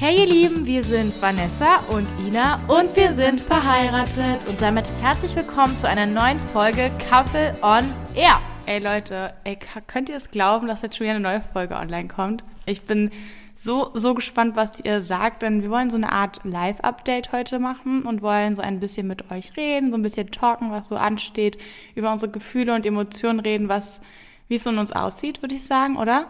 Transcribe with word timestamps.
Hey 0.00 0.20
ihr 0.20 0.26
Lieben, 0.26 0.64
wir 0.64 0.84
sind 0.84 1.20
Vanessa 1.20 1.78
und 1.90 2.06
Ina 2.24 2.60
und 2.68 2.94
wir 2.94 3.12
sind 3.14 3.40
verheiratet 3.40 4.46
und 4.48 4.62
damit 4.62 4.88
herzlich 5.02 5.34
willkommen 5.34 5.76
zu 5.80 5.88
einer 5.88 6.06
neuen 6.06 6.38
Folge 6.38 6.92
Couple 7.10 7.50
on 7.62 7.82
Air. 8.14 8.40
Ey 8.66 8.78
Leute, 8.78 9.34
ey, 9.42 9.58
könnt 9.88 10.08
ihr 10.08 10.14
es 10.14 10.30
glauben, 10.30 10.68
dass 10.68 10.82
jetzt 10.82 10.96
schon 10.96 11.06
wieder 11.06 11.16
eine 11.16 11.24
neue 11.24 11.40
Folge 11.40 11.74
online 11.74 12.06
kommt? 12.06 12.44
Ich 12.64 12.82
bin 12.82 13.10
so, 13.56 13.90
so 13.94 14.14
gespannt, 14.14 14.54
was 14.54 14.78
ihr 14.78 15.02
sagt, 15.02 15.42
denn 15.42 15.62
wir 15.62 15.70
wollen 15.70 15.90
so 15.90 15.96
eine 15.96 16.12
Art 16.12 16.42
Live-Update 16.44 17.32
heute 17.32 17.58
machen 17.58 18.02
und 18.02 18.22
wollen 18.22 18.54
so 18.54 18.62
ein 18.62 18.78
bisschen 18.78 19.08
mit 19.08 19.32
euch 19.32 19.56
reden, 19.56 19.90
so 19.90 19.96
ein 19.96 20.02
bisschen 20.02 20.30
talken, 20.30 20.70
was 20.70 20.86
so 20.86 20.94
ansteht, 20.94 21.58
über 21.96 22.12
unsere 22.12 22.30
Gefühle 22.30 22.72
und 22.72 22.86
Emotionen 22.86 23.40
reden, 23.40 23.68
was, 23.68 24.00
wie 24.46 24.54
es 24.54 24.62
so 24.62 24.70
in 24.70 24.78
uns 24.78 24.92
aussieht, 24.92 25.42
würde 25.42 25.56
ich 25.56 25.66
sagen, 25.66 25.96
oder? 25.96 26.28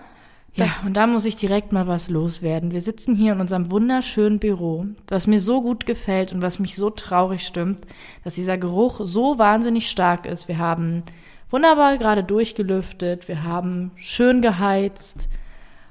Ja, 0.54 0.66
und 0.84 0.94
da 0.94 1.06
muss 1.06 1.24
ich 1.24 1.36
direkt 1.36 1.72
mal 1.72 1.86
was 1.86 2.08
loswerden. 2.08 2.72
Wir 2.72 2.80
sitzen 2.80 3.14
hier 3.14 3.32
in 3.32 3.40
unserem 3.40 3.70
wunderschönen 3.70 4.40
Büro, 4.40 4.86
was 5.06 5.26
mir 5.26 5.38
so 5.38 5.62
gut 5.62 5.86
gefällt 5.86 6.32
und 6.32 6.42
was 6.42 6.58
mich 6.58 6.74
so 6.74 6.90
traurig 6.90 7.46
stimmt, 7.46 7.80
dass 8.24 8.34
dieser 8.34 8.58
Geruch 8.58 9.00
so 9.04 9.38
wahnsinnig 9.38 9.88
stark 9.88 10.26
ist. 10.26 10.48
Wir 10.48 10.58
haben 10.58 11.04
wunderbar 11.48 11.96
gerade 11.96 12.24
durchgelüftet, 12.24 13.28
wir 13.28 13.44
haben 13.44 13.92
schön 13.96 14.42
geheizt, 14.42 15.28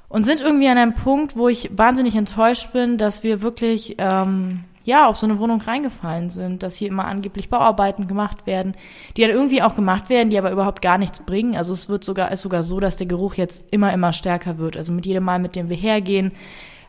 und 0.09 0.23
sind 0.23 0.41
irgendwie 0.41 0.67
an 0.69 0.77
einem 0.77 0.95
Punkt, 0.95 1.35
wo 1.35 1.49
ich 1.49 1.69
wahnsinnig 1.77 2.15
enttäuscht 2.15 2.71
bin, 2.71 2.97
dass 2.97 3.23
wir 3.23 3.41
wirklich 3.41 3.95
ähm, 3.97 4.63
ja 4.87 5.07
auf 5.07 5.17
so 5.17 5.27
eine 5.27 5.37
Wohnung 5.37 5.59
reingefallen 5.59 6.29
sind, 6.29 6.63
dass 6.63 6.77
hier 6.77 6.87
immer 6.87 7.05
angeblich 7.05 7.49
Bauarbeiten 7.49 8.07
gemacht 8.07 8.47
werden, 8.47 8.73
die 9.15 9.21
dann 9.21 9.31
irgendwie 9.31 9.61
auch 9.61 9.75
gemacht 9.75 10.09
werden, 10.09 10.29
die 10.29 10.37
aber 10.37 10.51
überhaupt 10.51 10.81
gar 10.81 10.97
nichts 10.97 11.19
bringen. 11.19 11.57
Also 11.57 11.73
es 11.73 11.89
wird 11.89 12.05
sogar 12.05 12.31
ist 12.31 12.41
sogar 12.41 12.63
so, 12.63 12.79
dass 12.79 12.95
der 12.95 13.05
Geruch 13.05 13.35
jetzt 13.35 13.65
immer 13.69 13.93
immer 13.93 14.13
stärker 14.13 14.57
wird. 14.57 14.77
Also 14.77 14.93
mit 14.93 15.05
jedem 15.05 15.25
Mal, 15.25 15.39
mit 15.39 15.57
dem 15.57 15.69
wir 15.69 15.75
hergehen, 15.75 16.31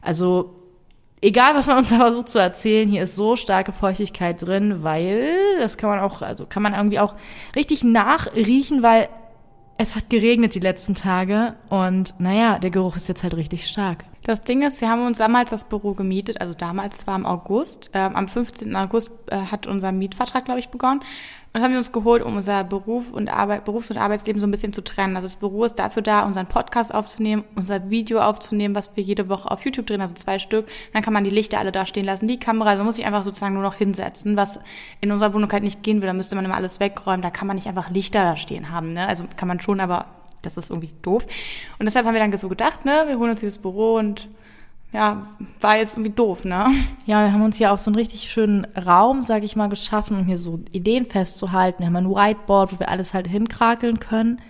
also 0.01 0.55
egal 1.21 1.57
was 1.57 1.67
man 1.67 1.79
uns 1.79 1.89
versucht 1.95 2.29
zu 2.29 2.39
erzählen, 2.39 2.89
hier 2.89 3.03
ist 3.03 3.17
so 3.17 3.35
starke 3.35 3.73
Feuchtigkeit 3.73 4.41
drin, 4.41 4.85
weil 4.85 5.59
das 5.61 5.77
kann 5.77 5.91
man 5.91 5.99
auch, 5.99 6.23
also 6.23 6.47
kann 6.47 6.63
man 6.63 6.75
irgendwie 6.75 7.01
auch 7.01 7.17
richtig 7.57 7.83
nachriechen, 7.83 8.85
weil 8.85 9.09
es 9.77 9.97
hat 9.97 10.09
geregnet 10.09 10.55
die 10.55 10.61
letzten 10.61 10.95
Tage 10.95 11.57
und 11.69 12.15
naja, 12.19 12.61
der 12.61 12.71
Geruch 12.71 12.95
ist 12.95 13.09
jetzt 13.09 13.25
halt 13.25 13.35
richtig 13.35 13.67
stark. 13.67 14.05
Das 14.29 14.45
Ding 14.45 14.61
ist, 14.61 14.83
wir 14.83 14.91
haben 14.91 15.07
uns 15.07 15.17
damals 15.17 15.49
das 15.49 15.65
Büro 15.65 15.95
gemietet, 15.95 16.43
also 16.43 16.53
damals 16.53 17.07
war 17.07 17.17
im 17.17 17.25
August. 17.25 17.89
Ähm, 17.95 18.15
am 18.15 18.29
15. 18.29 18.77
August 18.77 19.11
äh, 19.31 19.37
hat 19.37 19.67
unser 19.67 19.91
Mietvertrag, 19.91 20.45
glaube 20.45 20.61
ich, 20.61 20.69
begonnen. 20.69 21.01
Und 21.55 21.63
haben 21.63 21.71
wir 21.71 21.79
uns 21.79 21.93
geholt, 21.93 22.23
um 22.23 22.37
unser 22.37 22.63
Beruf 22.63 23.11
und 23.11 23.31
Arbeit, 23.31 23.65
Berufs- 23.65 23.91
und 23.91 23.97
Arbeitsleben 23.97 24.39
so 24.39 24.47
ein 24.47 24.51
bisschen 24.51 24.75
zu 24.75 24.85
trennen. 24.85 25.17
Also 25.17 25.25
das 25.25 25.37
Büro 25.37 25.65
ist 25.65 25.77
dafür 25.77 26.03
da, 26.03 26.27
unseren 26.27 26.45
Podcast 26.45 26.95
aufzunehmen, 26.95 27.43
unser 27.57 27.89
Video 27.89 28.21
aufzunehmen, 28.21 28.75
was 28.75 28.95
wir 28.97 29.03
jede 29.03 29.31
Woche 29.31 29.51
auf 29.51 29.65
YouTube 29.65 29.87
drehen, 29.87 30.03
also 30.03 30.15
zwei 30.15 30.39
Stück. 30.39 30.67
Dann 30.93 31.01
kann 31.01 31.15
man 31.15 31.25
die 31.25 31.31
Lichter 31.31 31.59
alle 31.59 31.73
da 31.73 31.87
stehen 31.87 32.05
lassen, 32.05 32.29
die 32.29 32.39
Kamera, 32.39 32.69
also 32.69 32.81
man 32.81 32.87
muss 32.89 32.97
sich 32.97 33.07
einfach 33.07 33.25
sozusagen 33.25 33.55
nur 33.55 33.63
noch 33.63 33.77
hinsetzen, 33.77 34.37
was 34.37 34.61
in 35.01 35.11
unserer 35.11 35.33
Wohnung 35.33 35.51
halt 35.51 35.63
nicht 35.63 35.83
gehen 35.83 36.03
will. 36.03 36.07
Da 36.07 36.13
müsste 36.13 36.37
man 36.37 36.45
immer 36.45 36.57
alles 36.57 36.81
wegräumen, 36.81 37.23
da 37.23 37.31
kann 37.31 37.47
man 37.47 37.57
nicht 37.57 37.67
einfach 37.67 37.89
Lichter 37.89 38.25
da 38.25 38.37
stehen 38.37 38.71
haben. 38.71 38.89
Ne? 38.93 39.09
Also 39.09 39.25
kann 39.39 39.49
man 39.49 39.59
schon, 39.59 39.81
aber 39.81 40.18
das 40.57 40.65
ist 40.65 40.71
irgendwie 40.71 40.93
doof. 41.03 41.27
Und 41.79 41.87
deshalb 41.87 42.07
haben 42.07 42.15
wir 42.15 42.21
dann 42.21 42.37
so 42.37 42.49
gedacht, 42.49 42.85
ne, 42.85 43.05
wir 43.07 43.19
holen 43.19 43.31
uns 43.31 43.41
dieses 43.41 43.59
Büro 43.59 43.97
und 43.97 44.29
ja, 44.93 45.27
war 45.61 45.77
jetzt 45.77 45.95
irgendwie 45.95 46.13
doof, 46.13 46.45
ne? 46.45 46.67
Ja, 47.05 47.25
wir 47.27 47.33
haben 47.33 47.43
uns 47.43 47.59
hier 47.59 47.73
auch 47.73 47.79
so 47.79 47.91
einen 47.91 47.97
richtig 47.97 48.31
schönen 48.31 48.67
Raum, 48.75 49.23
sag 49.23 49.45
ich 49.45 49.55
mal, 49.55 49.69
geschaffen, 49.69 50.19
um 50.19 50.25
hier 50.25 50.39
so 50.39 50.61
Ideen 50.73 51.05
festzuhalten. 51.05 51.81
Wir 51.81 51.87
haben 51.87 51.97
ein 51.97 52.09
Whiteboard, 52.11 52.73
wo 52.73 52.81
wir 52.81 52.89
alles 52.89 53.13
halt 53.13 53.27
hinkrakeln 53.27 54.01
können. 54.01 54.41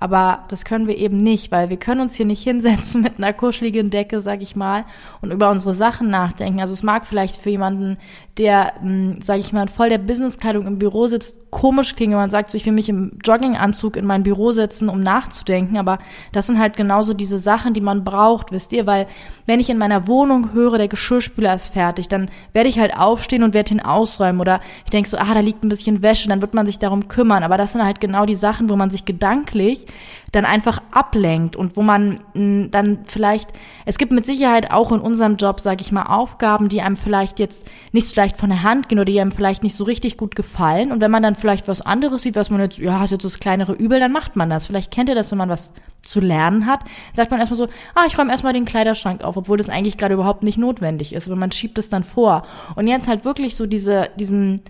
Aber 0.00 0.44
das 0.46 0.64
können 0.64 0.86
wir 0.86 0.96
eben 0.96 1.16
nicht, 1.16 1.50
weil 1.50 1.70
wir 1.70 1.76
können 1.76 2.00
uns 2.00 2.14
hier 2.14 2.24
nicht 2.24 2.44
hinsetzen 2.44 3.00
mit 3.02 3.18
einer 3.18 3.32
kuscheligen 3.32 3.90
Decke, 3.90 4.20
sag 4.20 4.40
ich 4.40 4.54
mal, 4.54 4.84
und 5.20 5.32
über 5.32 5.50
unsere 5.50 5.74
Sachen 5.74 6.08
nachdenken. 6.08 6.60
Also 6.60 6.72
es 6.72 6.84
mag 6.84 7.04
vielleicht 7.04 7.36
für 7.36 7.50
jemanden, 7.50 7.98
der, 8.38 8.74
hm, 8.80 9.18
sag 9.20 9.40
ich 9.40 9.52
mal, 9.52 9.66
voll 9.66 9.88
der 9.88 9.98
Businesskleidung 9.98 10.68
im 10.68 10.78
Büro 10.78 11.08
sitzt, 11.08 11.50
komisch 11.50 11.96
klingen, 11.96 12.12
wenn 12.12 12.20
man 12.20 12.30
sagt, 12.30 12.50
so, 12.50 12.56
ich 12.56 12.64
will 12.64 12.74
mich 12.74 12.88
im 12.88 13.18
Jogginganzug 13.24 13.96
in 13.96 14.06
mein 14.06 14.22
Büro 14.22 14.52
setzen, 14.52 14.88
um 14.88 15.00
nachzudenken. 15.00 15.76
Aber 15.78 15.98
das 16.30 16.46
sind 16.46 16.60
halt 16.60 16.76
genauso 16.76 17.12
diese 17.12 17.38
Sachen, 17.38 17.74
die 17.74 17.80
man 17.80 18.04
braucht, 18.04 18.52
wisst 18.52 18.72
ihr, 18.72 18.86
weil 18.86 19.08
wenn 19.46 19.58
ich 19.58 19.70
in 19.70 19.78
meiner 19.78 20.06
Wohnung 20.06 20.52
höre, 20.52 20.78
der 20.78 20.88
Geschirrspüler 20.88 21.54
ist 21.54 21.68
fertig, 21.68 22.06
dann 22.06 22.30
werde 22.52 22.68
ich 22.68 22.78
halt 22.78 22.96
aufstehen 22.96 23.42
und 23.42 23.54
werde 23.54 23.74
ihn 23.74 23.80
ausräumen. 23.80 24.40
Oder 24.40 24.60
ich 24.84 24.90
denke 24.90 25.08
so, 25.08 25.16
ah, 25.16 25.34
da 25.34 25.40
liegt 25.40 25.64
ein 25.64 25.70
bisschen 25.70 26.02
Wäsche, 26.02 26.28
dann 26.28 26.40
wird 26.40 26.54
man 26.54 26.66
sich 26.66 26.78
darum 26.78 27.08
kümmern. 27.08 27.42
Aber 27.42 27.56
das 27.56 27.72
sind 27.72 27.84
halt 27.84 28.00
genau 28.00 28.26
die 28.26 28.36
Sachen, 28.36 28.68
wo 28.68 28.76
man 28.76 28.90
sich 28.90 29.04
gedanklich 29.04 29.87
dann 30.32 30.44
einfach 30.44 30.82
ablenkt 30.90 31.56
und 31.56 31.76
wo 31.76 31.82
man 31.82 32.10
mh, 32.10 32.18
hm, 32.34 32.70
dann 32.70 32.98
vielleicht, 33.06 33.50
es 33.86 33.98
gibt 33.98 34.12
mit 34.12 34.26
Sicherheit 34.26 34.70
auch 34.70 34.92
in 34.92 35.00
unserem 35.00 35.36
Job, 35.36 35.60
sage 35.60 35.80
ich 35.80 35.92
mal, 35.92 36.04
Aufgaben, 36.04 36.68
die 36.68 36.82
einem 36.82 36.96
vielleicht 36.96 37.38
jetzt 37.38 37.66
nicht 37.92 38.06
so 38.06 38.20
leicht 38.20 38.36
von 38.36 38.50
der 38.50 38.62
Hand 38.62 38.88
gehen 38.88 38.98
oder 38.98 39.06
die 39.06 39.20
einem 39.20 39.32
vielleicht 39.32 39.62
nicht 39.62 39.74
so 39.74 39.84
richtig 39.84 40.16
gut 40.16 40.36
gefallen. 40.36 40.92
Und 40.92 41.00
wenn 41.00 41.10
man 41.10 41.22
dann 41.22 41.34
vielleicht 41.34 41.68
was 41.68 41.80
anderes 41.80 42.22
sieht, 42.22 42.36
was 42.36 42.50
man 42.50 42.60
jetzt, 42.60 42.78
ja, 42.78 43.02
ist 43.02 43.10
jetzt 43.10 43.24
das 43.24 43.40
kleinere 43.40 43.72
Übel, 43.72 44.00
dann 44.00 44.12
macht 44.12 44.36
man 44.36 44.50
das. 44.50 44.66
Vielleicht 44.66 44.90
kennt 44.90 45.08
ihr 45.08 45.14
das, 45.14 45.30
wenn 45.30 45.38
man 45.38 45.48
was 45.48 45.72
zu 46.02 46.20
lernen 46.20 46.66
hat, 46.66 46.80
sagt 47.14 47.30
man 47.30 47.40
erstmal 47.40 47.58
so, 47.58 47.68
ah, 47.94 48.04
ich 48.06 48.18
räume 48.18 48.30
erstmal 48.30 48.52
den 48.52 48.64
Kleiderschrank 48.64 49.22
auf, 49.22 49.36
obwohl 49.36 49.58
das 49.58 49.68
eigentlich 49.68 49.98
gerade 49.98 50.14
überhaupt 50.14 50.42
nicht 50.42 50.58
notwendig 50.58 51.12
ist, 51.12 51.26
aber 51.26 51.36
man 51.36 51.52
schiebt 51.52 51.78
es 51.78 51.88
dann 51.88 52.04
vor. 52.04 52.44
Und 52.76 52.86
jetzt 52.86 53.08
halt 53.08 53.24
wirklich 53.24 53.56
so 53.56 53.66
diese, 53.66 54.08
diesen, 54.18 54.62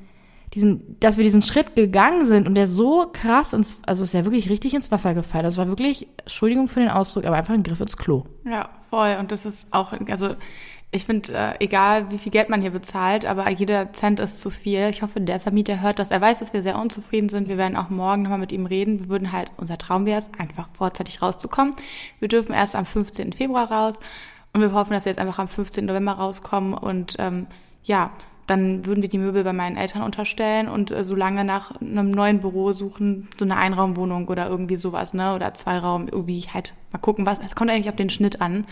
diesen, 0.54 0.98
dass 1.00 1.16
wir 1.16 1.24
diesen 1.24 1.42
Schritt 1.42 1.74
gegangen 1.76 2.26
sind 2.26 2.46
und 2.46 2.54
der 2.54 2.66
so 2.66 3.08
krass 3.12 3.52
ins, 3.52 3.76
also 3.86 4.04
ist 4.04 4.14
ja 4.14 4.24
wirklich 4.24 4.50
richtig 4.50 4.74
ins 4.74 4.90
Wasser 4.90 5.14
gefallen. 5.14 5.44
Das 5.44 5.56
war 5.56 5.68
wirklich, 5.68 6.08
Entschuldigung 6.18 6.68
für 6.68 6.80
den 6.80 6.88
Ausdruck, 6.88 7.24
aber 7.24 7.36
einfach 7.36 7.54
ein 7.54 7.62
Griff 7.62 7.80
ins 7.80 7.96
Klo. 7.96 8.24
Ja, 8.44 8.68
voll. 8.90 9.16
Und 9.18 9.32
das 9.32 9.44
ist 9.44 9.72
auch, 9.72 9.92
also 10.08 10.36
ich 10.90 11.04
finde, 11.04 11.34
äh, 11.34 11.54
egal 11.62 12.10
wie 12.10 12.18
viel 12.18 12.32
Geld 12.32 12.48
man 12.48 12.62
hier 12.62 12.70
bezahlt, 12.70 13.26
aber 13.26 13.50
jeder 13.50 13.92
Cent 13.92 14.20
ist 14.20 14.40
zu 14.40 14.48
viel. 14.48 14.88
Ich 14.88 15.02
hoffe, 15.02 15.20
der 15.20 15.38
Vermieter 15.38 15.82
hört 15.82 15.98
das. 15.98 16.10
Er 16.10 16.20
weiß, 16.20 16.38
dass 16.38 16.54
wir 16.54 16.62
sehr 16.62 16.78
unzufrieden 16.78 17.28
sind. 17.28 17.48
Wir 17.48 17.58
werden 17.58 17.76
auch 17.76 17.90
morgen 17.90 18.22
nochmal 18.22 18.38
mit 18.38 18.52
ihm 18.52 18.64
reden. 18.64 19.00
Wir 19.00 19.08
würden 19.10 19.32
halt, 19.32 19.52
unser 19.58 19.76
Traum 19.76 20.06
wäre 20.06 20.20
es, 20.20 20.30
einfach 20.38 20.68
vorzeitig 20.72 21.20
rauszukommen. 21.20 21.74
Wir 22.20 22.28
dürfen 22.28 22.54
erst 22.54 22.74
am 22.74 22.86
15. 22.86 23.34
Februar 23.34 23.70
raus 23.70 23.96
und 24.54 24.62
wir 24.62 24.72
hoffen, 24.72 24.94
dass 24.94 25.04
wir 25.04 25.12
jetzt 25.12 25.20
einfach 25.20 25.38
am 25.38 25.48
15. 25.48 25.84
November 25.84 26.12
rauskommen 26.12 26.72
und 26.72 27.16
ähm, 27.18 27.48
ja, 27.84 28.10
dann 28.48 28.86
würden 28.86 29.02
wir 29.02 29.08
die 29.08 29.18
Möbel 29.18 29.44
bei 29.44 29.52
meinen 29.52 29.76
Eltern 29.76 30.02
unterstellen 30.02 30.68
und 30.68 30.90
äh, 30.90 31.04
so 31.04 31.14
lange 31.14 31.44
nach 31.44 31.80
einem 31.80 32.10
neuen 32.10 32.40
Büro 32.40 32.72
suchen, 32.72 33.28
so 33.38 33.44
eine 33.44 33.56
Einraumwohnung 33.56 34.26
oder 34.26 34.48
irgendwie 34.48 34.76
sowas, 34.76 35.14
ne? 35.14 35.34
Oder 35.34 35.54
Zweiraum, 35.54 36.08
irgendwie 36.08 36.40
halt 36.52 36.74
mal 36.90 36.98
gucken, 36.98 37.26
was. 37.26 37.38
Es 37.40 37.54
kommt 37.54 37.70
eigentlich 37.70 37.90
auf 37.90 37.96
den 37.96 38.10
Schnitt 38.10 38.40
an. 38.40 38.66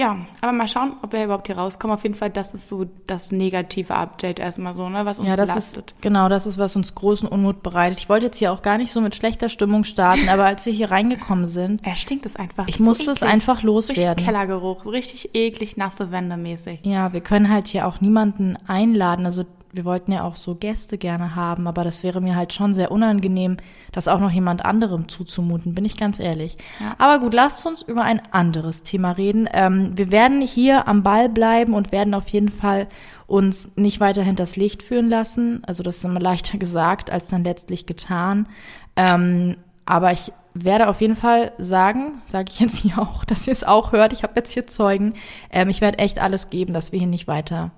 Ja, 0.00 0.16
aber 0.40 0.52
mal 0.52 0.66
schauen, 0.66 0.94
ob 1.02 1.12
wir 1.12 1.22
überhaupt 1.22 1.46
hier 1.46 1.58
rauskommen. 1.58 1.94
Auf 1.94 2.04
jeden 2.04 2.14
Fall, 2.14 2.30
das 2.30 2.54
ist 2.54 2.70
so 2.70 2.86
das 3.06 3.32
negative 3.32 3.94
Update 3.94 4.38
erstmal 4.38 4.74
so, 4.74 4.88
ne, 4.88 5.04
was 5.04 5.18
uns 5.18 5.28
ja, 5.28 5.36
das 5.36 5.50
belastet. 5.50 5.90
Ist, 5.90 6.00
genau, 6.00 6.30
das 6.30 6.46
ist, 6.46 6.56
was 6.56 6.74
uns 6.74 6.94
großen 6.94 7.28
Unmut 7.28 7.62
bereitet. 7.62 7.98
Ich 7.98 8.08
wollte 8.08 8.24
jetzt 8.24 8.38
hier 8.38 8.50
auch 8.50 8.62
gar 8.62 8.78
nicht 8.78 8.92
so 8.92 9.02
mit 9.02 9.14
schlechter 9.14 9.50
Stimmung 9.50 9.84
starten, 9.84 10.30
aber 10.30 10.46
als 10.46 10.64
wir 10.64 10.72
hier 10.72 10.90
reingekommen 10.90 11.46
sind. 11.46 11.84
Er 11.84 11.96
stinkt 11.96 12.24
es 12.24 12.34
einfach. 12.34 12.66
Ich 12.66 12.80
musste 12.80 13.10
es 13.10 13.22
einfach 13.22 13.62
loswerden. 13.62 14.08
Richtig 14.08 14.24
Kellergeruch, 14.24 14.84
so 14.84 14.90
richtig 14.90 15.34
eklig 15.34 15.76
nasse 15.76 16.10
Wände 16.10 16.38
mäßig. 16.38 16.80
Ja, 16.86 17.12
wir 17.12 17.20
können 17.20 17.50
halt 17.50 17.66
hier 17.66 17.86
auch 17.86 18.00
niemanden 18.00 18.56
einladen. 18.66 19.26
Also 19.26 19.44
wir 19.72 19.84
wollten 19.84 20.12
ja 20.12 20.24
auch 20.24 20.36
so 20.36 20.54
Gäste 20.54 20.98
gerne 20.98 21.36
haben, 21.36 21.66
aber 21.66 21.84
das 21.84 22.02
wäre 22.02 22.20
mir 22.20 22.34
halt 22.34 22.52
schon 22.52 22.72
sehr 22.72 22.90
unangenehm, 22.90 23.58
das 23.92 24.08
auch 24.08 24.18
noch 24.18 24.30
jemand 24.30 24.64
anderem 24.64 25.08
zuzumuten, 25.08 25.74
bin 25.74 25.84
ich 25.84 25.96
ganz 25.96 26.18
ehrlich. 26.18 26.56
Ja. 26.80 26.94
Aber 26.98 27.22
gut, 27.22 27.34
lasst 27.34 27.64
uns 27.66 27.82
über 27.82 28.02
ein 28.02 28.20
anderes 28.32 28.82
Thema 28.82 29.12
reden. 29.12 29.48
Ähm, 29.52 29.96
wir 29.96 30.10
werden 30.10 30.40
hier 30.40 30.88
am 30.88 31.02
Ball 31.02 31.28
bleiben 31.28 31.74
und 31.74 31.92
werden 31.92 32.14
auf 32.14 32.28
jeden 32.28 32.48
Fall 32.48 32.88
uns 33.26 33.70
nicht 33.76 34.00
weiter 34.00 34.22
hinters 34.22 34.56
Licht 34.56 34.82
führen 34.82 35.08
lassen. 35.08 35.62
Also 35.64 35.82
das 35.82 35.98
ist 35.98 36.04
immer 36.04 36.20
leichter 36.20 36.58
gesagt 36.58 37.10
als 37.10 37.28
dann 37.28 37.44
letztlich 37.44 37.86
getan. 37.86 38.48
Ähm, 38.96 39.56
aber 39.86 40.12
ich 40.12 40.32
werde 40.52 40.88
auf 40.88 41.00
jeden 41.00 41.16
Fall 41.16 41.52
sagen, 41.58 42.22
sage 42.26 42.50
ich 42.50 42.58
jetzt 42.58 42.78
hier 42.82 42.98
auch, 42.98 43.24
dass 43.24 43.46
ihr 43.46 43.52
es 43.52 43.62
auch 43.62 43.92
hört. 43.92 44.12
Ich 44.12 44.24
habe 44.24 44.32
jetzt 44.36 44.52
hier 44.52 44.66
Zeugen. 44.66 45.14
Ähm, 45.50 45.68
ich 45.68 45.80
werde 45.80 45.98
echt 45.98 46.20
alles 46.20 46.50
geben, 46.50 46.74
dass 46.74 46.90
wir 46.90 46.98
hier 46.98 47.08
nicht 47.08 47.28
weiter 47.28 47.70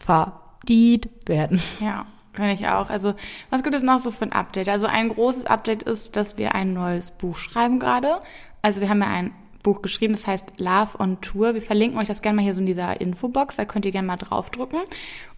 fahren 0.00 0.32
Diet 0.68 1.08
werden. 1.26 1.60
Ja, 1.80 2.06
kann 2.32 2.50
ich 2.50 2.66
auch. 2.66 2.90
Also, 2.90 3.14
was 3.50 3.62
gibt 3.62 3.74
es 3.74 3.82
noch 3.82 3.98
so 3.98 4.10
für 4.10 4.24
ein 4.24 4.32
Update? 4.32 4.68
Also, 4.68 4.86
ein 4.86 5.08
großes 5.08 5.46
Update 5.46 5.82
ist, 5.82 6.16
dass 6.16 6.38
wir 6.38 6.54
ein 6.54 6.72
neues 6.72 7.10
Buch 7.10 7.36
schreiben 7.36 7.78
gerade. 7.78 8.20
Also, 8.62 8.80
wir 8.80 8.88
haben 8.88 9.00
ja 9.00 9.08
ein 9.08 9.32
Buch 9.62 9.82
geschrieben, 9.82 10.14
das 10.14 10.26
heißt 10.26 10.54
Love 10.58 10.98
on 10.98 11.20
Tour. 11.20 11.54
Wir 11.54 11.62
verlinken 11.62 11.98
euch 11.98 12.08
das 12.08 12.22
gerne 12.22 12.36
mal 12.36 12.42
hier 12.42 12.54
so 12.54 12.60
in 12.60 12.66
dieser 12.66 13.00
Infobox, 13.00 13.56
da 13.56 13.64
könnt 13.64 13.84
ihr 13.84 13.92
gerne 13.92 14.06
mal 14.06 14.16
draufdrücken. 14.16 14.80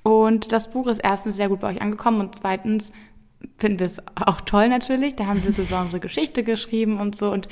Und 0.03 0.53
das 0.53 0.71
Buch 0.71 0.87
ist 0.87 0.99
erstens 0.99 1.37
sehr 1.37 1.49
gut 1.49 1.61
bei 1.61 1.69
euch 1.69 1.83
angekommen 1.83 2.21
und 2.21 2.35
zweitens 2.35 2.93
finden 3.57 3.81
wir 3.81 3.87
es 3.87 4.01
auch 4.15 4.41
toll 4.41 4.69
natürlich. 4.69 5.17
Da 5.17 5.27
haben 5.27 5.43
wir 5.43 5.53
so 5.53 5.63
unsere 5.63 6.01
Geschichte 6.01 6.43
geschrieben 6.43 7.01
und 7.01 7.17
so. 7.17 7.33
Und 7.33 7.49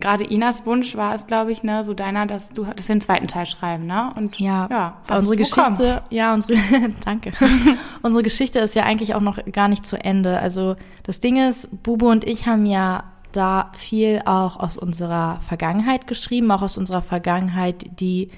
gerade 0.00 0.24
Inas 0.24 0.66
Wunsch 0.66 0.96
war 0.96 1.14
es, 1.14 1.26
glaube 1.26 1.52
ich, 1.52 1.62
ne, 1.62 1.84
so 1.84 1.94
deiner, 1.94 2.26
dass 2.26 2.50
du, 2.50 2.64
dass 2.64 2.88
wir 2.88 2.94
den 2.96 3.00
zweiten 3.00 3.28
Teil 3.28 3.46
schreiben, 3.46 3.86
ne? 3.86 4.12
Und 4.16 4.38
ja, 4.38 4.68
ja 4.70 4.96
unsere 5.10 5.36
Geschichte, 5.36 6.02
ja, 6.10 6.34
unsere, 6.34 6.58
danke. 7.04 7.32
unsere 8.02 8.22
Geschichte 8.22 8.58
ist 8.58 8.74
ja 8.74 8.82
eigentlich 8.82 9.14
auch 9.14 9.20
noch 9.20 9.38
gar 9.52 9.68
nicht 9.68 9.86
zu 9.86 9.96
Ende. 9.96 10.38
Also 10.38 10.76
das 11.02 11.20
Ding 11.20 11.36
ist, 11.36 11.68
Bubu 11.82 12.10
und 12.10 12.24
ich 12.24 12.46
haben 12.46 12.66
ja 12.66 13.04
da 13.32 13.70
viel 13.76 14.22
auch 14.24 14.58
aus 14.60 14.76
unserer 14.76 15.40
Vergangenheit 15.40 16.06
geschrieben, 16.06 16.50
auch 16.50 16.62
aus 16.62 16.78
unserer 16.78 17.02
Vergangenheit, 17.02 17.86
die 18.00 18.30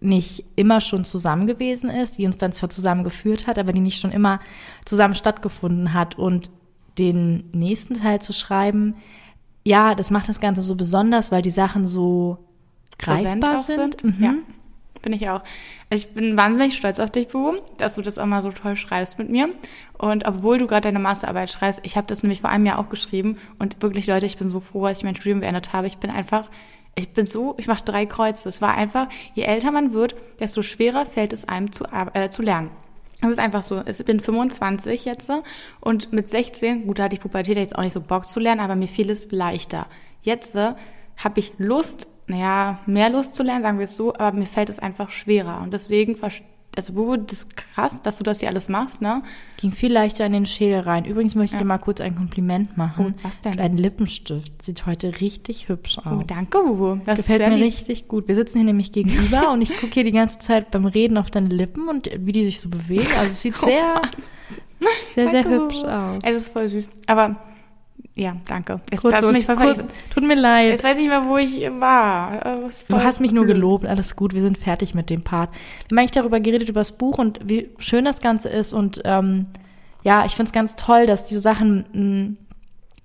nicht 0.00 0.44
immer 0.56 0.80
schon 0.80 1.04
zusammen 1.04 1.46
gewesen 1.46 1.88
ist, 1.90 2.18
die 2.18 2.26
uns 2.26 2.38
dann 2.38 2.52
zwar 2.52 2.68
zusammengeführt 2.68 3.46
hat, 3.46 3.58
aber 3.58 3.72
die 3.72 3.80
nicht 3.80 4.00
schon 4.00 4.12
immer 4.12 4.40
zusammen 4.84 5.14
stattgefunden 5.14 5.94
hat. 5.94 6.18
Und 6.18 6.50
den 6.98 7.44
nächsten 7.52 7.94
Teil 7.94 8.20
zu 8.20 8.32
schreiben, 8.32 8.94
ja, 9.66 9.96
das 9.96 10.10
macht 10.10 10.28
das 10.28 10.38
Ganze 10.38 10.62
so 10.62 10.76
besonders, 10.76 11.32
weil 11.32 11.42
die 11.42 11.50
Sachen 11.50 11.88
so 11.88 12.38
greifbar 13.00 13.58
sind. 13.58 14.00
sind. 14.00 14.18
Mhm. 14.18 14.24
Ja, 14.24 14.34
bin 15.02 15.12
ich 15.12 15.28
auch. 15.28 15.42
Ich 15.90 16.14
bin 16.14 16.36
wahnsinnig 16.36 16.76
stolz 16.76 17.00
auf 17.00 17.10
dich, 17.10 17.26
Bu, 17.26 17.54
dass 17.76 17.96
du 17.96 18.02
das 18.02 18.16
auch 18.18 18.26
mal 18.26 18.42
so 18.42 18.52
toll 18.52 18.76
schreibst 18.76 19.18
mit 19.18 19.28
mir. 19.28 19.48
Und 19.98 20.24
obwohl 20.24 20.58
du 20.58 20.68
gerade 20.68 20.82
deine 20.82 21.00
Masterarbeit 21.00 21.50
schreibst, 21.50 21.80
ich 21.82 21.96
habe 21.96 22.06
das 22.06 22.22
nämlich 22.22 22.42
vor 22.42 22.50
einem 22.50 22.64
Jahr 22.64 22.78
auch 22.78 22.88
geschrieben 22.88 23.38
und 23.58 23.82
wirklich, 23.82 24.06
Leute, 24.06 24.26
ich 24.26 24.36
bin 24.36 24.50
so 24.50 24.60
froh, 24.60 24.86
dass 24.86 24.98
ich 24.98 25.04
mein 25.04 25.16
Studium 25.16 25.40
beendet 25.40 25.72
habe. 25.72 25.88
Ich 25.88 25.98
bin 25.98 26.10
einfach 26.10 26.48
ich 26.98 27.12
bin 27.12 27.26
so, 27.26 27.54
ich 27.58 27.66
mache 27.66 27.84
drei 27.84 28.06
Kreuze. 28.06 28.48
Es 28.48 28.62
war 28.62 28.74
einfach, 28.74 29.08
je 29.34 29.42
älter 29.42 29.70
man 29.70 29.92
wird, 29.92 30.14
desto 30.40 30.62
schwerer 30.62 31.04
fällt 31.04 31.34
es 31.34 31.46
einem 31.46 31.70
zu, 31.70 31.84
äh, 32.14 32.30
zu 32.30 32.40
lernen. 32.40 32.70
Das 33.20 33.30
ist 33.30 33.38
einfach 33.38 33.62
so. 33.62 33.82
Ich 33.86 34.04
bin 34.04 34.20
25 34.20 35.04
jetzt 35.04 35.30
und 35.80 36.12
mit 36.12 36.28
16, 36.28 36.86
gut, 36.86 36.98
da 36.98 37.04
hatte 37.04 37.16
ich 37.16 37.22
Pubertät 37.22 37.56
jetzt 37.56 37.76
auch 37.76 37.82
nicht 37.82 37.94
so 37.94 38.00
Bock 38.00 38.28
zu 38.28 38.40
lernen, 38.40 38.60
aber 38.60 38.76
mir 38.76 38.88
fiel 38.88 39.10
es 39.10 39.30
leichter. 39.30 39.86
Jetzt 40.22 40.54
äh, 40.54 40.74
habe 41.16 41.40
ich 41.40 41.54
Lust, 41.58 42.08
naja, 42.26 42.80
mehr 42.86 43.08
Lust 43.08 43.34
zu 43.34 43.42
lernen, 43.42 43.62
sagen 43.62 43.78
wir 43.78 43.84
es 43.84 43.96
so, 43.96 44.14
aber 44.14 44.32
mir 44.32 44.46
fällt 44.46 44.68
es 44.68 44.78
einfach 44.78 45.10
schwerer. 45.10 45.62
Und 45.62 45.72
deswegen 45.72 46.16
also 46.76 46.92
Bubu, 46.92 47.16
das 47.16 47.38
ist 47.38 47.56
krass, 47.56 48.02
dass 48.02 48.18
du 48.18 48.24
das 48.24 48.40
hier 48.40 48.48
alles 48.48 48.68
machst, 48.68 49.00
ne? 49.00 49.22
Ging 49.56 49.72
viel 49.72 49.92
leichter 49.92 50.26
in 50.26 50.32
den 50.32 50.46
Schädel 50.46 50.80
rein. 50.80 51.04
Übrigens 51.04 51.34
möchte 51.34 51.56
ich 51.56 51.60
ja. 51.60 51.64
dir 51.64 51.68
mal 51.68 51.78
kurz 51.78 52.00
ein 52.00 52.14
Kompliment 52.14 52.76
machen. 52.76 53.14
Oh, 53.16 53.24
was 53.24 53.40
denn? 53.40 53.56
Dein 53.56 53.76
Lippenstift 53.76 54.62
sieht 54.62 54.86
heute 54.86 55.20
richtig 55.20 55.68
hübsch 55.68 55.96
oh, 55.98 56.08
aus. 56.08 56.18
Oh, 56.20 56.24
danke, 56.26 56.62
Bubu. 56.62 57.00
Das 57.04 57.16
gefällt 57.16 57.48
mir 57.48 57.56
lieb. 57.56 57.64
richtig 57.64 58.08
gut. 58.08 58.28
Wir 58.28 58.34
sitzen 58.34 58.58
hier 58.58 58.66
nämlich 58.66 58.92
gegenüber 58.92 59.50
und 59.52 59.62
ich 59.62 59.74
gucke 59.76 59.94
hier 59.94 60.04
die 60.04 60.12
ganze 60.12 60.38
Zeit 60.38 60.70
beim 60.70 60.84
Reden 60.84 61.16
auf 61.16 61.30
deine 61.30 61.48
Lippen 61.48 61.88
und 61.88 62.10
wie 62.18 62.32
die 62.32 62.44
sich 62.44 62.60
so 62.60 62.68
bewegen. 62.68 63.06
Also 63.18 63.32
es 63.32 63.40
sieht 63.40 63.54
oh, 63.62 63.66
sehr, 63.66 64.02
sehr, 65.14 65.30
sehr, 65.30 65.30
sehr 65.30 65.44
hübsch 65.50 65.82
aus. 65.82 66.22
Es 66.22 66.36
ist 66.36 66.52
voll 66.52 66.68
süß. 66.68 66.88
Aber 67.06 67.36
ja, 68.18 68.34
danke. 68.48 68.80
Jetzt 68.90 69.02
kurz 69.02 69.20
so, 69.20 69.30
mich 69.30 69.46
kurz, 69.46 69.78
tut 70.08 70.24
mir 70.24 70.36
leid. 70.36 70.70
Jetzt 70.70 70.84
weiß 70.84 70.96
ich 70.96 71.02
nicht 71.02 71.10
mehr, 71.10 71.28
wo 71.28 71.36
ich 71.36 71.60
war. 71.78 72.56
Du 72.88 72.96
hast 72.96 73.20
mich 73.20 73.30
nur 73.30 73.44
gelobt, 73.44 73.84
alles 73.84 74.16
gut, 74.16 74.32
wir 74.32 74.40
sind 74.40 74.56
fertig 74.56 74.94
mit 74.94 75.10
dem 75.10 75.22
Part. 75.22 75.50
Wir 75.52 75.94
haben 75.94 75.98
eigentlich 75.98 76.12
darüber 76.12 76.40
geredet, 76.40 76.70
über 76.70 76.80
das 76.80 76.92
Buch 76.92 77.18
und 77.18 77.40
wie 77.44 77.68
schön 77.76 78.06
das 78.06 78.22
Ganze 78.22 78.48
ist. 78.48 78.72
Und 78.72 79.02
ähm, 79.04 79.48
ja, 80.02 80.24
ich 80.24 80.34
finde 80.34 80.48
es 80.48 80.54
ganz 80.54 80.76
toll, 80.76 81.04
dass 81.04 81.26
diese 81.26 81.42
Sachen, 81.42 82.38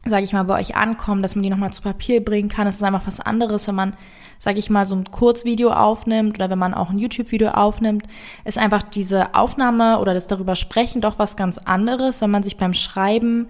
sage 0.05 0.23
ich 0.23 0.31
mal, 0.31 0.43
bei 0.43 0.57
euch 0.57 0.77
ankommen, 0.77 1.21
dass 1.21 1.35
man 1.35 1.43
die 1.43 1.49
nochmal 1.49 1.73
zu 1.73 1.81
Papier 1.81 2.23
bringen 2.23 2.47
kann. 2.47 2.65
Es 2.67 2.77
ist 2.77 2.83
einfach 2.83 3.05
was 3.05 3.19
anderes, 3.19 3.67
wenn 3.67 3.75
man, 3.75 3.97
sage 4.39 4.59
ich 4.59 4.69
mal, 4.69 4.85
so 4.85 4.95
ein 4.95 5.03
Kurzvideo 5.03 5.71
aufnimmt 5.71 6.37
oder 6.37 6.49
wenn 6.49 6.59
man 6.59 6.73
auch 6.73 6.89
ein 6.89 6.99
YouTube-Video 6.99 7.49
aufnimmt, 7.49 8.07
ist 8.45 8.57
einfach 8.57 8.81
diese 8.81 9.35
Aufnahme 9.35 9.99
oder 9.99 10.13
das 10.13 10.27
darüber 10.27 10.55
sprechen 10.55 11.01
doch 11.01 11.19
was 11.19 11.35
ganz 11.35 11.57
anderes, 11.57 12.21
wenn 12.21 12.31
man 12.31 12.43
sich 12.43 12.55
beim 12.55 12.73
Schreiben 12.73 13.47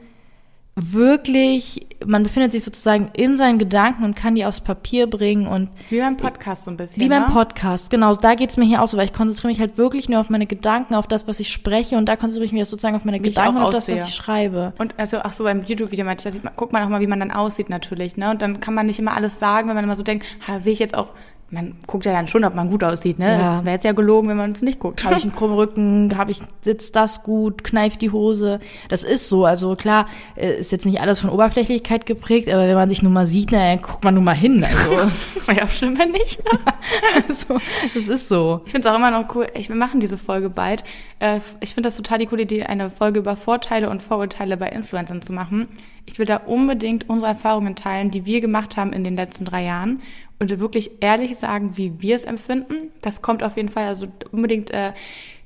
wirklich, 0.75 1.85
man 2.06 2.23
befindet 2.23 2.53
sich 2.53 2.63
sozusagen 2.63 3.09
in 3.13 3.35
seinen 3.35 3.59
Gedanken 3.59 4.06
und 4.06 4.15
kann 4.15 4.35
die 4.35 4.45
aufs 4.45 4.62
Papier 4.62 5.07
bringen 5.07 5.45
und 5.45 5.69
wie 5.89 6.00
beim 6.00 6.15
Podcast 6.15 6.63
so 6.63 6.71
ein 6.71 6.77
bisschen. 6.77 7.03
Wie 7.03 7.09
beim 7.09 7.23
ne? 7.23 7.29
Podcast, 7.29 7.89
genau. 7.89 8.15
Da 8.15 8.35
geht's 8.35 8.56
mir 8.56 8.65
hier 8.65 8.81
auch 8.81 8.88
so, 8.88 8.97
weil 8.97 9.06
ich 9.06 9.13
konzentriere 9.13 9.50
mich 9.50 9.59
halt 9.59 9.77
wirklich 9.77 10.07
nur 10.07 10.21
auf 10.21 10.29
meine 10.29 10.47
Gedanken, 10.47 10.95
auf 10.95 11.07
das, 11.07 11.27
was 11.27 11.39
ich 11.41 11.51
spreche 11.51 11.97
und 11.97 12.06
da 12.06 12.15
konzentriere 12.15 12.45
ich 12.45 12.53
mich 12.53 12.68
sozusagen 12.69 12.95
auf 12.95 13.03
meine 13.03 13.19
wie 13.19 13.29
Gedanken 13.29 13.57
und 13.57 13.63
auf 13.63 13.73
das, 13.73 13.89
was 13.89 14.07
ich 14.07 14.15
schreibe. 14.15 14.73
Und 14.77 14.97
also 14.97 15.18
ach 15.21 15.33
so 15.33 15.44
beim 15.44 15.63
YouTube-Video 15.63 16.06
meinte 16.06 16.29
ich, 16.29 16.41
da 16.41 16.50
guckt 16.56 16.71
man 16.71 16.83
auch 16.83 16.89
mal, 16.89 17.01
wie 17.01 17.07
man 17.07 17.19
dann 17.19 17.31
aussieht 17.31 17.69
natürlich, 17.69 18.15
ne? 18.15 18.31
Und 18.31 18.41
dann 18.41 18.62
kann 18.62 18.73
man 18.73 18.85
nicht 18.85 19.00
immer 19.00 19.13
alles 19.13 19.39
sagen, 19.39 19.68
wenn 19.68 19.75
man 19.75 19.83
immer 19.83 19.97
so 19.97 20.03
denkt, 20.03 20.25
ha, 20.47 20.57
sehe 20.57 20.73
ich 20.73 20.79
jetzt 20.79 20.95
auch 20.95 21.13
man 21.51 21.75
guckt 21.86 22.06
ja 22.06 22.13
dann 22.13 22.27
schon, 22.27 22.45
ob 22.45 22.56
man 22.56 22.69
gut 22.69 22.83
aussieht, 22.83 23.19
ne? 23.19 23.38
Ja. 23.38 23.65
Wäre 23.65 23.75
jetzt 23.75 23.83
ja 23.83 23.92
gelogen, 23.92 24.30
wenn 24.30 24.38
man 24.38 24.51
uns 24.51 24.62
nicht 24.62 24.80
guckt. 24.80 25.03
Habe 25.03 25.15
ich 25.15 25.24
einen 25.24 25.36
krummen 25.36 25.57
Rücken, 25.57 26.18
habe 26.18 26.31
ich 26.31 26.42
sitzt 26.62 26.95
das 26.95 27.24
gut, 27.24 27.63
kneift 27.65 28.01
die 28.01 28.12
Hose. 28.12 28.62
Das 28.88 29.03
ist 29.03 29.27
so. 29.27 29.45
Also 29.45 29.75
klar, 29.75 30.07
äh, 30.36 30.59
ist 30.59 30.71
jetzt 30.71 30.86
nicht 30.86 31.01
alles 31.01 31.19
von 31.19 31.30
Oberflächlichkeit 31.30 32.06
geprägt, 32.06 32.48
aber 32.51 32.68
wenn 32.68 32.75
man 32.75 32.89
sich 32.89 33.03
nun 33.03 33.12
mal 33.12 33.27
sieht, 33.27 33.51
na, 33.51 33.59
dann 33.59 33.81
guckt 33.81 34.03
man 34.03 34.13
nun 34.13 34.24
mal 34.24 34.36
hin. 34.36 34.63
Also 34.63 34.92
war 35.48 35.56
ja 35.56 35.68
schlimm, 35.68 35.98
wenn 36.00 36.12
nicht. 36.12 36.42
Ne? 36.44 36.59
also, 37.27 37.59
das 37.94 38.07
ist 38.07 38.30
so. 38.30 38.62
Ich 38.65 38.71
finde 38.71 38.88
es 38.88 38.94
auch 38.94 38.97
immer 38.97 39.12
noch 39.12 39.36
cool. 39.36 39.47
Ich, 39.54 39.68
wir 39.68 39.75
machen 39.75 40.00
diese 40.00 40.18
Folge 40.18 40.50
bald. 40.50 40.86
Äh, 41.19 41.42
ich 41.59 41.74
finde 41.74 41.89
das 41.89 41.97
total 41.97 42.19
die 42.19 42.27
coole 42.27 42.44
Idee, 42.44 42.63
eine 42.63 42.89
Folge 42.89 43.19
über 43.19 43.36
Vorteile 43.36 43.89
und 43.89 44.01
Vorurteile 44.01 44.56
bei 44.56 44.69
Influencern 44.69 45.21
zu 45.21 45.33
machen. 45.33 45.68
Ich 46.06 46.18
will 46.18 46.25
da 46.25 46.38
unbedingt 46.38 47.09
unsere 47.09 47.31
Erfahrungen 47.31 47.75
teilen, 47.75 48.09
die 48.09 48.25
wir 48.25 48.42
gemacht 48.42 48.77
haben 48.77 48.94
in 48.94 49.04
den 49.04 49.15
letzten 49.15 49.45
drei 49.45 49.63
Jahren 49.63 50.01
und 50.42 50.60
wirklich 50.60 51.04
ehrlich 51.04 51.38
sagen, 51.38 51.78
wie 51.78 52.02
wir 52.02 52.16
es 52.16 52.26
empfinden. 52.26 52.92
Das 53.04 53.22
kommt 53.22 53.44
auf 53.44 53.58
jeden 53.58 53.70
Fall, 53.70 53.86
also 53.86 54.08
unbedingt 54.32 54.72
äh, 54.72 54.92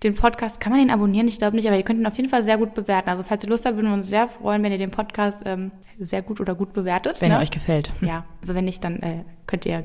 den 0.04 0.16
Podcast, 0.16 0.62
kann 0.62 0.72
man 0.72 0.80
den 0.80 0.90
abonnieren? 0.90 1.28
Ich 1.28 1.38
glaube 1.38 1.58
nicht, 1.58 1.68
aber 1.68 1.76
ihr 1.76 1.84
könnt 1.84 2.00
ihn 2.00 2.06
auf 2.06 2.16
jeden 2.16 2.30
Fall 2.30 2.46
sehr 2.46 2.58
gut 2.58 2.74
bewerten. 2.74 3.10
Also 3.10 3.24
falls 3.24 3.44
ihr 3.44 3.50
Lust 3.50 3.66
habt, 3.66 3.76
würden 3.76 3.90
wir 3.90 3.94
uns 3.94 4.08
sehr 4.08 4.30
freuen, 4.30 4.64
wenn 4.64 4.72
ihr 4.72 4.78
den 4.78 4.92
Podcast 4.92 5.44
ähm, 5.46 5.72
sehr 6.00 6.22
gut 6.22 6.40
oder 6.40 6.56
gut 6.56 6.72
bewertet. 6.72 7.20
Wenn 7.20 7.28
ne? 7.28 7.36
er 7.36 7.42
euch 7.42 7.52
gefällt. 7.52 7.92
Ja, 8.00 8.24
also 8.40 8.56
wenn 8.56 8.64
nicht, 8.64 8.86
dann 8.86 9.02
äh, 9.02 9.26
könnt 9.48 9.66
ihr 9.66 9.84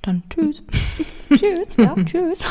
dann 0.00 0.22
tschüss. 0.30 0.62
tschüss, 1.28 1.76
ja, 1.76 1.96
tschüss. 2.04 2.44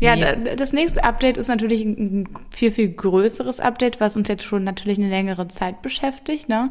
ja, 0.00 0.16
nee. 0.16 0.56
das 0.56 0.74
nächste 0.74 1.04
Update 1.04 1.38
ist 1.38 1.48
natürlich 1.48 1.82
ein 1.86 2.28
viel, 2.50 2.70
viel 2.70 2.90
größeres 2.90 3.60
Update, 3.60 3.98
was 3.98 4.18
uns 4.18 4.28
jetzt 4.28 4.44
schon 4.44 4.62
natürlich 4.62 4.98
eine 4.98 5.08
längere 5.08 5.48
Zeit 5.48 5.80
beschäftigt, 5.80 6.50
ne? 6.50 6.70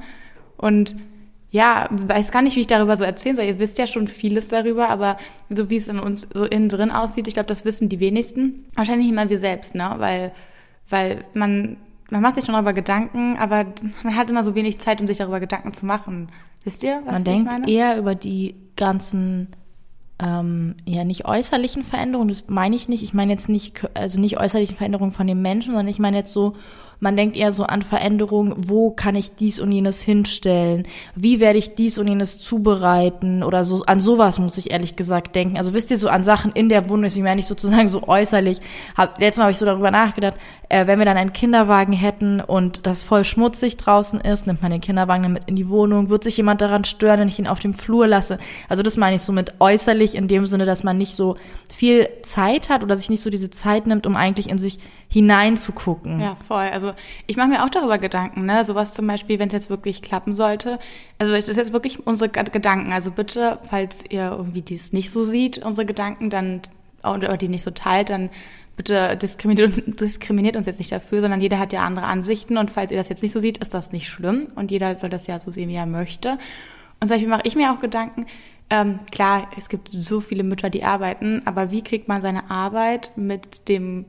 Und 0.57 0.95
ja, 1.53 1.87
weiß 1.91 2.31
gar 2.31 2.41
nicht, 2.41 2.55
wie 2.55 2.61
ich 2.61 2.67
darüber 2.67 2.97
so 2.97 3.03
erzählen 3.03 3.35
soll. 3.35 3.45
Ihr 3.45 3.59
wisst 3.59 3.77
ja 3.77 3.85
schon 3.85 4.07
vieles 4.07 4.47
darüber, 4.47 4.89
aber 4.89 5.17
so 5.51 5.69
wie 5.69 5.77
es 5.77 5.87
in 5.87 5.99
uns 5.99 6.27
so 6.33 6.45
innen 6.45 6.67
drin 6.67 6.89
aussieht, 6.89 7.27
ich 7.27 7.35
glaube, 7.35 7.45
das 7.45 7.63
wissen 7.63 7.89
die 7.89 7.99
wenigsten. 7.99 8.65
Wahrscheinlich 8.73 9.07
immer 9.07 9.29
wir 9.29 9.37
selbst, 9.37 9.75
ne? 9.75 9.93
Weil, 9.99 10.31
weil 10.89 11.23
man, 11.35 11.77
man 12.09 12.23
macht 12.23 12.33
sich 12.33 12.45
schon 12.45 12.53
darüber 12.53 12.73
Gedanken, 12.73 13.37
aber 13.37 13.67
man 14.03 14.15
hat 14.15 14.31
immer 14.31 14.43
so 14.43 14.55
wenig 14.55 14.79
Zeit, 14.79 14.99
um 14.99 15.05
sich 15.05 15.17
darüber 15.19 15.39
Gedanken 15.39 15.73
zu 15.73 15.85
machen. 15.85 16.29
Wisst 16.63 16.81
ihr, 16.81 17.01
was 17.05 17.11
man 17.11 17.17
ich 17.17 17.23
denkt 17.23 17.51
meine? 17.51 17.69
eher 17.69 17.99
über 17.99 18.15
die 18.15 18.55
ganzen 18.75 19.49
ähm, 20.17 20.73
ja 20.85 21.03
nicht 21.03 21.25
äußerlichen 21.25 21.83
Veränderungen, 21.83 22.29
das 22.29 22.45
meine 22.47 22.75
ich 22.75 22.89
nicht. 22.89 23.03
Ich 23.03 23.13
meine 23.13 23.31
jetzt 23.31 23.47
nicht, 23.47 23.87
also 23.93 24.19
nicht 24.19 24.39
äußerlichen 24.39 24.75
Veränderungen 24.75 25.11
von 25.11 25.27
den 25.27 25.43
Menschen, 25.43 25.73
sondern 25.73 25.87
ich 25.87 25.99
meine 25.99 26.17
jetzt 26.17 26.33
so 26.33 26.55
man 27.03 27.17
denkt 27.17 27.35
eher 27.35 27.51
so 27.51 27.63
an 27.63 27.81
Veränderungen, 27.81 28.55
wo 28.57 28.89
kann 28.89 29.15
ich 29.15 29.35
dies 29.35 29.59
und 29.59 29.73
jenes 29.73 30.01
hinstellen? 30.01 30.87
Wie 31.15 31.41
werde 31.41 31.59
ich 31.59 31.75
dies 31.75 31.97
und 31.97 32.07
jenes 32.07 32.39
zubereiten? 32.39 33.43
Oder 33.43 33.65
so, 33.65 33.83
an 33.83 33.99
sowas 33.99 34.39
muss 34.39 34.57
ich 34.57 34.71
ehrlich 34.71 34.95
gesagt 34.95 35.35
denken. 35.35 35.57
Also 35.57 35.73
wisst 35.73 35.91
ihr, 35.91 35.97
so 35.97 36.07
an 36.07 36.23
Sachen 36.23 36.53
in 36.53 36.69
der 36.69 36.87
Wunde, 36.87 37.09
ich 37.09 37.17
meine 37.17 37.35
nicht 37.35 37.47
sozusagen 37.47 37.87
so 37.87 38.07
äußerlich. 38.07 38.61
Hab, 38.95 39.19
letztes 39.19 39.37
Mal 39.37 39.43
habe 39.43 39.51
ich 39.51 39.57
so 39.57 39.65
darüber 39.65 39.91
nachgedacht, 39.91 40.37
äh, 40.69 40.87
wenn 40.87 40.97
wir 40.97 41.05
dann 41.05 41.17
einen 41.17 41.33
Kinderwagen 41.33 41.91
hätten 41.91 42.39
und 42.39 42.87
das 42.87 43.03
voll 43.03 43.25
schmutzig 43.25 43.75
draußen 43.75 44.21
ist, 44.21 44.47
nimmt 44.47 44.61
man 44.61 44.71
den 44.71 44.79
Kinderwagen 44.79 45.23
dann 45.23 45.33
mit 45.33 45.43
in 45.47 45.57
die 45.57 45.67
Wohnung, 45.67 46.07
wird 46.07 46.23
sich 46.23 46.37
jemand 46.37 46.61
daran 46.61 46.85
stören, 46.85 47.19
wenn 47.19 47.27
ich 47.27 47.37
ihn 47.37 47.47
auf 47.47 47.59
dem 47.59 47.73
Flur 47.73 48.07
lasse? 48.07 48.39
Also 48.69 48.81
das 48.81 48.95
meine 48.95 49.17
ich 49.17 49.23
so 49.23 49.33
mit 49.33 49.55
äußerlich 49.59 50.15
in 50.15 50.29
dem 50.29 50.47
Sinne, 50.47 50.65
dass 50.65 50.85
man 50.85 50.97
nicht 50.97 51.15
so 51.15 51.35
viel 51.73 52.07
Zeit 52.23 52.69
hat 52.69 52.81
oder 52.81 52.95
sich 52.95 53.09
nicht 53.09 53.21
so 53.21 53.29
diese 53.29 53.49
Zeit 53.49 53.87
nimmt, 53.87 54.07
um 54.07 54.15
eigentlich 54.15 54.49
in 54.49 54.57
sich 54.57 54.79
hineinzugucken. 55.13 56.19
Ja, 56.19 56.35
voll. 56.47 56.65
Also 56.71 56.93
ich 57.27 57.37
mache 57.37 57.47
mir 57.47 57.63
auch 57.63 57.69
darüber 57.69 57.99
Gedanken, 57.99 58.47
ne? 58.47 58.65
Sowas 58.65 58.95
zum 58.95 59.05
Beispiel, 59.05 59.37
wenn 59.37 59.47
es 59.47 59.53
jetzt 59.53 59.69
wirklich 59.69 60.01
klappen 60.01 60.33
sollte. 60.33 60.79
Also 61.19 61.33
das 61.33 61.47
ist 61.47 61.55
jetzt 61.55 61.71
wirklich 61.71 62.07
unsere 62.07 62.31
Gedanken. 62.31 62.91
Also 62.91 63.11
bitte, 63.11 63.59
falls 63.61 64.09
ihr 64.09 64.31
irgendwie 64.31 64.63
dies 64.63 64.91
nicht 64.91 65.11
so 65.11 65.23
sieht, 65.23 65.59
unsere 65.59 65.85
Gedanken, 65.85 66.31
dann 66.31 66.61
oder 67.03 67.37
die 67.37 67.47
nicht 67.47 67.61
so 67.61 67.69
teilt, 67.69 68.09
dann 68.09 68.31
bitte 68.75 69.15
diskriminiert, 69.15 69.83
diskriminiert 69.99 70.55
uns 70.55 70.65
jetzt 70.65 70.79
nicht 70.79 70.91
dafür, 70.91 71.21
sondern 71.21 71.41
jeder 71.41 71.59
hat 71.59 71.73
ja 71.73 71.83
andere 71.83 72.07
Ansichten 72.07 72.57
und 72.57 72.71
falls 72.71 72.89
ihr 72.89 72.97
das 72.97 73.09
jetzt 73.09 73.21
nicht 73.21 73.33
so 73.33 73.39
seht, 73.39 73.59
ist 73.59 73.75
das 73.75 73.91
nicht 73.91 74.09
schlimm 74.09 74.47
und 74.55 74.71
jeder 74.71 74.95
soll 74.95 75.11
das 75.11 75.27
ja 75.27 75.37
so 75.37 75.51
sehen, 75.51 75.69
wie 75.69 75.75
er 75.75 75.85
möchte. 75.85 76.39
Und 76.99 77.07
zum 77.07 77.15
Beispiel 77.15 77.29
mache 77.29 77.43
ich 77.43 77.55
mir 77.55 77.71
auch 77.71 77.81
Gedanken, 77.81 78.25
ähm, 78.71 79.01
klar, 79.11 79.49
es 79.57 79.69
gibt 79.69 79.89
so 79.89 80.21
viele 80.21 80.43
Mütter, 80.43 80.71
die 80.71 80.85
arbeiten, 80.85 81.43
aber 81.45 81.69
wie 81.69 81.83
kriegt 81.83 82.07
man 82.07 82.23
seine 82.23 82.49
Arbeit 82.49 83.11
mit 83.15 83.69
dem 83.69 84.05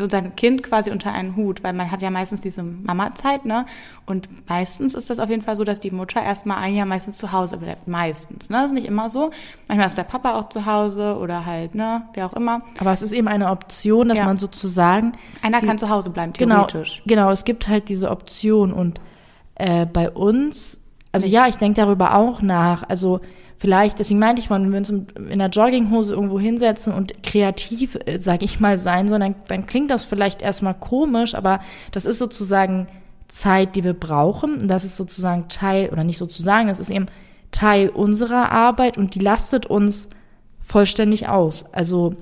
und 0.00 0.10
sein 0.10 0.34
Kind 0.36 0.62
quasi 0.62 0.90
unter 0.90 1.12
einen 1.12 1.36
Hut, 1.36 1.62
weil 1.62 1.72
man 1.72 1.90
hat 1.90 2.02
ja 2.02 2.10
meistens 2.10 2.40
diese 2.40 2.62
Mama-Zeit, 2.62 3.44
ne? 3.44 3.66
Und 4.06 4.28
meistens 4.48 4.94
ist 4.94 5.10
das 5.10 5.20
auf 5.20 5.28
jeden 5.28 5.42
Fall 5.42 5.56
so, 5.56 5.64
dass 5.64 5.80
die 5.80 5.90
Mutter 5.90 6.22
erstmal 6.22 6.58
ein 6.58 6.74
Jahr 6.74 6.86
meistens 6.86 7.18
zu 7.18 7.32
Hause 7.32 7.58
bleibt. 7.58 7.88
Meistens, 7.88 8.50
ne? 8.50 8.58
Das 8.58 8.66
ist 8.66 8.72
nicht 8.72 8.86
immer 8.86 9.08
so. 9.08 9.30
Manchmal 9.66 9.86
ist 9.86 9.98
der 9.98 10.04
Papa 10.04 10.34
auch 10.34 10.48
zu 10.48 10.66
Hause 10.66 11.18
oder 11.18 11.46
halt, 11.46 11.74
ne? 11.74 12.02
Wer 12.14 12.26
auch 12.26 12.34
immer. 12.34 12.62
Aber 12.78 12.92
es 12.92 13.02
ist 13.02 13.12
eben 13.12 13.28
eine 13.28 13.50
Option, 13.50 14.08
dass 14.08 14.18
ja. 14.18 14.24
man 14.24 14.38
sozusagen. 14.38 15.12
Einer 15.42 15.60
kann 15.60 15.78
zu 15.78 15.88
Hause 15.88 16.10
bleiben, 16.10 16.32
genau, 16.32 16.66
theoretisch. 16.66 17.02
Genau, 17.06 17.22
genau, 17.22 17.32
es 17.32 17.44
gibt 17.44 17.68
halt 17.68 17.88
diese 17.88 18.10
Option 18.10 18.72
und 18.72 19.00
äh, 19.54 19.86
bei 19.86 20.10
uns, 20.10 20.80
also 21.12 21.26
nicht. 21.26 21.34
ja, 21.34 21.48
ich 21.48 21.56
denke 21.56 21.80
darüber 21.80 22.14
auch 22.16 22.42
nach. 22.42 22.88
Also 22.88 23.20
vielleicht, 23.58 23.98
deswegen 23.98 24.20
meinte 24.20 24.40
ich, 24.40 24.48
wenn 24.48 24.70
wir 24.70 24.78
uns 24.78 24.88
in 24.88 25.06
einer 25.30 25.48
Jogginghose 25.48 26.14
irgendwo 26.14 26.38
hinsetzen 26.38 26.94
und 26.94 27.22
kreativ, 27.22 27.98
äh, 28.06 28.18
sage 28.18 28.44
ich 28.44 28.60
mal, 28.60 28.78
sein 28.78 29.08
sollen, 29.08 29.20
dann, 29.20 29.34
dann 29.48 29.66
klingt 29.66 29.90
das 29.90 30.04
vielleicht 30.04 30.40
erstmal 30.40 30.74
komisch, 30.74 31.34
aber 31.34 31.60
das 31.90 32.06
ist 32.06 32.18
sozusagen 32.18 32.86
Zeit, 33.26 33.76
die 33.76 33.84
wir 33.84 33.94
brauchen. 33.94 34.60
Und 34.60 34.68
das 34.68 34.84
ist 34.84 34.96
sozusagen 34.96 35.48
Teil, 35.48 35.90
oder 35.90 36.04
nicht 36.04 36.18
sozusagen, 36.18 36.68
das 36.68 36.78
ist 36.78 36.90
eben 36.90 37.06
Teil 37.50 37.88
unserer 37.90 38.52
Arbeit 38.52 38.96
und 38.96 39.14
die 39.14 39.20
lastet 39.20 39.66
uns 39.66 40.08
vollständig 40.60 41.28
aus. 41.28 41.64
Also 41.72 42.14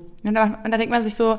Und 0.63 0.71
dann 0.71 0.79
denkt 0.79 0.89
man 0.89 1.03
sich 1.03 1.15
so, 1.15 1.37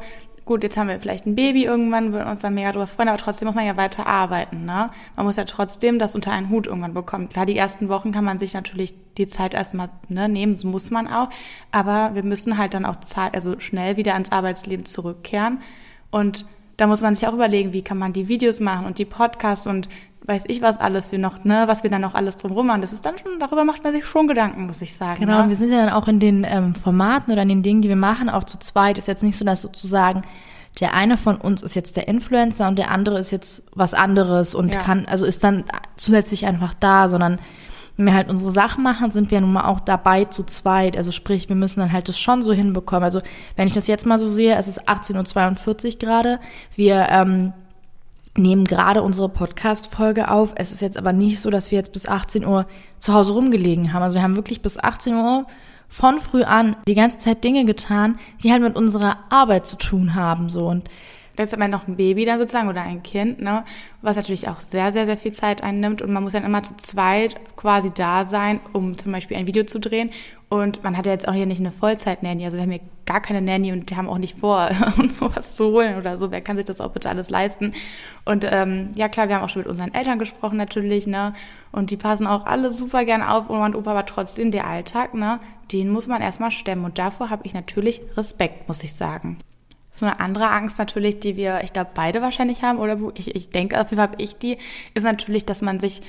gut, 0.48 0.62
jetzt 0.62 0.78
haben 0.78 0.88
wir 0.88 0.98
vielleicht 0.98 1.26
ein 1.26 1.36
Baby 1.36 1.64
irgendwann, 1.64 2.12
würden 2.12 2.28
uns 2.28 2.40
dann 2.40 2.54
mega 2.54 2.72
drüber 2.72 2.86
freuen, 2.86 3.10
aber 3.10 3.18
trotzdem 3.18 3.46
muss 3.46 3.54
man 3.54 3.66
ja 3.66 3.76
weiter 3.76 4.06
arbeiten, 4.06 4.64
ne? 4.64 4.90
Man 5.14 5.26
muss 5.26 5.36
ja 5.36 5.44
trotzdem 5.44 5.98
das 5.98 6.14
unter 6.14 6.32
einen 6.32 6.48
Hut 6.48 6.66
irgendwann 6.66 6.94
bekommen. 6.94 7.28
Klar, 7.28 7.44
die 7.44 7.56
ersten 7.56 7.90
Wochen 7.90 8.12
kann 8.12 8.24
man 8.24 8.38
sich 8.38 8.54
natürlich 8.54 8.94
die 9.18 9.26
Zeit 9.26 9.52
erstmal 9.52 9.90
ne, 10.08 10.26
nehmen, 10.26 10.54
das 10.54 10.64
muss 10.64 10.90
man 10.90 11.06
auch, 11.06 11.28
aber 11.70 12.14
wir 12.14 12.22
müssen 12.22 12.56
halt 12.56 12.72
dann 12.72 12.86
auch 12.86 12.96
Zeit, 13.00 13.34
also 13.34 13.60
schnell 13.60 13.98
wieder 13.98 14.14
ans 14.14 14.32
Arbeitsleben 14.32 14.86
zurückkehren 14.86 15.58
und 16.10 16.46
da 16.78 16.86
muss 16.86 17.02
man 17.02 17.14
sich 17.14 17.28
auch 17.28 17.34
überlegen, 17.34 17.72
wie 17.72 17.82
kann 17.82 17.98
man 17.98 18.12
die 18.12 18.28
Videos 18.28 18.60
machen 18.60 18.86
und 18.86 18.98
die 18.98 19.04
Podcasts 19.04 19.66
und 19.66 19.88
weiß 20.28 20.44
ich 20.48 20.62
was 20.62 20.78
alles 20.78 21.10
wir 21.10 21.18
noch, 21.18 21.44
ne, 21.44 21.64
was 21.66 21.82
wir 21.82 21.90
dann 21.90 22.02
noch 22.02 22.14
alles 22.14 22.36
drumherum 22.36 22.66
machen. 22.66 22.80
Das 22.82 22.92
ist 22.92 23.04
dann 23.04 23.16
schon, 23.18 23.40
darüber 23.40 23.64
macht 23.64 23.82
man 23.82 23.92
sich 23.92 24.04
schon 24.04 24.28
Gedanken, 24.28 24.66
muss 24.66 24.82
ich 24.82 24.94
sagen. 24.96 25.20
Genau, 25.20 25.38
ne? 25.38 25.42
und 25.44 25.48
wir 25.48 25.56
sind 25.56 25.70
ja 25.70 25.78
dann 25.78 25.94
auch 25.94 26.06
in 26.08 26.20
den 26.20 26.46
ähm, 26.48 26.74
Formaten 26.74 27.32
oder 27.32 27.42
in 27.42 27.48
den 27.48 27.62
Dingen, 27.62 27.82
die 27.82 27.88
wir 27.88 27.96
machen, 27.96 28.28
auch 28.28 28.44
zu 28.44 28.58
zweit. 28.58 28.98
Ist 28.98 29.08
jetzt 29.08 29.22
nicht 29.22 29.36
so, 29.36 29.44
dass 29.44 29.62
sozusagen 29.62 30.22
der 30.80 30.94
eine 30.94 31.16
von 31.16 31.36
uns 31.36 31.62
ist 31.62 31.74
jetzt 31.74 31.96
der 31.96 32.06
Influencer 32.06 32.68
und 32.68 32.78
der 32.78 32.90
andere 32.90 33.18
ist 33.18 33.32
jetzt 33.32 33.64
was 33.74 33.94
anderes 33.94 34.54
und 34.54 34.74
Ja. 34.74 34.80
kann, 34.80 35.06
also 35.06 35.26
ist 35.26 35.42
dann 35.42 35.64
zusätzlich 35.96 36.46
einfach 36.46 36.74
da, 36.74 37.08
sondern 37.08 37.40
wenn 37.96 38.06
wir 38.06 38.14
halt 38.14 38.30
unsere 38.30 38.52
Sachen 38.52 38.84
machen, 38.84 39.10
sind 39.10 39.32
wir 39.32 39.40
nun 39.40 39.52
mal 39.52 39.64
auch 39.64 39.80
dabei 39.80 40.24
zu 40.26 40.44
zweit. 40.44 40.96
Also 40.96 41.10
sprich, 41.10 41.48
wir 41.48 41.56
müssen 41.56 41.80
dann 41.80 41.92
halt 41.92 42.08
das 42.08 42.18
schon 42.18 42.44
so 42.44 42.52
hinbekommen. 42.52 43.02
Also 43.02 43.20
wenn 43.56 43.66
ich 43.66 43.72
das 43.72 43.88
jetzt 43.88 44.06
mal 44.06 44.20
so 44.20 44.28
sehe, 44.28 44.54
es 44.56 44.68
ist 44.68 44.88
18.42 44.88 45.94
Uhr 45.94 45.98
gerade. 45.98 46.38
Wir 46.76 47.08
ähm, 47.10 47.52
nehmen 48.38 48.64
gerade 48.64 49.02
unsere 49.02 49.28
Podcast-Folge 49.28 50.30
auf. 50.30 50.54
Es 50.56 50.72
ist 50.72 50.80
jetzt 50.80 50.96
aber 50.96 51.12
nicht 51.12 51.40
so, 51.40 51.50
dass 51.50 51.70
wir 51.70 51.78
jetzt 51.78 51.92
bis 51.92 52.06
18 52.06 52.46
Uhr 52.46 52.66
zu 52.98 53.12
Hause 53.12 53.34
rumgelegen 53.34 53.92
haben. 53.92 54.02
Also 54.02 54.16
wir 54.16 54.22
haben 54.22 54.36
wirklich 54.36 54.62
bis 54.62 54.78
18 54.78 55.14
Uhr 55.14 55.46
von 55.88 56.20
früh 56.20 56.42
an 56.42 56.76
die 56.86 56.94
ganze 56.94 57.18
Zeit 57.18 57.44
Dinge 57.44 57.64
getan, 57.64 58.18
die 58.42 58.52
halt 58.52 58.62
mit 58.62 58.76
unserer 58.76 59.18
Arbeit 59.30 59.66
zu 59.66 59.76
tun 59.76 60.14
haben, 60.14 60.50
so. 60.50 60.68
Und 60.68 60.88
Jetzt 61.38 61.52
hat 61.52 61.60
man 61.60 61.70
noch 61.70 61.86
ein 61.86 61.96
Baby 61.96 62.24
dann 62.24 62.38
sozusagen 62.38 62.68
oder 62.68 62.82
ein 62.82 63.02
Kind, 63.04 63.40
ne, 63.40 63.64
was 64.02 64.16
natürlich 64.16 64.48
auch 64.48 64.60
sehr, 64.60 64.90
sehr, 64.90 65.06
sehr 65.06 65.16
viel 65.16 65.32
Zeit 65.32 65.62
einnimmt 65.62 66.02
und 66.02 66.10
man 66.12 66.24
muss 66.24 66.32
dann 66.32 66.44
immer 66.44 66.64
zu 66.64 66.76
zweit 66.76 67.36
quasi 67.54 67.92
da 67.94 68.24
sein, 68.24 68.58
um 68.72 68.98
zum 68.98 69.12
Beispiel 69.12 69.36
ein 69.36 69.46
Video 69.46 69.62
zu 69.62 69.78
drehen 69.78 70.10
und 70.48 70.82
man 70.82 70.96
hat 70.96 71.06
ja 71.06 71.12
jetzt 71.12 71.28
auch 71.28 71.32
hier 71.32 71.46
nicht 71.46 71.60
eine 71.60 71.70
Vollzeit-Nanny, 71.70 72.44
also 72.44 72.56
wir 72.56 72.64
haben 72.64 72.72
hier 72.72 72.80
gar 73.08 73.20
keine 73.22 73.40
Nanny 73.40 73.72
und 73.72 73.88
wir 73.88 73.96
haben 73.96 74.08
auch 74.08 74.18
nicht 74.18 74.38
vor, 74.38 74.70
uns 74.98 75.16
sowas 75.16 75.56
zu 75.56 75.70
holen 75.72 75.96
oder 75.96 76.18
so, 76.18 76.30
wer 76.30 76.42
kann 76.42 76.56
sich 76.56 76.66
das 76.66 76.80
auch 76.80 76.90
bitte 76.90 77.08
alles 77.08 77.30
leisten? 77.30 77.72
Und 78.26 78.46
ähm, 78.48 78.90
ja 78.94 79.08
klar, 79.08 79.28
wir 79.28 79.36
haben 79.36 79.44
auch 79.44 79.48
schon 79.48 79.62
mit 79.62 79.68
unseren 79.68 79.94
Eltern 79.94 80.18
gesprochen 80.18 80.58
natürlich, 80.58 81.06
ne, 81.06 81.32
und 81.72 81.90
die 81.90 81.96
passen 81.96 82.26
auch 82.26 82.44
alle 82.44 82.70
super 82.70 83.04
gern 83.04 83.22
auf 83.22 83.48
Oma 83.48 83.66
und 83.66 83.76
Opa, 83.76 83.92
aber 83.92 84.06
trotzdem 84.06 84.50
der 84.50 84.66
Alltag, 84.66 85.14
ne, 85.14 85.40
den 85.72 85.88
muss 85.88 86.06
man 86.06 86.20
erstmal 86.20 86.50
stemmen. 86.50 86.84
Und 86.84 86.98
davor 86.98 87.30
habe 87.30 87.46
ich 87.46 87.54
natürlich 87.54 88.02
Respekt, 88.16 88.68
muss 88.68 88.82
ich 88.82 88.92
sagen. 88.92 89.38
So 89.90 90.06
eine 90.06 90.20
andere 90.20 90.50
Angst 90.50 90.78
natürlich, 90.78 91.18
die 91.18 91.36
wir, 91.36 91.62
ich 91.64 91.72
glaube, 91.72 91.90
beide 91.94 92.20
wahrscheinlich 92.20 92.62
haben, 92.62 92.78
oder 92.78 92.98
ich, 93.14 93.34
ich 93.34 93.50
denke, 93.50 93.80
auf 93.80 93.90
jeden 93.90 93.96
Fall 93.96 94.12
habe 94.12 94.22
ich 94.22 94.36
die, 94.36 94.58
ist 94.94 95.04
natürlich, 95.04 95.46
dass 95.46 95.62
man 95.62 95.80
sich 95.80 96.02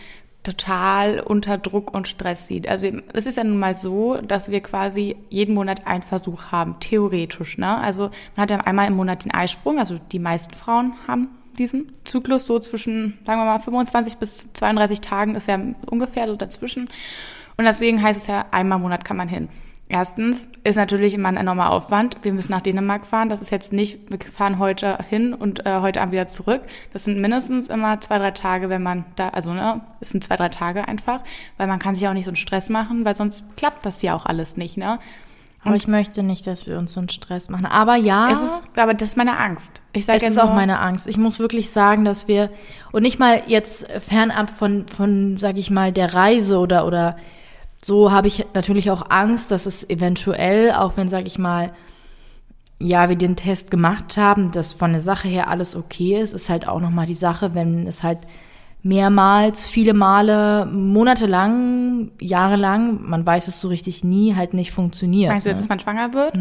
total 0.50 1.20
unter 1.20 1.58
Druck 1.58 1.94
und 1.94 2.08
Stress 2.08 2.48
sieht. 2.48 2.68
Also 2.68 2.88
es 3.13 3.25
ist 3.27 3.38
ja 3.38 3.44
nun 3.44 3.60
mal 3.60 3.75
so, 3.75 4.18
dass 4.18 4.51
wir 4.51 4.62
quasi 4.62 5.15
jeden 5.29 5.53
Monat 5.53 5.86
einen 5.86 6.01
Versuch 6.01 6.51
haben, 6.51 6.77
theoretisch. 6.79 7.58
Ne? 7.58 7.77
Also 7.77 8.10
man 8.36 8.44
hat 8.44 8.51
ja 8.51 8.58
einmal 8.58 8.88
im 8.88 8.96
Monat 8.96 9.25
den 9.25 9.34
Eisprung, 9.34 9.79
also 9.79 10.00
die 10.12 10.20
meisten 10.20 10.53
Frauen 10.53 10.94
haben 11.08 11.29
diesen 11.58 11.91
Zyklus 12.06 12.46
so 12.46 12.60
zwischen, 12.60 13.20
sagen 13.25 13.41
wir 13.41 13.46
mal, 13.46 13.60
25 13.60 14.18
bis 14.18 14.51
32 14.53 15.01
Tagen 15.01 15.36
ist 15.36 15.48
ja 15.48 15.60
ungefähr 15.86 16.27
so 16.27 16.36
dazwischen. 16.36 16.89
Und 17.58 17.65
deswegen 17.65 18.01
heißt 18.01 18.20
es 18.20 18.27
ja, 18.27 18.46
einmal 18.51 18.77
im 18.77 18.84
Monat 18.84 19.03
kann 19.03 19.18
man 19.18 19.27
hin. 19.27 19.50
Erstens 19.91 20.48
ist 20.63 20.75
natürlich 20.75 21.15
immer 21.15 21.29
ein 21.29 21.38
enormer 21.38 21.72
Aufwand. 21.72 22.17
Wir 22.22 22.31
müssen 22.31 22.51
nach 22.51 22.62
Dänemark 22.62 23.08
fahren. 23.08 23.27
Das 23.27 23.41
ist 23.41 23.50
jetzt 23.50 23.74
nicht, 23.74 24.12
wir 24.12 24.19
fahren 24.31 24.60
heute 24.60 25.00
hin 25.10 25.34
und 25.34 25.65
äh, 25.65 25.81
heute 25.81 26.00
Abend 26.00 26.13
wieder 26.13 26.27
zurück. 26.27 26.62
Das 26.93 27.05
sind 27.05 27.19
mindestens 27.19 27.69
immer 27.69 28.00
zwei, 28.00 28.19
drei 28.19 28.29
Tage, 28.29 28.69
wenn 28.69 28.84
man 28.84 29.03
da, 29.15 29.29
also 29.29 29.51
ne, 29.51 29.81
es 30.00 30.12
sind 30.12 30.24
zwei, 30.24 30.36
drei 30.36 30.50
Tage 30.50 30.88
einfach, 30.88 31.22
weil 31.58 31.65
man 31.65 31.79
kann 31.79 31.96
sich 31.96 32.08
auch 32.08 32.13
nicht 32.13 32.25
so 32.25 32.29
einen 32.29 32.36
Stress 32.36 32.69
machen, 32.69 33.03
weil 33.03 33.15
sonst 33.15 33.43
klappt 33.58 33.84
das 33.84 34.03
ja 34.03 34.13
auch 34.13 34.27
alles 34.27 34.58
nicht, 34.58 34.77
ne? 34.77 35.00
aber 35.63 35.75
ich 35.75 35.88
möchte 35.88 36.24
nicht, 36.24 36.48
dass 36.48 36.67
wir 36.67 36.77
uns 36.77 36.93
so 36.93 37.01
einen 37.01 37.10
Stress 37.10 37.50
machen. 37.50 37.65
Aber 37.65 37.96
ja, 37.96 38.31
Es 38.31 38.41
ist, 38.41 38.63
aber 38.75 38.93
das 38.93 39.10
ist 39.10 39.17
meine 39.17 39.38
Angst. 39.38 39.81
Ich 39.91 40.05
sage 40.05 40.19
es 40.19 40.31
ist 40.31 40.39
auch 40.39 40.53
meine 40.53 40.79
Angst. 40.79 41.08
Ich 41.08 41.17
muss 41.17 41.39
wirklich 41.39 41.69
sagen, 41.72 42.05
dass 42.05 42.27
wir 42.27 42.50
und 42.91 43.01
nicht 43.01 43.19
mal 43.19 43.41
jetzt 43.48 43.91
fernab 43.91 44.51
von 44.51 44.88
von 44.88 45.38
sag 45.38 45.58
ich 45.58 45.69
mal 45.69 45.91
der 45.91 46.13
Reise 46.13 46.60
oder 46.60 46.88
oder 46.88 47.17
so 47.84 48.12
habe 48.12 48.28
ich 48.28 48.46
natürlich 48.54 48.92
auch 48.92 49.10
Angst, 49.10 49.52
dass 49.52 49.66
es 49.66 49.90
eventuell, 49.90 50.72
auch 50.74 50.98
wenn 50.98 51.10
sag 51.10 51.26
ich 51.26 51.40
mal 51.40 51.72
ja, 52.82 53.10
wir 53.10 53.18
den 53.18 53.36
Test 53.36 53.72
gemacht 53.72 54.16
haben, 54.16 54.52
dass 54.52 54.74
von 54.74 54.92
der 54.92 55.02
Sache 55.02 55.28
her 55.28 55.50
alles 55.50 55.76
okay 55.76 56.18
ist, 56.18 56.34
ist 56.34 56.50
halt 56.50 56.68
auch 56.68 56.80
noch 56.80 56.92
mal 56.92 57.06
die 57.06 57.14
Sache, 57.14 57.54
wenn 57.54 57.88
es 57.88 58.04
halt 58.04 58.20
mehrmals, 58.82 59.68
viele 59.68 59.94
Male, 59.94 60.66
monatelang, 60.66 62.12
jahrelang, 62.22 63.02
man 63.10 63.26
weiß 63.26 63.50
es 63.50 63.60
so 63.60 63.68
richtig 63.68 64.06
nie, 64.06 64.36
halt 64.36 64.54
nicht 64.54 64.72
funktioniert. 64.72 65.32
Meinst 65.32 65.46
du 65.46 65.50
jetzt, 65.50 65.58
ne? 65.58 65.64
dass 65.64 65.70
man 65.70 65.80
schwanger 65.80 66.14
wird? 66.14 66.36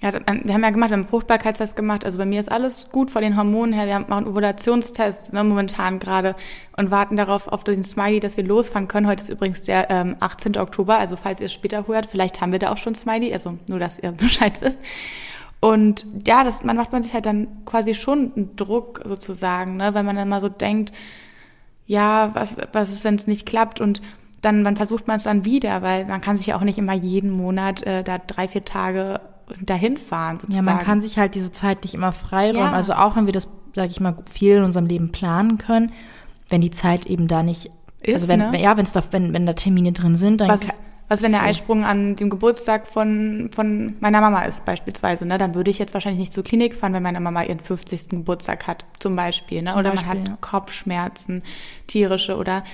Ja, 0.00 0.12
wir 0.12 0.20
haben 0.26 0.62
ja 0.62 0.70
gemacht, 0.70 0.90
wir 0.90 0.96
haben 0.96 1.02
einen 1.02 1.08
Fruchtbarkeitstest 1.08 1.76
gemacht. 1.76 2.04
Also 2.04 2.18
bei 2.18 2.26
mir 2.26 2.40
ist 2.40 2.50
alles 2.50 2.90
gut 2.90 3.10
von 3.10 3.22
den 3.22 3.36
Hormonen 3.36 3.72
her. 3.72 3.86
Wir 3.86 3.94
haben 3.94 4.12
auch 4.12 4.18
einen 4.18 4.26
Ovulationstest 4.26 5.32
ne, 5.32 5.42
momentan 5.44 5.98
gerade 5.98 6.34
und 6.76 6.90
warten 6.90 7.16
darauf 7.16 7.48
auf 7.48 7.64
den 7.64 7.84
Smiley, 7.84 8.20
dass 8.20 8.36
wir 8.36 8.44
losfahren 8.44 8.88
können. 8.88 9.06
Heute 9.06 9.22
ist 9.22 9.30
übrigens 9.30 9.62
der 9.62 9.90
ähm, 9.90 10.16
18. 10.20 10.58
Oktober, 10.58 10.98
also 10.98 11.16
falls 11.16 11.40
ihr 11.40 11.46
es 11.46 11.52
später 11.52 11.86
hört, 11.86 12.06
vielleicht 12.06 12.40
haben 12.40 12.52
wir 12.52 12.58
da 12.58 12.72
auch 12.72 12.76
schon 12.76 12.94
Smiley. 12.94 13.32
Also 13.32 13.58
nur, 13.68 13.78
dass 13.78 13.98
ihr 13.98 14.12
Bescheid 14.12 14.60
wisst. 14.60 14.78
Und 15.60 16.04
ja, 16.26 16.44
das, 16.44 16.62
man 16.62 16.76
macht 16.76 16.92
man 16.92 17.02
sich 17.02 17.14
halt 17.14 17.24
dann 17.24 17.64
quasi 17.64 17.94
schon 17.94 18.32
einen 18.36 18.56
Druck 18.56 19.00
sozusagen, 19.06 19.78
ne, 19.78 19.94
wenn 19.94 20.04
man 20.04 20.16
dann 20.16 20.28
mal 20.28 20.42
so 20.42 20.50
denkt, 20.50 20.92
ja, 21.86 22.34
was, 22.34 22.56
was 22.72 22.90
ist, 22.90 23.04
wenn 23.04 23.14
es 23.14 23.26
nicht 23.26 23.46
klappt 23.46 23.80
und 23.80 24.02
dann, 24.42 24.62
dann 24.62 24.76
versucht 24.76 25.06
man 25.06 25.16
es 25.16 25.22
dann 25.22 25.46
wieder, 25.46 25.80
weil 25.80 26.04
man 26.04 26.20
kann 26.20 26.36
sich 26.36 26.48
ja 26.48 26.56
auch 26.56 26.62
nicht 26.62 26.78
immer 26.78 26.92
jeden 26.92 27.30
Monat 27.30 27.82
äh, 27.84 28.02
da 28.04 28.18
drei, 28.18 28.46
vier 28.46 28.64
Tage 28.64 29.20
dahin 29.60 29.96
fahren 29.96 30.36
Ja, 30.36 30.40
sozusagen. 30.42 30.64
man 30.66 30.78
kann 30.78 31.00
sich 31.00 31.18
halt 31.18 31.34
diese 31.34 31.52
Zeit 31.52 31.82
nicht 31.82 31.94
immer 31.94 32.12
freiräumen. 32.12 32.70
Ja. 32.70 32.72
Also 32.72 32.94
auch 32.94 33.16
wenn 33.16 33.26
wir 33.26 33.32
das, 33.32 33.48
sag 33.74 33.90
ich 33.90 34.00
mal, 34.00 34.16
viel 34.30 34.56
in 34.56 34.64
unserem 34.64 34.86
Leben 34.86 35.12
planen 35.12 35.58
können, 35.58 35.92
wenn 36.48 36.60
die 36.60 36.70
Zeit 36.70 37.06
eben 37.06 37.28
da 37.28 37.42
nicht 37.42 37.70
Ist, 38.02 38.14
also 38.14 38.28
wenn, 38.28 38.38
ne? 38.50 38.60
ja, 38.62 38.76
wenn's 38.76 38.92
da, 38.92 39.02
wenn, 39.10 39.32
wenn 39.32 39.46
da 39.46 39.52
Termine 39.54 39.92
drin 39.92 40.16
sind, 40.16 40.40
dann 40.40 40.48
was, 40.48 40.60
ka- 40.60 40.68
ist, 40.68 40.80
was 41.08 41.22
wenn 41.22 41.32
der 41.32 41.40
so. 41.42 41.46
Eisprung 41.46 41.84
an 41.84 42.16
dem 42.16 42.30
Geburtstag 42.30 42.86
von, 42.86 43.50
von 43.54 43.94
meiner 44.00 44.20
Mama 44.20 44.42
ist 44.44 44.64
beispielsweise, 44.64 45.26
ne? 45.26 45.36
Dann 45.38 45.54
würde 45.54 45.70
ich 45.70 45.78
jetzt 45.78 45.92
wahrscheinlich 45.94 46.18
nicht 46.20 46.32
zur 46.32 46.44
Klinik 46.44 46.74
fahren, 46.74 46.92
wenn 46.94 47.02
meine 47.02 47.20
Mama 47.20 47.42
ihren 47.42 47.60
50. 47.60 48.08
Geburtstag 48.10 48.66
hat, 48.66 48.84
zum 48.98 49.14
Beispiel, 49.16 49.62
ne? 49.62 49.70
Zum 49.70 49.80
oder 49.80 49.90
Beispiel, 49.90 50.08
man 50.14 50.20
hat 50.22 50.28
ja. 50.28 50.36
Kopfschmerzen, 50.40 51.42
tierische 51.86 52.36
oder 52.36 52.64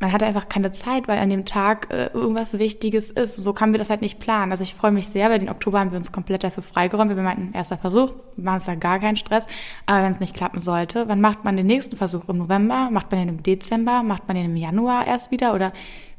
man 0.00 0.12
hat 0.12 0.22
einfach 0.22 0.48
keine 0.48 0.72
Zeit, 0.72 1.08
weil 1.08 1.18
an 1.18 1.28
dem 1.28 1.44
Tag 1.44 1.88
äh, 1.90 2.06
irgendwas 2.06 2.58
Wichtiges 2.58 3.10
ist. 3.10 3.36
So 3.36 3.52
können 3.52 3.72
wir 3.72 3.78
das 3.78 3.90
halt 3.90 4.00
nicht 4.00 4.18
planen. 4.18 4.50
Also 4.50 4.64
ich 4.64 4.74
freue 4.74 4.92
mich 4.92 5.08
sehr, 5.08 5.28
weil 5.30 5.38
den 5.38 5.50
Oktober 5.50 5.78
haben 5.78 5.90
wir 5.90 5.98
uns 5.98 6.10
komplett 6.10 6.42
dafür 6.42 6.62
freigeräumt. 6.62 7.14
Wir 7.14 7.22
meinten, 7.22 7.52
erster 7.52 7.76
Versuch, 7.76 8.12
wir 8.34 8.44
machen 8.44 8.54
uns 8.54 8.64
da 8.64 8.74
gar 8.76 8.98
keinen 8.98 9.16
Stress. 9.16 9.46
Aber 9.84 10.02
wenn 10.02 10.12
es 10.12 10.20
nicht 10.20 10.34
klappen 10.34 10.60
sollte, 10.60 11.06
wann 11.06 11.20
macht 11.20 11.44
man 11.44 11.58
den 11.58 11.66
nächsten 11.66 11.96
Versuch? 11.96 12.28
Im 12.28 12.38
November? 12.38 12.88
Macht 12.90 13.10
man 13.10 13.20
den 13.20 13.28
im 13.28 13.42
Dezember? 13.42 14.02
Macht 14.02 14.26
man 14.26 14.36
den 14.36 14.46
im 14.46 14.56
Januar 14.56 15.06
erst 15.06 15.30
wieder? 15.30 15.54
Oder 15.54 15.72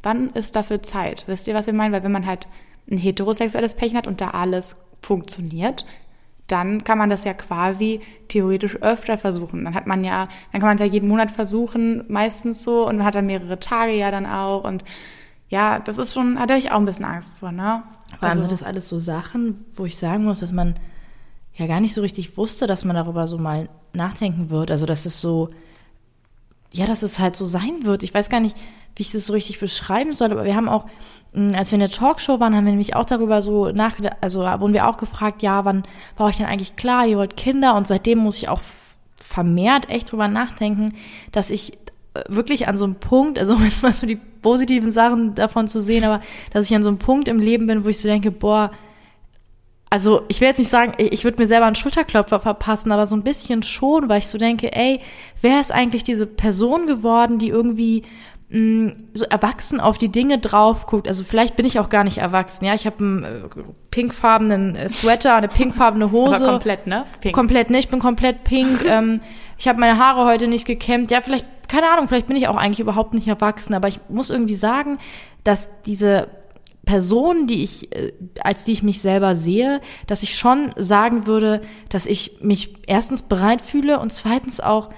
wann 0.04 0.30
ist 0.30 0.56
dafür 0.56 0.84
Zeit? 0.84 1.24
Wisst 1.26 1.48
ihr, 1.48 1.56
was 1.56 1.66
wir 1.66 1.74
meinen? 1.74 1.92
Weil 1.92 2.04
wenn 2.04 2.12
man 2.12 2.28
halt 2.28 2.48
ein 2.90 2.98
heterosexuelles 2.98 3.74
Pärchen 3.74 3.98
hat 3.98 4.06
und 4.06 4.22
da 4.22 4.30
alles 4.30 4.76
funktioniert, 5.02 5.86
dann 6.52 6.84
kann 6.84 6.98
man 6.98 7.10
das 7.10 7.24
ja 7.24 7.34
quasi 7.34 8.02
theoretisch 8.28 8.82
öfter 8.82 9.18
versuchen. 9.18 9.64
Dann 9.64 9.74
hat 9.74 9.88
man 9.88 10.04
ja, 10.04 10.28
dann 10.52 10.62
kann 10.62 10.70
man 10.70 10.78
es 10.78 10.82
ja 10.82 10.88
jeden 10.88 11.08
Monat 11.08 11.32
versuchen, 11.32 12.04
meistens 12.08 12.64
so, 12.64 12.88
und 12.88 12.98
man 12.98 13.06
hat 13.06 13.16
dann 13.16 13.26
mehrere 13.26 13.60
Tage 13.60 13.94
ja 13.94 14.12
dann 14.12 14.26
auch. 14.26 14.64
Und 14.64 14.84
ja, 15.50 15.80
das 15.80 15.98
ist 15.98 16.14
schon, 16.14 16.36
da 16.36 16.42
hatte 16.42 16.54
ich 16.56 16.72
auch 16.72 16.80
ein 16.80 16.86
bisschen 16.86 17.06
Angst 17.06 17.38
vor, 17.38 17.52
ne? 17.52 17.84
Allem 18.20 18.42
sind 18.42 18.52
das 18.52 18.64
alles 18.64 18.90
so 18.90 19.00
Sachen, 19.00 19.66
wo 19.76 19.86
ich 19.86 19.98
sagen 19.98 20.26
muss, 20.26 20.42
dass 20.42 20.52
man 20.52 20.76
ja 21.56 21.68
gar 21.68 21.80
nicht 21.80 21.94
so 21.94 22.02
richtig 22.02 22.38
wusste, 22.38 22.68
dass 22.68 22.86
man 22.86 22.96
darüber 22.96 23.28
so 23.28 23.38
mal 23.38 23.70
nachdenken 23.94 24.50
wird. 24.50 24.72
Also 24.72 24.86
dass 24.86 25.06
es 25.06 25.22
so, 25.22 25.50
ja, 26.74 26.86
dass 26.86 27.04
es 27.04 27.20
halt 27.20 27.36
so 27.36 27.46
sein 27.46 27.84
wird. 27.84 28.04
Ich 28.04 28.14
weiß 28.14 28.30
gar 28.30 28.40
nicht, 28.40 28.58
wie 28.96 29.04
ich 29.04 29.12
das 29.12 29.26
so 29.26 29.34
richtig 29.34 29.60
beschreiben 29.60 30.14
soll, 30.14 30.32
aber 30.32 30.46
wir 30.46 30.56
haben 30.56 30.70
auch, 30.70 30.86
als 31.54 31.72
wir 31.72 31.78
in 31.78 31.82
der 31.82 31.90
Talkshow 31.90 32.40
waren, 32.40 32.56
haben 32.56 32.66
wir 32.66 32.72
nämlich 32.72 32.96
auch 32.96 33.06
darüber 33.06 33.42
so 33.42 33.70
nachgedacht, 33.72 34.18
also 34.22 34.42
wurden 34.42 34.74
wir 34.74 34.88
auch 34.88 34.98
gefragt, 34.98 35.42
ja, 35.42 35.64
wann 35.66 35.84
war 36.18 36.28
euch 36.28 36.38
denn 36.38 36.46
eigentlich 36.46 36.76
klar, 36.76 37.08
ihr 37.08 37.18
wollt 37.18 37.38
Kinder? 37.38 37.76
Und 37.76 37.88
seitdem 37.88 38.20
muss 38.20 38.38
ich 38.38 38.50
auch 38.50 38.62
vermehrt 39.16 39.90
echt 39.90 40.12
drüber 40.12 40.28
nachdenken, 40.28 40.94
dass 41.32 41.50
ich 41.50 41.74
äh, 42.14 42.24
wirklich 42.28 42.68
an 42.68 42.78
so 42.78 42.86
einem 42.86 42.96
Punkt, 42.96 43.40
also 43.40 43.54
um 43.56 43.64
jetzt 43.64 43.84
mal 43.84 43.94
so 43.94 44.06
die 44.06 44.18
positiven 44.42 44.92
Sachen 44.92 45.36
davon 45.36 45.68
zu 45.68 45.80
sehen, 45.80 46.04
aber 46.04 46.22
dass 46.52 46.66
ich 46.66 46.76
an 46.76 46.84
so 46.84 46.90
einem 46.90 47.00
Punkt 47.00 47.28
im 47.28 47.40
Leben 47.40 47.68
bin, 47.68 47.86
wo 47.86 47.90
ich 47.90 48.00
so 48.00 48.08
denke, 48.08 48.32
boah, 48.32 48.72
also 49.90 50.22
ich 50.30 50.40
will 50.40 50.48
jetzt 50.48 50.58
nicht 50.58 50.70
sagen, 50.70 50.94
ich 50.98 51.12
ich 51.12 51.24
würde 51.24 51.42
mir 51.42 51.48
selber 51.48 51.66
einen 51.66 51.76
Schulterklopfer 51.76 52.40
verpassen, 52.40 52.92
aber 52.92 53.08
so 53.08 53.16
ein 53.16 53.24
bisschen 53.24 53.62
schon, 53.62 54.08
weil 54.10 54.20
ich 54.20 54.28
so 54.28 54.38
denke, 54.38 54.74
ey, 54.74 55.02
wer 55.42 55.60
ist 55.60 55.72
eigentlich 55.72 56.04
diese 56.04 56.26
Person 56.26 56.88
geworden, 56.88 57.40
die 57.40 57.50
irgendwie 57.50 58.04
so 59.14 59.26
erwachsen 59.26 59.80
auf 59.80 59.98
die 59.98 60.12
Dinge 60.12 60.38
drauf 60.38 60.86
guckt. 60.86 61.08
Also 61.08 61.24
vielleicht 61.24 61.56
bin 61.56 61.66
ich 61.66 61.80
auch 61.80 61.88
gar 61.88 62.04
nicht 62.04 62.18
erwachsen. 62.18 62.66
Ja, 62.66 62.74
ich 62.74 62.86
habe 62.86 62.98
einen 63.00 63.24
äh, 63.24 63.30
pinkfarbenen 63.92 64.76
äh, 64.76 64.90
Sweater, 64.90 65.36
eine 65.36 65.48
pinkfarbene 65.48 66.12
Hose. 66.12 66.36
Aber 66.36 66.48
komplett, 66.48 66.86
ne? 66.86 67.06
Pink. 67.22 67.34
Komplett, 67.34 67.70
ne? 67.70 67.80
Ich 67.80 67.88
bin 67.88 68.00
komplett 68.00 68.44
pink. 68.44 68.84
ähm, 68.90 69.22
ich 69.58 69.70
habe 69.70 69.80
meine 69.80 69.98
Haare 69.98 70.26
heute 70.26 70.50
nicht 70.50 70.66
gekämmt. 70.66 71.12
Ja, 71.12 71.22
vielleicht, 71.22 71.46
keine 71.70 71.90
Ahnung, 71.90 72.10
vielleicht 72.10 72.28
bin 72.28 72.36
ich 72.36 72.50
auch 72.50 72.58
eigentlich 72.58 72.82
überhaupt 72.82 73.14
nicht 73.14 73.30
erwachsen. 73.30 73.74
Aber 73.74 73.88
ich 73.88 74.02
muss 74.10 74.30
irgendwie 74.30 74.56
sagen, 74.56 74.98
dass 75.46 75.70
diese 75.86 76.28
Person, 76.84 77.48
die 77.48 77.64
ich, 77.64 77.96
äh, 77.96 78.12
als 78.44 78.66
die 78.66 78.74
ich 78.74 78.84
mich 78.84 79.00
selber 79.00 79.38
sehe, 79.38 79.80
dass 80.08 80.24
ich 80.24 80.38
schon 80.38 80.74
sagen 80.76 81.26
würde, 81.26 81.62
dass 81.88 82.06
ich 82.06 82.40
mich 82.42 82.74
erstens 82.86 83.24
bereit 83.24 83.62
fühle 83.62 84.00
und 84.00 84.12
zweitens 84.12 84.60
auch 84.60 84.90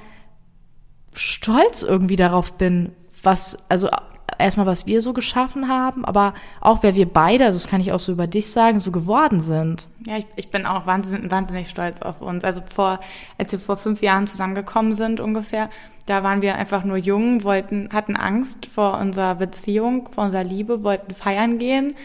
stolz 1.16 1.84
irgendwie 1.84 2.16
darauf 2.16 2.54
bin, 2.54 2.94
was, 3.24 3.58
also 3.70 3.90
erstmal, 4.38 4.66
was 4.66 4.86
wir 4.86 5.02
so 5.02 5.14
geschaffen 5.14 5.68
haben, 5.68 6.06
aber 6.06 6.34
auch 6.62 6.84
wer 6.84 6.96
wir 6.96 7.08
beide, 7.08 7.46
also 7.46 7.58
das 7.58 7.68
kann 7.68 7.82
ich 7.82 7.92
auch 7.92 8.00
so 8.00 8.12
über 8.12 8.28
dich 8.28 8.52
sagen, 8.52 8.80
so 8.80 8.92
geworden 8.92 9.42
sind. 9.42 9.88
Ja, 10.06 10.18
ich, 10.18 10.26
ich 10.36 10.52
bin 10.52 10.66
auch 10.66 10.86
wahnsinnig, 10.86 11.32
wahnsinnig 11.32 11.70
stolz 11.70 12.02
auf 12.02 12.22
uns. 12.22 12.44
Also 12.44 12.62
vor, 12.74 13.00
als 13.38 13.52
wir 13.52 13.60
vor 13.60 13.78
fünf 13.78 14.02
Jahren 14.02 14.28
zusammengekommen 14.28 14.94
sind 14.94 15.20
ungefähr, 15.20 15.70
da 16.06 16.24
waren 16.24 16.42
wir 16.42 16.56
einfach 16.56 16.84
nur 16.84 16.98
jung, 16.98 17.44
wollten, 17.44 17.90
hatten 17.94 18.16
Angst 18.16 18.66
vor 18.66 18.98
unserer 18.98 19.36
Beziehung, 19.36 20.10
vor 20.12 20.26
unserer 20.26 20.44
Liebe, 20.44 20.84
wollten 20.84 21.14
feiern 21.14 21.60
gehen. 21.60 21.96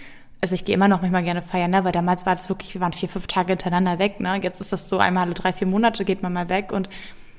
Also 0.41 0.55
ich 0.55 0.65
gehe 0.65 0.75
immer 0.77 0.87
noch 0.87 1.03
manchmal 1.03 1.25
gerne 1.25 1.43
feiern, 1.43 1.73
ne? 1.73 1.83
weil 1.85 1.91
damals 1.91 2.25
war 2.25 2.37
das 2.37 2.49
wirklich, 2.49 2.73
wir 2.75 2.81
waren 2.81 2.93
vier, 2.93 3.09
fünf 3.09 3.27
Tage 3.27 3.49
hintereinander 3.49 3.99
weg. 3.99 4.21
Ne? 4.21 4.39
Jetzt 4.41 4.61
ist 4.61 4.73
das 4.73 4.89
so 4.89 4.99
einmal 4.99 5.25
alle 5.25 5.35
drei, 5.35 5.53
vier 5.53 5.67
Monate 5.67 6.05
geht 6.05 6.23
man 6.23 6.33
mal 6.33 6.49
weg 6.49 6.71
und 6.71 6.89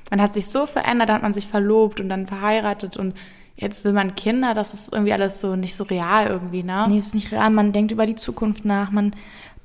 man 0.09 0.21
hat 0.21 0.33
sich 0.33 0.47
so 0.47 0.65
verändert, 0.65 1.07
dann 1.07 1.17
hat 1.17 1.23
man 1.23 1.33
sich 1.33 1.47
verlobt 1.47 2.01
und 2.01 2.09
dann 2.09 2.27
verheiratet 2.27 2.97
und 2.97 3.13
jetzt 3.59 3.83
will 3.83 3.93
man 3.93 4.15
Kinder, 4.15 4.53
das 4.53 4.73
ist 4.73 4.93
irgendwie 4.93 5.13
alles 5.13 5.41
so 5.41 5.55
nicht 5.55 5.75
so 5.75 5.83
real 5.83 6.27
irgendwie, 6.27 6.63
ne? 6.63 6.85
Nee, 6.89 6.97
ist 6.97 7.13
nicht 7.13 7.31
real. 7.31 7.49
Man 7.49 7.73
denkt 7.73 7.91
über 7.91 8.05
die 8.05 8.15
Zukunft 8.15 8.65
nach, 8.65 8.91
man 8.91 9.13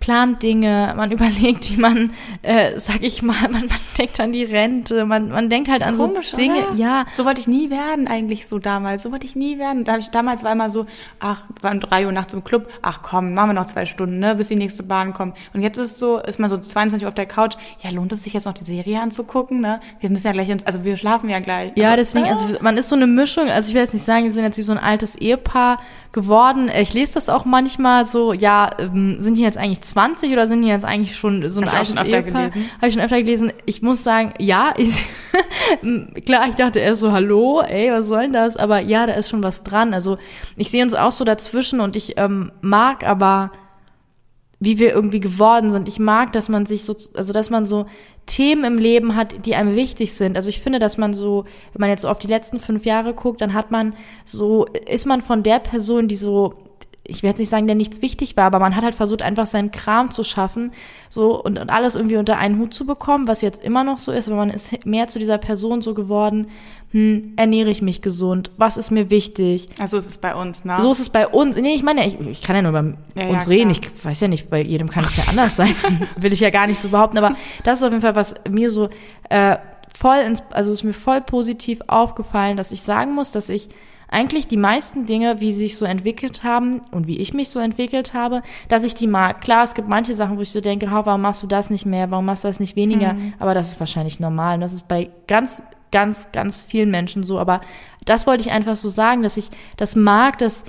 plant 0.00 0.42
Dinge, 0.42 0.92
man 0.96 1.10
überlegt, 1.12 1.70
wie 1.70 1.80
man, 1.80 2.12
äh, 2.42 2.78
sag 2.78 3.02
ich 3.02 3.22
mal, 3.22 3.40
man, 3.50 3.66
man 3.66 3.78
denkt 3.98 4.20
an 4.20 4.32
die 4.32 4.44
Rente, 4.44 5.06
man, 5.06 5.30
man 5.30 5.48
denkt 5.48 5.68
halt 5.68 5.82
an 5.82 5.96
Komisch, 5.96 6.30
so 6.30 6.36
Dinge. 6.36 6.68
Oder? 6.68 6.74
Ja. 6.74 7.06
So 7.14 7.24
wollte 7.24 7.40
ich 7.40 7.48
nie 7.48 7.70
werden 7.70 8.06
eigentlich 8.06 8.46
so 8.46 8.58
damals. 8.58 9.02
So 9.02 9.12
wollte 9.12 9.26
ich 9.26 9.34
nie 9.34 9.58
werden. 9.58 9.84
Damals 9.84 10.44
war 10.44 10.52
immer 10.52 10.70
so, 10.70 10.86
ach, 11.20 11.42
waren 11.62 11.80
drei 11.80 12.06
Uhr 12.06 12.12
nachts 12.12 12.34
im 12.34 12.44
Club, 12.44 12.68
ach 12.82 13.00
komm, 13.02 13.32
machen 13.34 13.50
wir 13.50 13.54
noch 13.54 13.66
zwei 13.66 13.86
Stunden, 13.86 14.18
ne, 14.18 14.34
bis 14.34 14.48
die 14.48 14.56
nächste 14.56 14.82
Bahn 14.82 15.14
kommt. 15.14 15.36
Und 15.54 15.62
jetzt 15.62 15.78
ist 15.78 15.98
so, 15.98 16.18
ist 16.18 16.38
man 16.38 16.50
so 16.50 16.58
22 16.58 17.04
Uhr 17.04 17.08
auf 17.08 17.14
der 17.14 17.26
Couch, 17.26 17.56
ja, 17.80 17.90
lohnt 17.90 18.12
es 18.12 18.24
sich 18.24 18.34
jetzt 18.34 18.44
noch 18.44 18.54
die 18.54 18.64
Serie 18.64 19.00
anzugucken, 19.00 19.60
ne? 19.60 19.80
Wir 20.00 20.10
müssen 20.10 20.26
ja 20.26 20.32
gleich, 20.32 20.50
also 20.66 20.84
wir 20.84 20.96
schlafen 20.96 21.30
ja 21.30 21.38
gleich. 21.40 21.72
Ja, 21.76 21.92
also, 21.92 21.96
deswegen, 21.96 22.26
äh? 22.26 22.30
also 22.30 22.46
man 22.60 22.76
ist 22.76 22.88
so 22.88 22.96
eine 22.96 23.06
Mischung, 23.06 23.48
also 23.48 23.68
ich 23.68 23.74
will 23.74 23.82
jetzt 23.82 23.94
nicht 23.94 24.04
sagen, 24.04 24.24
wir 24.24 24.30
sind 24.30 24.44
jetzt 24.44 24.58
wie 24.58 24.62
so 24.62 24.72
ein 24.72 24.78
altes 24.78 25.16
Ehepaar, 25.16 25.78
geworden. 26.14 26.70
Ich 26.74 26.94
lese 26.94 27.14
das 27.14 27.28
auch 27.28 27.44
manchmal 27.44 28.06
so, 28.06 28.32
ja, 28.32 28.70
ähm, 28.78 29.20
sind 29.20 29.36
die 29.36 29.42
jetzt 29.42 29.58
eigentlich 29.58 29.82
20 29.82 30.32
oder 30.32 30.48
sind 30.48 30.62
die 30.62 30.68
jetzt 30.68 30.84
eigentlich 30.84 31.16
schon 31.16 31.46
so 31.50 31.60
ein 31.60 31.66
Hast 31.66 31.74
altes 31.74 31.96
Ehepaar? 31.96 32.44
Habe 32.44 32.54
ich 32.86 32.94
schon 32.94 33.02
öfter 33.02 33.20
gelesen. 33.20 33.52
Ich 33.66 33.82
muss 33.82 34.02
sagen, 34.02 34.32
ja, 34.38 34.72
ich, 34.78 35.04
klar, 36.24 36.48
ich 36.48 36.54
dachte 36.54 36.78
erst 36.78 37.00
so, 37.00 37.12
hallo, 37.12 37.60
ey, 37.60 37.90
was 37.90 38.06
soll 38.06 38.22
denn 38.22 38.32
das? 38.32 38.56
Aber 38.56 38.80
ja, 38.80 39.06
da 39.06 39.12
ist 39.14 39.28
schon 39.28 39.42
was 39.42 39.64
dran. 39.64 39.92
Also 39.92 40.16
ich 40.56 40.70
sehe 40.70 40.82
uns 40.82 40.94
auch 40.94 41.12
so 41.12 41.24
dazwischen 41.24 41.80
und 41.80 41.96
ich 41.96 42.14
ähm, 42.16 42.52
mag 42.62 43.04
aber 43.04 43.50
wie 44.64 44.78
wir 44.78 44.94
irgendwie 44.94 45.20
geworden 45.20 45.70
sind. 45.70 45.88
Ich 45.88 45.98
mag, 45.98 46.32
dass 46.32 46.48
man 46.48 46.66
sich 46.66 46.84
so, 46.84 46.94
also 47.14 47.32
dass 47.32 47.50
man 47.50 47.66
so 47.66 47.86
Themen 48.26 48.64
im 48.64 48.78
Leben 48.78 49.16
hat, 49.16 49.46
die 49.46 49.54
einem 49.54 49.76
wichtig 49.76 50.14
sind. 50.14 50.36
Also 50.36 50.48
ich 50.48 50.60
finde, 50.60 50.78
dass 50.78 50.96
man 50.96 51.12
so, 51.12 51.44
wenn 51.72 51.80
man 51.80 51.90
jetzt 51.90 52.02
so 52.02 52.08
auf 52.08 52.18
die 52.18 52.26
letzten 52.26 52.58
fünf 52.58 52.84
Jahre 52.84 53.14
guckt, 53.14 53.40
dann 53.40 53.54
hat 53.54 53.70
man 53.70 53.94
so, 54.24 54.66
ist 54.88 55.06
man 55.06 55.20
von 55.20 55.42
der 55.42 55.58
Person, 55.58 56.08
die 56.08 56.16
so 56.16 56.54
ich 57.06 57.22
werde 57.22 57.32
jetzt 57.34 57.38
nicht 57.38 57.50
sagen, 57.50 57.66
der 57.66 57.76
nichts 57.76 58.00
wichtig 58.00 58.36
war, 58.36 58.44
aber 58.44 58.58
man 58.58 58.74
hat 58.74 58.82
halt 58.82 58.94
versucht, 58.94 59.22
einfach 59.22 59.46
seinen 59.46 59.70
Kram 59.70 60.10
zu 60.10 60.24
schaffen, 60.24 60.72
so 61.10 61.42
und, 61.42 61.58
und 61.58 61.70
alles 61.70 61.96
irgendwie 61.96 62.16
unter 62.16 62.38
einen 62.38 62.58
Hut 62.58 62.72
zu 62.72 62.86
bekommen, 62.86 63.28
was 63.28 63.42
jetzt 63.42 63.62
immer 63.62 63.84
noch 63.84 63.98
so 63.98 64.10
ist, 64.10 64.28
aber 64.28 64.38
man 64.38 64.50
ist 64.50 64.86
mehr 64.86 65.06
zu 65.08 65.18
dieser 65.18 65.36
Person 65.36 65.82
so 65.82 65.92
geworden, 65.92 66.48
hm, 66.92 67.34
ernähre 67.36 67.70
ich 67.70 67.82
mich 67.82 68.00
gesund, 68.00 68.50
was 68.56 68.76
ist 68.76 68.90
mir 68.90 69.10
wichtig. 69.10 69.68
Also 69.78 69.98
ist 69.98 70.06
es 70.06 70.16
bei 70.16 70.34
uns, 70.34 70.64
ne? 70.64 70.76
So 70.80 70.92
ist 70.92 71.00
es 71.00 71.10
bei 71.10 71.26
uns. 71.26 71.56
Nee, 71.56 71.74
ich 71.74 71.82
meine, 71.82 72.06
ich, 72.06 72.18
ich 72.20 72.40
kann 72.40 72.56
ja 72.56 72.62
nur 72.62 72.72
bei 72.72 72.94
ja, 73.20 73.28
uns 73.28 73.44
ja, 73.44 73.50
reden, 73.50 73.70
ich 73.70 73.82
weiß 74.02 74.20
ja 74.20 74.28
nicht, 74.28 74.48
bei 74.48 74.62
jedem 74.62 74.88
kann 74.88 75.04
es 75.04 75.16
ja 75.16 75.24
anders 75.28 75.56
sein, 75.56 75.74
will 76.16 76.32
ich 76.32 76.40
ja 76.40 76.50
gar 76.50 76.66
nicht 76.66 76.78
so 76.78 76.88
behaupten, 76.88 77.18
aber 77.18 77.36
das 77.64 77.80
ist 77.80 77.84
auf 77.84 77.90
jeden 77.90 78.02
Fall, 78.02 78.14
was 78.14 78.34
mir 78.48 78.70
so 78.70 78.88
äh, 79.28 79.58
voll 79.94 80.18
ins, 80.26 80.42
also 80.50 80.72
ist 80.72 80.84
mir 80.84 80.94
voll 80.94 81.20
positiv 81.20 81.80
aufgefallen, 81.86 82.56
dass 82.56 82.72
ich 82.72 82.80
sagen 82.80 83.14
muss, 83.14 83.30
dass 83.30 83.50
ich 83.50 83.68
eigentlich 84.08 84.46
die 84.46 84.56
meisten 84.56 85.06
Dinge, 85.06 85.40
wie 85.40 85.52
sie 85.52 85.64
sich 85.64 85.76
so 85.76 85.84
entwickelt 85.84 86.44
haben 86.44 86.82
und 86.90 87.06
wie 87.06 87.18
ich 87.18 87.34
mich 87.34 87.48
so 87.48 87.58
entwickelt 87.58 88.14
habe, 88.14 88.42
dass 88.68 88.84
ich 88.84 88.94
die 88.94 89.06
mag. 89.06 89.40
Klar, 89.40 89.64
es 89.64 89.74
gibt 89.74 89.88
manche 89.88 90.14
Sachen, 90.14 90.36
wo 90.36 90.42
ich 90.42 90.52
so 90.52 90.60
denke, 90.60 90.90
warum 90.90 91.20
machst 91.20 91.42
du 91.42 91.46
das 91.46 91.70
nicht 91.70 91.86
mehr, 91.86 92.10
warum 92.10 92.26
machst 92.26 92.44
du 92.44 92.48
das 92.48 92.60
nicht 92.60 92.76
weniger? 92.76 93.14
Mhm. 93.14 93.34
Aber 93.38 93.54
das 93.54 93.70
ist 93.70 93.80
wahrscheinlich 93.80 94.20
normal. 94.20 94.56
Und 94.56 94.60
das 94.60 94.72
ist 94.72 94.88
bei 94.88 95.10
ganz, 95.26 95.62
ganz, 95.90 96.28
ganz 96.32 96.60
vielen 96.60 96.90
Menschen 96.90 97.22
so. 97.24 97.38
Aber 97.38 97.60
das 98.04 98.26
wollte 98.26 98.42
ich 98.42 98.52
einfach 98.52 98.76
so 98.76 98.88
sagen, 98.88 99.22
dass 99.22 99.36
ich 99.36 99.50
das 99.76 99.96
mag, 99.96 100.38
dass 100.38 100.64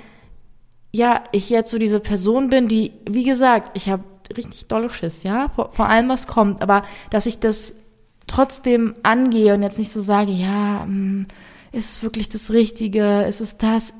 ja, 0.92 1.22
ich 1.32 1.50
jetzt 1.50 1.70
so 1.70 1.78
diese 1.78 2.00
Person 2.00 2.48
bin, 2.48 2.68
die, 2.68 2.92
wie 3.08 3.24
gesagt, 3.24 3.70
ich 3.74 3.90
habe 3.90 4.02
richtig 4.36 4.66
dolle 4.66 4.90
Schiss, 4.90 5.22
ja, 5.22 5.48
vor, 5.48 5.70
vor 5.72 5.88
allem 5.88 6.08
was 6.08 6.26
kommt, 6.26 6.62
aber 6.62 6.84
dass 7.10 7.26
ich 7.26 7.38
das 7.38 7.74
trotzdem 8.26 8.94
angehe 9.02 9.54
und 9.54 9.62
jetzt 9.62 9.78
nicht 9.78 9.92
so 9.92 10.00
sage, 10.00 10.32
ja, 10.32 10.84
mh, 10.84 10.86
mm, 10.86 11.26
ist 11.76 11.92
es 11.92 12.02
wirklich 12.02 12.28
das 12.28 12.50
Richtige? 12.50 13.22
Ist 13.22 13.40
es 13.40 13.58
das? 13.58 13.92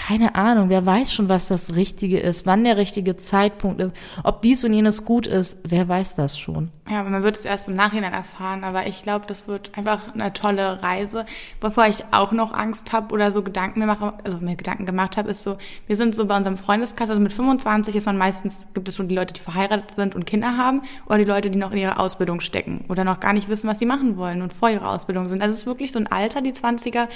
Keine 0.00 0.34
Ahnung, 0.34 0.70
wer 0.70 0.86
weiß 0.86 1.12
schon, 1.12 1.28
was 1.28 1.48
das 1.48 1.74
Richtige 1.76 2.18
ist, 2.18 2.46
wann 2.46 2.64
der 2.64 2.78
richtige 2.78 3.18
Zeitpunkt 3.18 3.82
ist, 3.82 3.94
ob 4.24 4.40
dies 4.40 4.64
und 4.64 4.72
jenes 4.72 5.04
gut 5.04 5.26
ist, 5.26 5.58
wer 5.62 5.88
weiß 5.88 6.16
das 6.16 6.38
schon. 6.38 6.70
Ja, 6.88 7.04
man 7.04 7.22
wird 7.22 7.36
es 7.36 7.44
erst 7.44 7.68
im 7.68 7.76
Nachhinein 7.76 8.14
erfahren, 8.14 8.64
aber 8.64 8.86
ich 8.86 9.02
glaube, 9.02 9.26
das 9.28 9.46
wird 9.46 9.76
einfach 9.76 10.14
eine 10.14 10.32
tolle 10.32 10.82
Reise. 10.82 11.26
Bevor 11.60 11.86
ich 11.86 12.02
auch 12.12 12.32
noch 12.32 12.52
Angst 12.52 12.92
habe 12.92 13.12
oder 13.12 13.30
so 13.30 13.42
Gedanken 13.42 13.80
mir 13.80 13.86
mache, 13.86 14.14
also 14.24 14.38
mir 14.38 14.56
Gedanken 14.56 14.86
gemacht 14.86 15.18
habe, 15.18 15.28
ist 15.28 15.42
so, 15.42 15.58
wir 15.86 15.96
sind 15.96 16.14
so 16.14 16.26
bei 16.26 16.36
unserem 16.36 16.56
Freundeskreis, 16.56 17.10
also 17.10 17.20
mit 17.20 17.34
25 17.34 17.94
ist 17.94 18.06
man 18.06 18.16
meistens, 18.16 18.68
gibt 18.72 18.88
es 18.88 18.96
schon 18.96 19.08
die 19.08 19.14
Leute, 19.14 19.34
die 19.34 19.40
verheiratet 19.40 19.94
sind 19.94 20.14
und 20.14 20.24
Kinder 20.24 20.56
haben 20.56 20.82
oder 21.06 21.18
die 21.18 21.24
Leute, 21.24 21.50
die 21.50 21.58
noch 21.58 21.72
in 21.72 21.78
ihrer 21.78 22.00
Ausbildung 22.00 22.40
stecken 22.40 22.86
oder 22.88 23.04
noch 23.04 23.20
gar 23.20 23.34
nicht 23.34 23.50
wissen, 23.50 23.68
was 23.68 23.78
sie 23.78 23.86
machen 23.86 24.16
wollen 24.16 24.40
und 24.40 24.54
vor 24.54 24.70
ihrer 24.70 24.90
Ausbildung 24.90 25.28
sind. 25.28 25.42
Also 25.42 25.52
es 25.52 25.60
ist 25.60 25.66
wirklich 25.66 25.92
so 25.92 25.98
ein 25.98 26.06
Alter, 26.06 26.40
die 26.40 26.52
20er, 26.52 27.08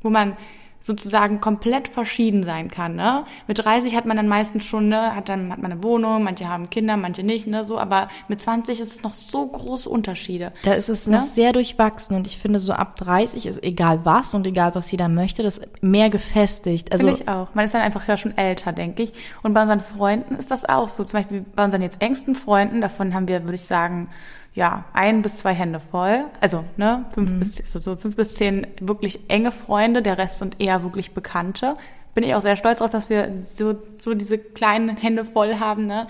wo 0.00 0.08
man 0.08 0.36
sozusagen 0.82 1.40
komplett 1.40 1.88
verschieden 1.88 2.42
sein 2.42 2.70
kann. 2.70 2.96
Ne? 2.96 3.24
Mit 3.46 3.64
30 3.64 3.96
hat 3.96 4.04
man 4.04 4.16
dann 4.16 4.28
meistens 4.28 4.64
schon, 4.64 4.88
ne, 4.88 5.14
hat 5.14 5.28
dann 5.28 5.50
hat 5.50 5.62
man 5.62 5.72
eine 5.72 5.82
Wohnung, 5.82 6.24
manche 6.24 6.48
haben 6.48 6.68
Kinder, 6.68 6.96
manche 6.96 7.22
nicht, 7.22 7.46
ne, 7.46 7.64
so, 7.64 7.78
aber 7.78 8.08
mit 8.28 8.40
20 8.40 8.80
ist 8.80 8.92
es 8.92 9.02
noch 9.02 9.14
so 9.14 9.46
große 9.46 9.88
Unterschiede. 9.88 10.52
Da 10.64 10.72
ist 10.72 10.88
es 10.88 11.06
ne? 11.06 11.16
noch 11.16 11.22
sehr 11.22 11.52
durchwachsen 11.52 12.16
und 12.16 12.26
ich 12.26 12.36
finde 12.38 12.58
so 12.58 12.72
ab 12.72 12.96
30 12.96 13.46
ist 13.46 13.62
egal 13.62 14.04
was 14.04 14.34
und 14.34 14.46
egal 14.46 14.74
was 14.74 14.90
jeder 14.90 15.08
möchte, 15.08 15.42
das 15.42 15.60
mehr 15.80 16.10
gefestigt. 16.10 16.92
Also 16.92 17.06
finde 17.06 17.22
ich 17.22 17.28
auch. 17.28 17.54
Man 17.54 17.64
ist 17.64 17.74
dann 17.74 17.82
einfach 17.82 18.06
ja 18.08 18.16
schon 18.16 18.36
älter, 18.36 18.72
denke 18.72 19.04
ich. 19.04 19.12
Und 19.42 19.54
bei 19.54 19.62
unseren 19.62 19.80
Freunden 19.80 20.34
ist 20.34 20.50
das 20.50 20.64
auch 20.64 20.88
so. 20.88 21.04
Zum 21.04 21.20
Beispiel 21.20 21.44
bei 21.54 21.64
unseren 21.64 21.82
jetzt 21.82 22.02
engsten 22.02 22.34
Freunden, 22.34 22.80
davon 22.80 23.14
haben 23.14 23.28
wir, 23.28 23.42
würde 23.44 23.54
ich 23.54 23.66
sagen, 23.66 24.08
ja, 24.54 24.84
ein 24.92 25.22
bis 25.22 25.36
zwei 25.36 25.54
Hände 25.54 25.80
voll. 25.80 26.24
Also, 26.40 26.64
ne, 26.76 27.06
fünf 27.14 27.30
mhm. 27.30 27.38
bis, 27.38 27.56
so, 27.56 27.80
so 27.80 27.96
fünf 27.96 28.16
bis 28.16 28.34
zehn 28.34 28.66
wirklich 28.80 29.20
enge 29.28 29.52
Freunde, 29.52 30.02
der 30.02 30.18
Rest 30.18 30.38
sind 30.38 30.60
eher 30.60 30.82
wirklich 30.82 31.12
Bekannte. 31.12 31.76
Bin 32.14 32.24
ich 32.24 32.34
auch 32.34 32.42
sehr 32.42 32.56
stolz 32.56 32.78
darauf, 32.78 32.90
dass 32.90 33.08
wir 33.08 33.44
so, 33.48 33.74
so 33.98 34.12
diese 34.14 34.38
kleinen 34.38 34.96
Hände 34.96 35.24
voll 35.24 35.58
haben, 35.58 35.86
ne. 35.86 36.06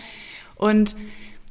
Und 0.56 0.96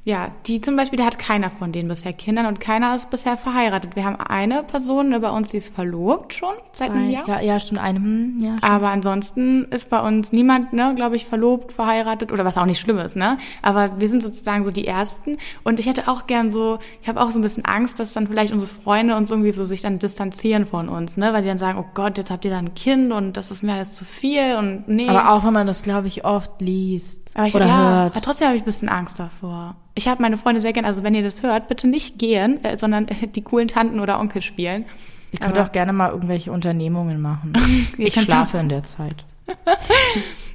ja, 0.03 0.31
die 0.47 0.61
zum 0.61 0.75
Beispiel, 0.75 0.97
der 0.97 1.05
hat 1.05 1.19
keiner 1.19 1.51
von 1.51 1.71
denen 1.71 1.87
bisher 1.87 2.11
Kindern 2.11 2.47
und 2.47 2.59
keiner 2.59 2.95
ist 2.95 3.11
bisher 3.11 3.37
verheiratet. 3.37 3.95
Wir 3.95 4.03
haben 4.03 4.15
eine 4.15 4.63
Person 4.63 5.15
bei 5.21 5.29
uns, 5.29 5.49
die 5.49 5.57
ist 5.57 5.73
verlobt 5.73 6.33
schon 6.33 6.55
seit 6.71 6.89
Zwei. 6.89 6.95
einem 6.95 7.09
Jahr. 7.11 7.27
Ja, 7.27 7.39
ja, 7.39 7.59
schon 7.59 7.77
eine. 7.77 7.99
Hm, 7.99 8.39
ja, 8.39 8.57
schon. 8.59 8.63
Aber 8.63 8.89
ansonsten 8.89 9.65
ist 9.65 9.91
bei 9.91 9.99
uns 9.99 10.31
niemand, 10.31 10.73
ne, 10.73 10.95
glaube 10.95 11.17
ich, 11.17 11.27
verlobt, 11.27 11.71
verheiratet 11.71 12.31
oder 12.31 12.43
was 12.45 12.57
auch 12.57 12.65
nicht 12.65 12.79
schlimm 12.79 12.97
ist, 12.97 13.15
ne? 13.15 13.37
Aber 13.61 13.99
wir 13.99 14.09
sind 14.09 14.23
sozusagen 14.23 14.63
so 14.63 14.71
die 14.71 14.87
Ersten 14.87 15.37
und 15.63 15.79
ich 15.79 15.85
hätte 15.85 16.07
auch 16.07 16.25
gern 16.25 16.51
so, 16.51 16.79
ich 17.03 17.07
habe 17.07 17.21
auch 17.21 17.29
so 17.29 17.37
ein 17.37 17.43
bisschen 17.43 17.65
Angst, 17.65 17.99
dass 17.99 18.13
dann 18.13 18.25
vielleicht 18.25 18.53
unsere 18.53 18.71
Freunde 18.71 19.15
uns 19.15 19.29
irgendwie 19.29 19.51
so 19.51 19.65
sich 19.65 19.81
dann 19.81 19.99
distanzieren 19.99 20.65
von 20.65 20.89
uns, 20.89 21.15
ne? 21.15 21.31
Weil 21.31 21.43
die 21.43 21.47
dann 21.47 21.59
sagen, 21.59 21.77
oh 21.77 21.85
Gott, 21.93 22.17
jetzt 22.17 22.31
habt 22.31 22.43
ihr 22.43 22.51
da 22.51 22.57
ein 22.57 22.73
Kind 22.73 23.11
und 23.11 23.37
das 23.37 23.51
ist 23.51 23.61
mir 23.61 23.73
alles 23.73 23.91
zu 23.91 24.03
viel 24.03 24.55
und 24.55 24.87
nee. 24.87 25.07
Aber 25.07 25.31
auch 25.31 25.45
wenn 25.45 25.53
man 25.53 25.67
das, 25.67 25.83
glaube 25.83 26.07
ich, 26.07 26.25
oft 26.25 26.59
liest 26.59 27.21
aber 27.35 27.47
ich, 27.47 27.55
oder 27.55 27.67
ja, 27.67 27.77
hört. 27.77 28.13
Aber 28.13 28.21
trotzdem 28.21 28.47
habe 28.47 28.57
ich 28.57 28.63
ein 28.63 28.65
bisschen 28.65 28.89
Angst 28.89 29.19
davor. 29.19 29.75
Ich 29.93 30.07
habe 30.07 30.21
meine 30.21 30.37
Freunde 30.37 30.61
sehr 30.61 30.73
gern, 30.73 30.85
also 30.85 31.03
wenn 31.03 31.13
ihr 31.13 31.23
das 31.23 31.43
hört, 31.43 31.67
bitte 31.67 31.87
nicht 31.87 32.17
gehen, 32.17 32.63
äh, 32.63 32.77
sondern 32.77 33.07
äh, 33.07 33.27
die 33.35 33.41
coolen 33.41 33.67
Tanten 33.67 33.99
oder 33.99 34.19
Onkel 34.19 34.41
spielen. 34.41 34.85
Ihr 35.31 35.39
könnt 35.39 35.57
Aber, 35.57 35.67
auch 35.67 35.71
gerne 35.71 35.93
mal 35.93 36.11
irgendwelche 36.11 36.51
Unternehmungen 36.51 37.21
machen. 37.21 37.53
ich 37.97 38.13
schlafe 38.13 38.57
in 38.57 38.69
der 38.69 38.83
Zeit. 38.83 39.25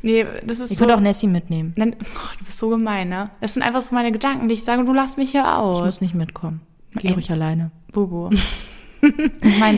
nee, 0.03 0.25
das 0.45 0.61
ist 0.61 0.71
ich 0.71 0.79
so. 0.79 0.85
könnt 0.85 0.97
auch 0.97 1.01
Nessie 1.01 1.27
mitnehmen. 1.27 1.75
oh, 1.79 2.39
du 2.39 2.45
bist 2.45 2.59
so 2.59 2.69
gemein, 2.69 3.09
ne? 3.09 3.31
Das 3.41 3.55
sind 3.55 3.63
einfach 3.63 3.83
so 3.83 3.95
meine 3.95 4.13
Gedanken, 4.13 4.49
die 4.49 4.55
ich 4.55 4.65
sage, 4.65 4.85
du 4.85 4.93
lass 4.93 5.17
mich 5.17 5.31
hier 5.31 5.59
aus. 5.59 5.79
Ich 5.79 5.85
muss 5.85 6.01
nicht 6.01 6.15
mitkommen. 6.15 6.61
Geh 6.95 7.13
ruhig 7.13 7.31
alleine. 7.31 7.71
Bubu. 7.93 8.31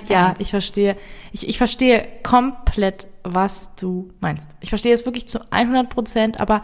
ja, 0.09 0.35
ich 0.39 0.51
verstehe. 0.51 0.97
Ich, 1.33 1.49
ich 1.49 1.59
verstehe 1.59 2.07
komplett, 2.23 3.09
was 3.25 3.75
du 3.75 4.11
meinst. 4.21 4.49
Ich 4.61 4.69
verstehe 4.69 4.95
es 4.95 5.05
wirklich 5.05 5.29
zu 5.29 5.41
100 5.51 5.89
Prozent, 5.89 6.41
aber 6.41 6.63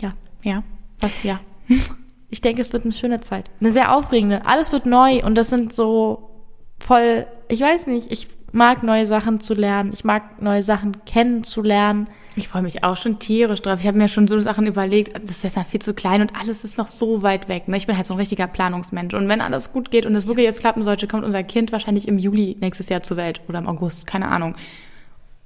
ja. 0.00 0.12
Ja, 0.42 0.62
was, 1.02 1.10
ja. 1.22 1.40
Ich 2.32 2.40
denke, 2.40 2.62
es 2.62 2.72
wird 2.72 2.84
eine 2.84 2.92
schöne 2.92 3.20
Zeit. 3.20 3.50
Eine 3.60 3.72
sehr 3.72 3.92
aufregende. 3.92 4.46
Alles 4.46 4.70
wird 4.70 4.86
neu 4.86 5.24
und 5.24 5.34
das 5.34 5.50
sind 5.50 5.74
so 5.74 6.30
voll, 6.78 7.26
ich 7.48 7.60
weiß 7.60 7.88
nicht, 7.88 8.12
ich 8.12 8.28
mag 8.52 8.82
neue 8.82 9.06
Sachen 9.06 9.40
zu 9.40 9.54
lernen. 9.54 9.90
Ich 9.92 10.04
mag 10.04 10.40
neue 10.40 10.62
Sachen 10.62 11.04
kennenzulernen. 11.04 12.08
Ich 12.36 12.48
freue 12.48 12.62
mich 12.62 12.84
auch 12.84 12.96
schon 12.96 13.18
tierisch 13.18 13.60
drauf. 13.62 13.80
Ich 13.80 13.86
habe 13.86 13.98
mir 13.98 14.08
schon 14.08 14.28
so 14.28 14.38
Sachen 14.38 14.66
überlegt, 14.66 15.14
das 15.14 15.30
ist 15.30 15.44
jetzt 15.44 15.56
noch 15.56 15.66
viel 15.66 15.82
zu 15.82 15.94
klein 15.94 16.22
und 16.22 16.32
alles 16.40 16.62
ist 16.64 16.78
noch 16.78 16.88
so 16.88 17.22
weit 17.22 17.48
weg. 17.48 17.66
Ne? 17.66 17.76
Ich 17.76 17.86
bin 17.86 17.96
halt 17.96 18.06
so 18.06 18.14
ein 18.14 18.20
richtiger 18.20 18.46
Planungsmensch. 18.46 19.14
Und 19.14 19.28
wenn 19.28 19.40
alles 19.40 19.72
gut 19.72 19.90
geht 19.90 20.06
und 20.06 20.14
es 20.14 20.26
wirklich 20.26 20.46
jetzt 20.46 20.60
klappen 20.60 20.82
sollte, 20.82 21.08
kommt 21.08 21.24
unser 21.24 21.42
Kind 21.42 21.72
wahrscheinlich 21.72 22.06
im 22.06 22.18
Juli 22.18 22.56
nächstes 22.60 22.88
Jahr 22.88 23.02
zur 23.02 23.16
Welt 23.16 23.40
oder 23.48 23.58
im 23.58 23.66
August, 23.66 24.06
keine 24.06 24.28
Ahnung. 24.28 24.54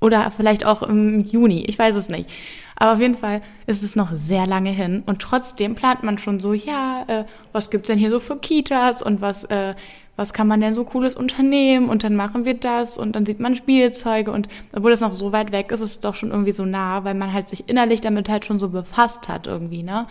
Oder 0.05 0.31
vielleicht 0.31 0.67
auch 0.67 0.83
im 0.83 1.25
Juni, 1.25 1.65
ich 1.67 1.79
weiß 1.79 1.97
es 1.97 2.11
nicht. 2.11 2.29
Aber 2.77 2.93
auf 2.93 3.01
jeden 3.01 3.15
Fall 3.15 3.41
ist 3.67 3.83
es 3.83 3.97
noch 3.97 4.13
sehr 4.13 4.47
lange 4.47 4.69
hin 4.69 5.03
und 5.07 5.23
trotzdem 5.23 5.75
plant 5.75 6.03
man 6.03 6.19
schon 6.19 6.41
so, 6.41 6.53
ja, 6.53 7.05
äh, 7.07 7.25
was 7.53 7.71
gibt's 7.71 7.87
denn 7.87 7.97
hier 7.97 8.11
so 8.11 8.21
für 8.21 8.37
Kitas 8.37 9.01
und 9.01 9.23
was, 9.23 9.45
äh, 9.45 9.75
was 10.15 10.35
kann 10.35 10.47
man 10.47 10.61
denn 10.61 10.75
so 10.75 10.85
cooles 10.85 11.17
unternehmen 11.17 11.89
und 11.89 12.05
dann 12.05 12.17
machen 12.17 12.45
wir 12.45 12.53
das 12.53 12.99
und 12.99 13.17
dann 13.17 13.25
sieht 13.25 13.41
man 13.41 13.55
Spielzeuge 13.55 14.31
und 14.31 14.47
obwohl 14.77 14.91
das 14.91 15.01
noch 15.01 15.13
so 15.13 15.33
weit 15.33 15.53
weg 15.53 15.73
ist, 15.73 15.81
ist 15.81 15.91
es 15.91 16.01
doch 16.01 16.17
schon 16.17 16.33
irgendwie 16.33 16.53
so 16.53 16.67
nah, 16.67 17.03
weil 17.05 17.15
man 17.15 17.33
halt 17.33 17.49
sich 17.49 17.67
innerlich 17.71 18.03
damit 18.03 18.29
halt 18.29 18.45
schon 18.45 18.59
so 18.59 18.69
befasst 18.69 19.31
hat 19.31 19.47
irgendwie, 19.47 19.83
ne? 19.83 20.07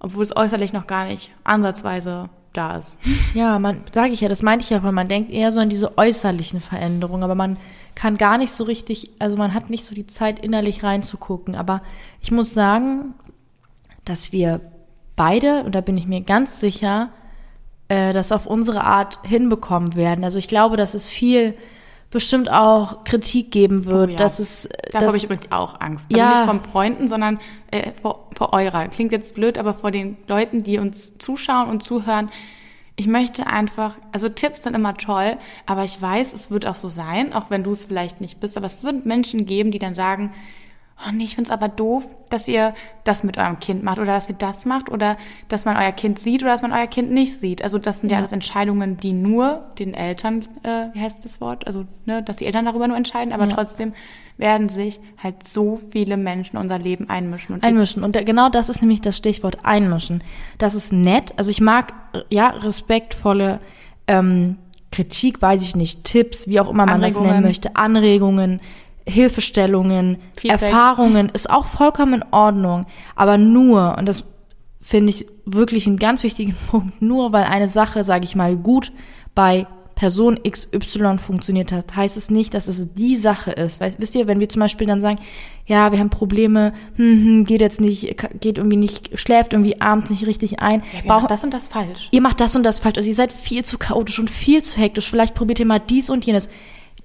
Obwohl 0.00 0.22
es 0.22 0.34
äußerlich 0.34 0.72
noch 0.72 0.86
gar 0.86 1.04
nicht 1.04 1.30
ansatzweise 1.44 2.30
da 2.54 2.78
ist. 2.78 2.96
Ja, 3.34 3.58
man, 3.58 3.82
sage 3.92 4.14
ich 4.14 4.22
ja, 4.22 4.30
das 4.30 4.42
meinte 4.42 4.64
ich 4.64 4.70
ja, 4.70 4.82
weil 4.82 4.92
man 4.92 5.08
denkt 5.08 5.30
eher 5.30 5.52
so 5.52 5.60
an 5.60 5.68
diese 5.68 5.98
äußerlichen 5.98 6.62
Veränderungen, 6.62 7.24
aber 7.24 7.34
man 7.34 7.58
kann 7.98 8.16
gar 8.16 8.38
nicht 8.38 8.52
so 8.52 8.62
richtig, 8.62 9.10
also 9.18 9.36
man 9.36 9.52
hat 9.52 9.70
nicht 9.70 9.84
so 9.84 9.92
die 9.92 10.06
Zeit 10.06 10.38
innerlich 10.38 10.84
reinzugucken. 10.84 11.56
Aber 11.56 11.82
ich 12.20 12.30
muss 12.30 12.54
sagen, 12.54 13.14
dass 14.04 14.30
wir 14.30 14.60
beide, 15.16 15.64
und 15.64 15.74
da 15.74 15.80
bin 15.80 15.96
ich 15.96 16.06
mir 16.06 16.20
ganz 16.20 16.60
sicher, 16.60 17.10
äh, 17.88 18.12
das 18.12 18.30
auf 18.30 18.46
unsere 18.46 18.84
Art 18.84 19.18
hinbekommen 19.24 19.96
werden. 19.96 20.22
Also 20.22 20.38
ich 20.38 20.46
glaube, 20.46 20.76
dass 20.76 20.94
es 20.94 21.10
viel 21.10 21.54
bestimmt 22.08 22.52
auch 22.52 23.02
Kritik 23.02 23.50
geben 23.50 23.84
wird. 23.84 24.10
Oh 24.10 24.12
ja. 24.12 24.16
dass 24.16 24.38
es, 24.38 24.68
da 24.92 25.00
habe 25.00 25.16
ich 25.16 25.24
übrigens 25.24 25.50
auch 25.50 25.80
Angst. 25.80 26.06
Also 26.12 26.22
ja. 26.22 26.36
nicht 26.36 26.46
von 26.46 26.62
Freunden, 26.70 27.08
sondern 27.08 27.40
äh, 27.72 27.90
vor, 28.00 28.30
vor 28.36 28.52
eurer. 28.52 28.86
Klingt 28.86 29.10
jetzt 29.10 29.34
blöd, 29.34 29.58
aber 29.58 29.74
vor 29.74 29.90
den 29.90 30.18
Leuten, 30.28 30.62
die 30.62 30.78
uns 30.78 31.18
zuschauen 31.18 31.68
und 31.68 31.82
zuhören 31.82 32.30
ich 32.98 33.06
möchte 33.06 33.46
einfach, 33.46 33.96
also 34.10 34.28
Tipps 34.28 34.64
sind 34.64 34.74
immer 34.74 34.96
toll, 34.96 35.36
aber 35.66 35.84
ich 35.84 36.02
weiß, 36.02 36.32
es 36.32 36.50
wird 36.50 36.66
auch 36.66 36.74
so 36.74 36.88
sein, 36.88 37.32
auch 37.32 37.48
wenn 37.48 37.62
du 37.62 37.70
es 37.70 37.84
vielleicht 37.84 38.20
nicht 38.20 38.40
bist, 38.40 38.56
aber 38.56 38.66
es 38.66 38.82
wird 38.82 39.06
Menschen 39.06 39.46
geben, 39.46 39.70
die 39.70 39.78
dann 39.78 39.94
sagen, 39.94 40.32
oh 41.06 41.12
nee, 41.12 41.24
ich 41.24 41.34
find's 41.34 41.50
aber 41.50 41.68
doof, 41.68 42.04
dass 42.28 42.48
ihr 42.48 42.74
das 43.04 43.22
mit 43.22 43.38
eurem 43.38 43.60
Kind 43.60 43.82
macht 43.82 43.98
oder 43.98 44.12
dass 44.12 44.28
ihr 44.28 44.34
das 44.34 44.64
macht 44.64 44.90
oder 44.90 45.16
dass 45.48 45.64
man 45.64 45.76
euer 45.76 45.92
Kind 45.92 46.18
sieht 46.18 46.42
oder 46.42 46.52
dass 46.52 46.62
man 46.62 46.72
euer 46.72 46.86
Kind 46.86 47.10
nicht 47.10 47.38
sieht. 47.38 47.62
Also 47.62 47.78
das 47.78 48.00
sind 48.00 48.10
ja, 48.10 48.16
ja 48.16 48.18
alles 48.18 48.32
Entscheidungen, 48.32 48.96
die 48.96 49.12
nur 49.12 49.66
den 49.78 49.94
Eltern, 49.94 50.40
äh, 50.62 50.88
wie 50.92 51.00
heißt 51.00 51.24
das 51.24 51.40
Wort, 51.40 51.66
also 51.66 51.84
ne, 52.04 52.22
dass 52.22 52.38
die 52.38 52.46
Eltern 52.46 52.64
darüber 52.64 52.88
nur 52.88 52.96
entscheiden, 52.96 53.32
aber 53.32 53.46
ja. 53.46 53.54
trotzdem 53.54 53.92
werden 54.36 54.68
sich 54.68 55.00
halt 55.22 55.46
so 55.46 55.80
viele 55.90 56.16
Menschen 56.16 56.56
in 56.56 56.62
unser 56.62 56.78
Leben 56.78 57.08
einmischen. 57.08 57.54
Und 57.54 57.64
einmischen. 57.64 58.04
Und 58.04 58.16
genau 58.24 58.48
das 58.48 58.68
ist 58.68 58.80
nämlich 58.80 59.00
das 59.00 59.16
Stichwort 59.16 59.58
einmischen. 59.64 60.22
Das 60.58 60.74
ist 60.74 60.92
nett. 60.92 61.32
Also 61.36 61.50
ich 61.50 61.60
mag, 61.60 61.92
ja, 62.30 62.48
respektvolle 62.48 63.60
ähm, 64.06 64.56
Kritik, 64.90 65.42
weiß 65.42 65.62
ich 65.62 65.76
nicht, 65.76 66.04
Tipps, 66.04 66.48
wie 66.48 66.60
auch 66.60 66.68
immer 66.68 66.86
man 66.86 67.02
das 67.02 67.18
nennen 67.18 67.42
möchte, 67.42 67.76
Anregungen, 67.76 68.60
Hilfestellungen, 69.08 70.18
Feedback. 70.36 70.62
Erfahrungen, 70.62 71.30
ist 71.32 71.50
auch 71.50 71.64
vollkommen 71.64 72.14
in 72.14 72.24
Ordnung. 72.30 72.86
Aber 73.16 73.38
nur, 73.38 73.96
und 73.98 74.06
das 74.06 74.24
finde 74.80 75.10
ich 75.10 75.26
wirklich 75.44 75.86
einen 75.86 75.98
ganz 75.98 76.22
wichtigen 76.22 76.54
Punkt, 76.70 77.02
nur 77.02 77.32
weil 77.32 77.44
eine 77.44 77.68
Sache, 77.68 78.04
sage 78.04 78.24
ich 78.24 78.36
mal, 78.36 78.56
gut 78.56 78.92
bei 79.34 79.66
Person 79.98 80.38
XY 80.48 81.18
funktioniert 81.18 81.72
hat, 81.72 81.96
heißt 81.96 82.16
es 82.16 82.30
nicht, 82.30 82.54
dass 82.54 82.68
es 82.68 82.86
die 82.94 83.16
Sache 83.16 83.50
ist. 83.50 83.80
Weißt, 83.80 84.00
wisst 84.00 84.14
ihr, 84.14 84.28
wenn 84.28 84.38
wir 84.38 84.48
zum 84.48 84.60
Beispiel 84.60 84.86
dann 84.86 85.00
sagen, 85.00 85.18
ja, 85.66 85.90
wir 85.90 85.98
haben 85.98 86.08
Probleme, 86.08 86.72
hm, 86.94 87.24
hm, 87.24 87.44
geht 87.44 87.60
jetzt 87.60 87.80
nicht, 87.80 88.16
geht 88.38 88.58
irgendwie 88.58 88.76
nicht, 88.76 89.18
schläft 89.18 89.54
irgendwie 89.54 89.80
abends 89.80 90.08
nicht 90.08 90.24
richtig 90.28 90.60
ein. 90.60 90.84
Ja, 90.92 91.00
ihr 91.02 91.08
macht 91.08 91.30
das 91.32 91.42
und 91.42 91.52
das 91.52 91.66
falsch. 91.66 92.08
Ihr 92.12 92.20
macht 92.20 92.40
das 92.40 92.54
und 92.54 92.62
das 92.62 92.78
falsch. 92.78 92.98
Also 92.98 93.08
ihr 93.08 93.16
seid 93.16 93.32
viel 93.32 93.64
zu 93.64 93.76
chaotisch 93.76 94.20
und 94.20 94.30
viel 94.30 94.62
zu 94.62 94.78
hektisch. 94.78 95.10
Vielleicht 95.10 95.34
probiert 95.34 95.58
ihr 95.58 95.66
mal 95.66 95.80
dies 95.80 96.10
und 96.10 96.24
jenes. 96.24 96.48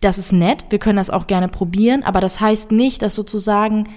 Das 0.03 0.17
ist 0.17 0.33
nett, 0.33 0.65
wir 0.69 0.79
können 0.79 0.97
das 0.97 1.09
auch 1.09 1.27
gerne 1.27 1.47
probieren, 1.47 2.03
aber 2.03 2.19
das 2.19 2.41
heißt 2.41 2.71
nicht, 2.71 3.01
dass 3.01 3.15
sozusagen 3.15 3.87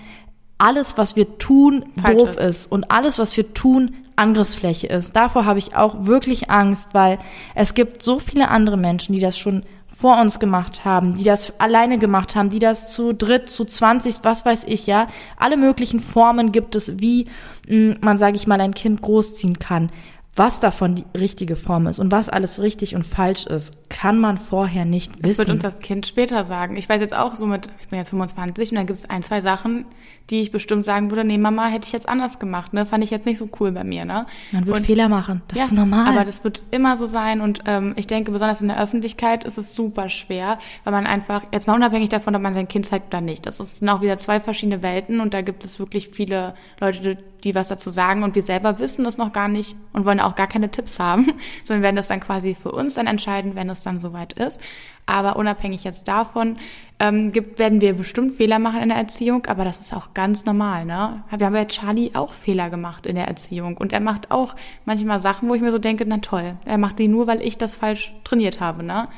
alles, 0.56 0.96
was 0.96 1.16
wir 1.16 1.38
tun, 1.38 1.84
Falsch 2.00 2.18
doof 2.18 2.30
ist. 2.30 2.38
ist. 2.38 2.72
und 2.72 2.90
alles, 2.92 3.18
was 3.18 3.36
wir 3.36 3.52
tun, 3.54 3.94
Angriffsfläche 4.14 4.86
ist. 4.86 5.16
Davor 5.16 5.44
habe 5.44 5.58
ich 5.58 5.74
auch 5.74 6.06
wirklich 6.06 6.48
Angst, 6.50 6.90
weil 6.92 7.18
es 7.56 7.74
gibt 7.74 8.02
so 8.02 8.20
viele 8.20 8.48
andere 8.48 8.76
Menschen, 8.76 9.14
die 9.14 9.20
das 9.20 9.36
schon 9.36 9.64
vor 9.94 10.20
uns 10.20 10.38
gemacht 10.38 10.84
haben, 10.84 11.16
die 11.16 11.24
das 11.24 11.58
alleine 11.58 11.98
gemacht 11.98 12.36
haben, 12.36 12.50
die 12.50 12.58
das 12.58 12.92
zu 12.92 13.12
dritt, 13.12 13.48
zu 13.48 13.64
zwanzig, 13.64 14.16
was 14.22 14.44
weiß 14.44 14.64
ich, 14.68 14.86
ja. 14.86 15.08
Alle 15.36 15.56
möglichen 15.56 16.00
Formen 16.00 16.52
gibt 16.52 16.76
es, 16.76 17.00
wie 17.00 17.26
hm, 17.66 17.96
man, 18.00 18.16
sage 18.16 18.36
ich 18.36 18.46
mal, 18.46 18.60
ein 18.60 18.74
Kind 18.74 19.00
großziehen 19.00 19.58
kann. 19.58 19.90
Was 20.36 20.60
davon 20.60 20.96
die 20.96 21.04
richtige 21.18 21.56
Form 21.56 21.86
ist 21.86 21.98
und 21.98 22.12
was 22.12 22.28
alles 22.28 22.60
richtig 22.60 22.94
und 22.94 23.04
falsch 23.04 23.46
ist, 23.46 23.72
kann 23.88 24.18
man 24.18 24.36
vorher 24.36 24.84
nicht 24.84 25.12
wissen. 25.22 25.22
Das 25.22 25.38
wird 25.38 25.48
uns 25.48 25.62
das 25.62 25.78
Kind 25.78 26.06
später 26.06 26.44
sagen. 26.44 26.76
Ich 26.76 26.88
weiß 26.90 27.00
jetzt 27.00 27.14
auch 27.14 27.34
so 27.34 27.46
mit, 27.46 27.70
ich 27.80 27.88
bin 27.88 27.98
jetzt 27.98 28.10
25 28.10 28.70
und 28.70 28.76
dann 28.76 28.86
gibt 28.86 28.98
es 28.98 29.08
ein, 29.08 29.22
zwei 29.22 29.40
Sachen, 29.40 29.86
die 30.28 30.40
ich 30.40 30.50
bestimmt 30.50 30.84
sagen 30.84 31.10
würde, 31.10 31.24
nee, 31.24 31.38
Mama, 31.38 31.68
hätte 31.68 31.86
ich 31.86 31.92
jetzt 31.92 32.08
anders 32.08 32.38
gemacht, 32.38 32.74
ne? 32.74 32.84
Fand 32.84 33.02
ich 33.02 33.10
jetzt 33.10 33.24
nicht 33.24 33.38
so 33.38 33.48
cool 33.60 33.72
bei 33.72 33.84
mir, 33.84 34.04
ne? 34.04 34.26
Man 34.52 34.66
wird 34.66 34.76
und, 34.76 34.84
Fehler 34.84 35.08
machen, 35.08 35.40
das 35.48 35.58
ja, 35.58 35.64
ist 35.64 35.72
normal. 35.72 36.08
Aber 36.08 36.24
das 36.24 36.44
wird 36.44 36.62
immer 36.70 36.96
so 36.96 37.06
sein 37.06 37.40
und 37.40 37.62
ähm, 37.66 37.94
ich 37.96 38.06
denke, 38.06 38.30
besonders 38.32 38.60
in 38.60 38.68
der 38.68 38.80
Öffentlichkeit 38.80 39.44
ist 39.44 39.56
es 39.56 39.74
super 39.74 40.08
schwer, 40.08 40.58
weil 40.84 40.92
man 40.92 41.06
einfach, 41.06 41.44
jetzt 41.52 41.66
mal 41.66 41.74
unabhängig 41.74 42.08
davon, 42.08 42.34
ob 42.34 42.42
man 42.42 42.54
sein 42.54 42.68
Kind 42.68 42.84
zeigt 42.86 43.08
oder 43.08 43.20
nicht, 43.20 43.46
das 43.46 43.58
sind 43.58 43.88
auch 43.88 44.02
wieder 44.02 44.18
zwei 44.18 44.40
verschiedene 44.40 44.82
Welten 44.82 45.20
und 45.20 45.32
da 45.32 45.42
gibt 45.42 45.64
es 45.64 45.78
wirklich 45.78 46.08
viele 46.08 46.54
Leute, 46.80 47.18
die 47.44 47.54
was 47.54 47.68
dazu 47.68 47.90
sagen 47.90 48.22
und 48.22 48.34
wir 48.34 48.42
selber 48.42 48.78
wissen 48.78 49.04
das 49.04 49.18
noch 49.18 49.32
gar 49.32 49.48
nicht 49.48 49.76
und 49.92 50.04
wollen 50.04 50.20
auch 50.20 50.34
gar 50.34 50.46
keine 50.46 50.70
Tipps 50.70 50.98
haben, 50.98 51.32
sondern 51.64 51.82
werden 51.82 51.96
das 51.96 52.08
dann 52.08 52.20
quasi 52.20 52.54
für 52.54 52.72
uns 52.72 52.94
dann 52.94 53.06
entscheiden, 53.06 53.54
wenn 53.54 53.70
es 53.70 53.82
dann 53.82 54.00
soweit 54.00 54.32
ist. 54.34 54.60
Aber 55.06 55.36
unabhängig 55.36 55.84
jetzt 55.84 56.08
davon 56.08 56.56
ähm, 56.98 57.30
gibt, 57.30 57.58
werden 57.58 57.80
wir 57.80 57.92
bestimmt 57.92 58.32
Fehler 58.32 58.58
machen 58.58 58.82
in 58.82 58.88
der 58.88 58.98
Erziehung, 58.98 59.46
aber 59.46 59.64
das 59.64 59.80
ist 59.80 59.94
auch 59.94 60.14
ganz 60.14 60.44
normal. 60.44 60.84
Ne? 60.84 61.22
Wir 61.36 61.46
haben 61.46 61.52
bei 61.52 61.64
Charlie 61.66 62.10
auch 62.14 62.32
Fehler 62.32 62.70
gemacht 62.70 63.06
in 63.06 63.14
der 63.14 63.28
Erziehung 63.28 63.76
und 63.76 63.92
er 63.92 64.00
macht 64.00 64.30
auch 64.30 64.56
manchmal 64.84 65.20
Sachen, 65.20 65.48
wo 65.48 65.54
ich 65.54 65.62
mir 65.62 65.70
so 65.70 65.78
denke, 65.78 66.04
na 66.06 66.18
toll, 66.18 66.56
er 66.64 66.78
macht 66.78 66.98
die 66.98 67.08
nur, 67.08 67.28
weil 67.28 67.40
ich 67.42 67.56
das 67.56 67.76
falsch 67.76 68.12
trainiert 68.24 68.60
habe. 68.60 68.82
Ne? 68.82 69.08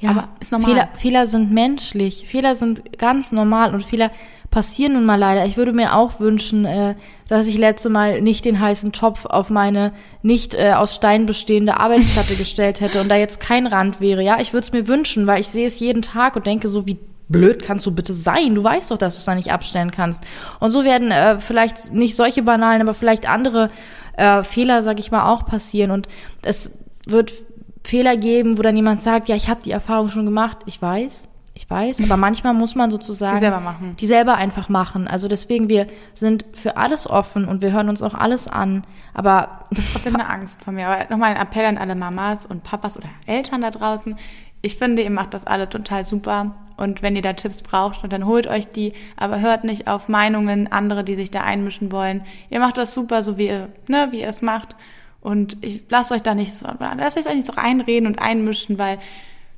Ja, 0.00 0.10
aber 0.10 0.28
ist 0.40 0.52
normal. 0.52 0.70
Fehler, 0.70 0.88
Fehler 0.94 1.26
sind 1.26 1.50
menschlich, 1.52 2.26
Fehler 2.28 2.54
sind 2.54 2.98
ganz 2.98 3.32
normal 3.32 3.74
und 3.74 3.84
Fehler 3.84 4.10
passieren 4.58 4.94
nun 4.94 5.04
mal 5.04 5.14
leider. 5.14 5.46
Ich 5.46 5.56
würde 5.56 5.72
mir 5.72 5.94
auch 5.94 6.18
wünschen, 6.18 6.64
äh, 6.64 6.96
dass 7.28 7.46
ich 7.46 7.56
letzte 7.58 7.90
Mal 7.90 8.20
nicht 8.22 8.44
den 8.44 8.58
heißen 8.58 8.90
Topf 8.90 9.24
auf 9.24 9.50
meine 9.50 9.92
nicht 10.22 10.56
äh, 10.56 10.72
aus 10.72 10.96
Stein 10.96 11.26
bestehende 11.26 11.78
Arbeitsplatte 11.78 12.34
gestellt 12.38 12.80
hätte 12.80 13.00
und 13.00 13.08
da 13.08 13.14
jetzt 13.14 13.38
kein 13.38 13.68
Rand 13.68 14.00
wäre. 14.00 14.20
Ja, 14.20 14.40
ich 14.40 14.52
würde 14.52 14.64
es 14.64 14.72
mir 14.72 14.88
wünschen, 14.88 15.28
weil 15.28 15.42
ich 15.42 15.46
sehe 15.46 15.68
es 15.68 15.78
jeden 15.78 16.02
Tag 16.02 16.34
und 16.34 16.44
denke 16.44 16.66
so, 16.68 16.86
wie 16.86 16.98
blöd 17.28 17.62
kannst 17.62 17.86
du 17.86 17.92
bitte 17.92 18.12
sein? 18.14 18.56
Du 18.56 18.64
weißt 18.64 18.90
doch, 18.90 18.98
dass 18.98 19.14
du 19.14 19.18
es 19.20 19.26
da 19.26 19.36
nicht 19.36 19.52
abstellen 19.52 19.92
kannst. 19.92 20.24
Und 20.58 20.72
so 20.72 20.82
werden 20.82 21.12
äh, 21.12 21.38
vielleicht 21.38 21.92
nicht 21.92 22.16
solche 22.16 22.42
banalen, 22.42 22.82
aber 22.82 22.94
vielleicht 22.94 23.28
andere 23.28 23.70
äh, 24.16 24.42
Fehler, 24.42 24.82
sag 24.82 24.98
ich 24.98 25.12
mal, 25.12 25.32
auch 25.32 25.46
passieren. 25.46 25.92
Und 25.92 26.08
es 26.42 26.72
wird 27.06 27.32
Fehler 27.84 28.16
geben, 28.16 28.58
wo 28.58 28.62
dann 28.62 28.74
jemand 28.74 29.02
sagt, 29.02 29.28
ja, 29.28 29.36
ich 29.36 29.48
habe 29.48 29.62
die 29.62 29.70
Erfahrung 29.70 30.08
schon 30.08 30.24
gemacht. 30.24 30.58
Ich 30.66 30.82
weiß, 30.82 31.27
ich 31.58 31.68
weiß, 31.68 32.00
aber 32.04 32.16
manchmal 32.16 32.54
muss 32.54 32.76
man 32.76 32.88
sozusagen 32.88 33.34
die 33.34 33.40
selber 33.40 33.58
machen. 33.58 33.96
Die 33.98 34.06
selber 34.06 34.36
einfach 34.36 34.68
machen. 34.68 35.08
Also 35.08 35.26
deswegen, 35.26 35.68
wir 35.68 35.88
sind 36.14 36.44
für 36.52 36.76
alles 36.76 37.10
offen 37.10 37.46
und 37.46 37.62
wir 37.62 37.72
hören 37.72 37.88
uns 37.88 38.00
auch 38.00 38.14
alles 38.14 38.46
an. 38.46 38.84
Aber 39.12 39.66
das 39.72 39.86
ist 39.86 39.92
trotzdem 39.92 40.14
eine 40.14 40.28
Angst 40.28 40.62
von 40.62 40.76
mir. 40.76 40.86
Aber 40.86 41.10
nochmal 41.10 41.34
ein 41.34 41.36
Appell 41.36 41.64
an 41.64 41.76
alle 41.76 41.96
Mamas 41.96 42.46
und 42.46 42.62
Papas 42.62 42.96
oder 42.96 43.08
Eltern 43.26 43.62
da 43.62 43.72
draußen. 43.72 44.16
Ich 44.62 44.76
finde, 44.76 45.02
ihr 45.02 45.10
macht 45.10 45.34
das 45.34 45.48
alle 45.48 45.68
total 45.68 46.04
super. 46.04 46.54
Und 46.76 47.02
wenn 47.02 47.16
ihr 47.16 47.22
da 47.22 47.32
Tipps 47.32 47.64
braucht, 47.64 48.00
dann 48.08 48.24
holt 48.24 48.46
euch 48.46 48.68
die. 48.68 48.92
Aber 49.16 49.40
hört 49.40 49.64
nicht 49.64 49.88
auf 49.88 50.08
Meinungen 50.08 50.70
andere, 50.70 51.02
die 51.02 51.16
sich 51.16 51.32
da 51.32 51.40
einmischen 51.40 51.90
wollen. 51.90 52.22
Ihr 52.50 52.60
macht 52.60 52.76
das 52.76 52.94
super, 52.94 53.24
so 53.24 53.36
wie 53.36 53.48
ihr, 53.48 53.68
ne, 53.88 54.06
wie 54.12 54.20
ihr 54.20 54.28
es 54.28 54.42
macht. 54.42 54.76
Und 55.20 55.56
ich 55.64 55.82
lasst 55.88 56.12
euch 56.12 56.22
da 56.22 56.36
nicht 56.36 56.54
so, 56.54 56.68
lasst 56.78 57.16
euch 57.18 57.24
da 57.24 57.34
nicht 57.34 57.46
so 57.46 57.54
reinreden 57.54 58.06
und 58.06 58.20
einmischen, 58.20 58.78
weil 58.78 59.00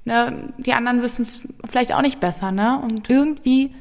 ne, 0.05 0.53
die 0.59 0.73
anderen 0.73 1.03
wissen 1.03 1.23
es 1.23 1.47
vielleicht 1.69 1.95
auch 1.95 2.03
nicht 2.03 2.21
besser, 2.21 2.53
ne? 2.53 2.81
Und 2.83 3.11
irgendwie, 3.11 3.73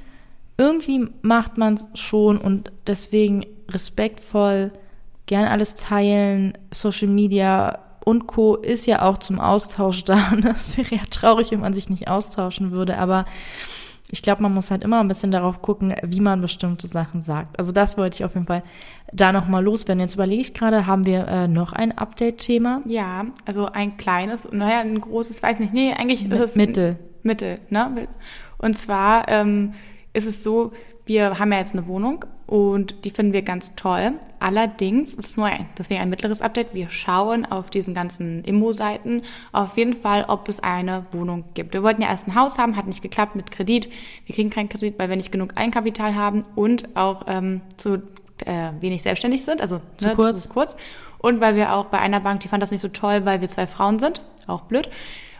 irgendwie 0.58 1.08
macht 1.22 1.58
man 1.58 1.76
es 1.76 1.88
schon 2.00 2.38
und 2.38 2.72
deswegen 2.88 3.46
respektvoll, 3.70 4.72
gern 5.26 5.46
alles 5.46 5.76
teilen, 5.76 6.58
Social 6.72 7.08
Media 7.08 7.80
und 8.04 8.28
Co. 8.28 8.56
ist 8.56 8.88
ja 8.88 9.04
auch 9.04 9.20
zum 9.20 9.40
Austausch 9.40 10.04
da. 10.04 10.34
Das 10.42 10.78
wäre 10.78 10.96
ja 10.96 11.02
traurig, 11.10 11.52
wenn 11.52 11.60
man 11.60 11.74
sich 11.74 11.90
nicht 11.90 12.08
austauschen 12.08 12.72
würde, 12.72 12.98
aber 12.98 13.26
ich 14.12 14.22
glaube, 14.22 14.42
man 14.42 14.54
muss 14.54 14.72
halt 14.72 14.84
immer 14.84 15.00
ein 15.00 15.08
bisschen 15.08 15.32
darauf 15.32 15.62
gucken, 15.62 15.96
wie 16.04 16.20
man 16.20 16.42
bestimmte 16.42 16.88
Sachen 16.88 17.22
sagt. 17.22 17.60
Also 17.60 17.72
das 17.72 17.98
wollte 17.98 18.16
ich 18.16 18.26
auf 18.26 18.34
jeden 18.34 18.48
Fall 18.48 18.64
da 19.14 19.32
nochmal 19.32 19.64
loswerden. 19.64 20.02
Jetzt 20.02 20.16
überlege 20.16 20.42
ich 20.42 20.54
gerade, 20.54 20.88
haben 20.88 21.06
wir 21.06 21.28
äh, 21.28 21.48
noch 21.48 21.74
ein 21.74 21.98
Update-Thema? 21.98 22.82
Ja, 22.86 23.26
also 23.46 23.68
ein 23.68 23.98
kleines, 23.98 24.52
naja, 24.52 24.80
ein 24.80 25.00
großes, 25.00 25.44
weiß 25.44 25.60
nicht, 25.60 25.74
nee, 25.74 25.94
eigentlich 25.94 26.30
ist 26.30 26.40
es 26.40 26.56
Mittel. 26.56 26.98
Mittel, 27.22 27.60
ne? 27.70 28.08
Und 28.58 28.78
zwar 28.78 29.28
ähm, 29.28 29.74
ist 30.14 30.28
es 30.28 30.44
so, 30.44 30.72
wir 31.10 31.40
haben 31.40 31.52
ja 31.52 31.58
jetzt 31.58 31.74
eine 31.74 31.88
Wohnung 31.88 32.24
und 32.46 33.04
die 33.04 33.10
finden 33.10 33.34
wir 33.34 33.42
ganz 33.42 33.74
toll. 33.74 34.14
Allerdings 34.40 35.16
ist 35.16 35.30
es 35.30 35.38
nur 35.38 35.48
ein, 35.48 35.66
deswegen 35.76 36.00
ein 36.00 36.10
mittleres 36.10 36.44
Update. 36.44 36.76
Wir 36.76 36.92
schauen 36.92 37.48
auf 37.48 37.72
diesen 37.72 37.96
ganzen 37.96 38.44
Immo-Seiten 38.44 39.24
auf 39.52 39.76
jeden 39.76 39.96
Fall, 39.96 40.26
ob 40.28 40.48
es 40.48 40.60
eine 40.60 41.08
Wohnung 41.12 41.46
gibt. 41.56 41.74
Wir 41.74 41.82
wollten 41.82 42.04
ja 42.04 42.10
erst 42.10 42.28
ein 42.28 42.36
Haus 42.36 42.60
haben, 42.60 42.76
hat 42.76 42.86
nicht 42.86 43.02
geklappt 43.02 43.36
mit 43.36 43.50
Kredit. 43.50 43.90
Wir 44.28 44.36
kriegen 44.36 44.52
keinen 44.52 44.70
Kredit, 44.70 45.00
weil 45.00 45.10
wir 45.10 45.16
nicht 45.16 45.32
genug 45.32 45.54
Eigenkapital 45.56 46.14
haben 46.14 46.46
und 46.56 46.96
auch 46.96 47.24
ähm, 47.28 47.62
zu 47.78 48.04
äh, 48.46 48.70
wenig 48.80 49.02
selbstständig 49.02 49.44
sind, 49.44 49.62
also 49.62 49.82
zu, 49.98 50.10
ne, 50.10 50.16
kurz. 50.16 50.44
zu 50.44 50.50
kurz. 50.50 50.76
Und 51.18 51.42
weil 51.42 51.56
wir 51.56 51.74
auch 51.74 51.86
bei 51.86 51.98
einer 51.98 52.20
Bank, 52.20 52.42
die 52.42 52.50
fand 52.50 52.62
das 52.62 52.70
nicht 52.70 52.82
so 52.82 52.88
toll, 52.88 53.26
weil 53.26 53.42
wir 53.42 53.48
zwei 53.48 53.66
Frauen 53.66 53.98
sind, 53.98 54.22
auch 54.46 54.62
blöd. 54.62 54.88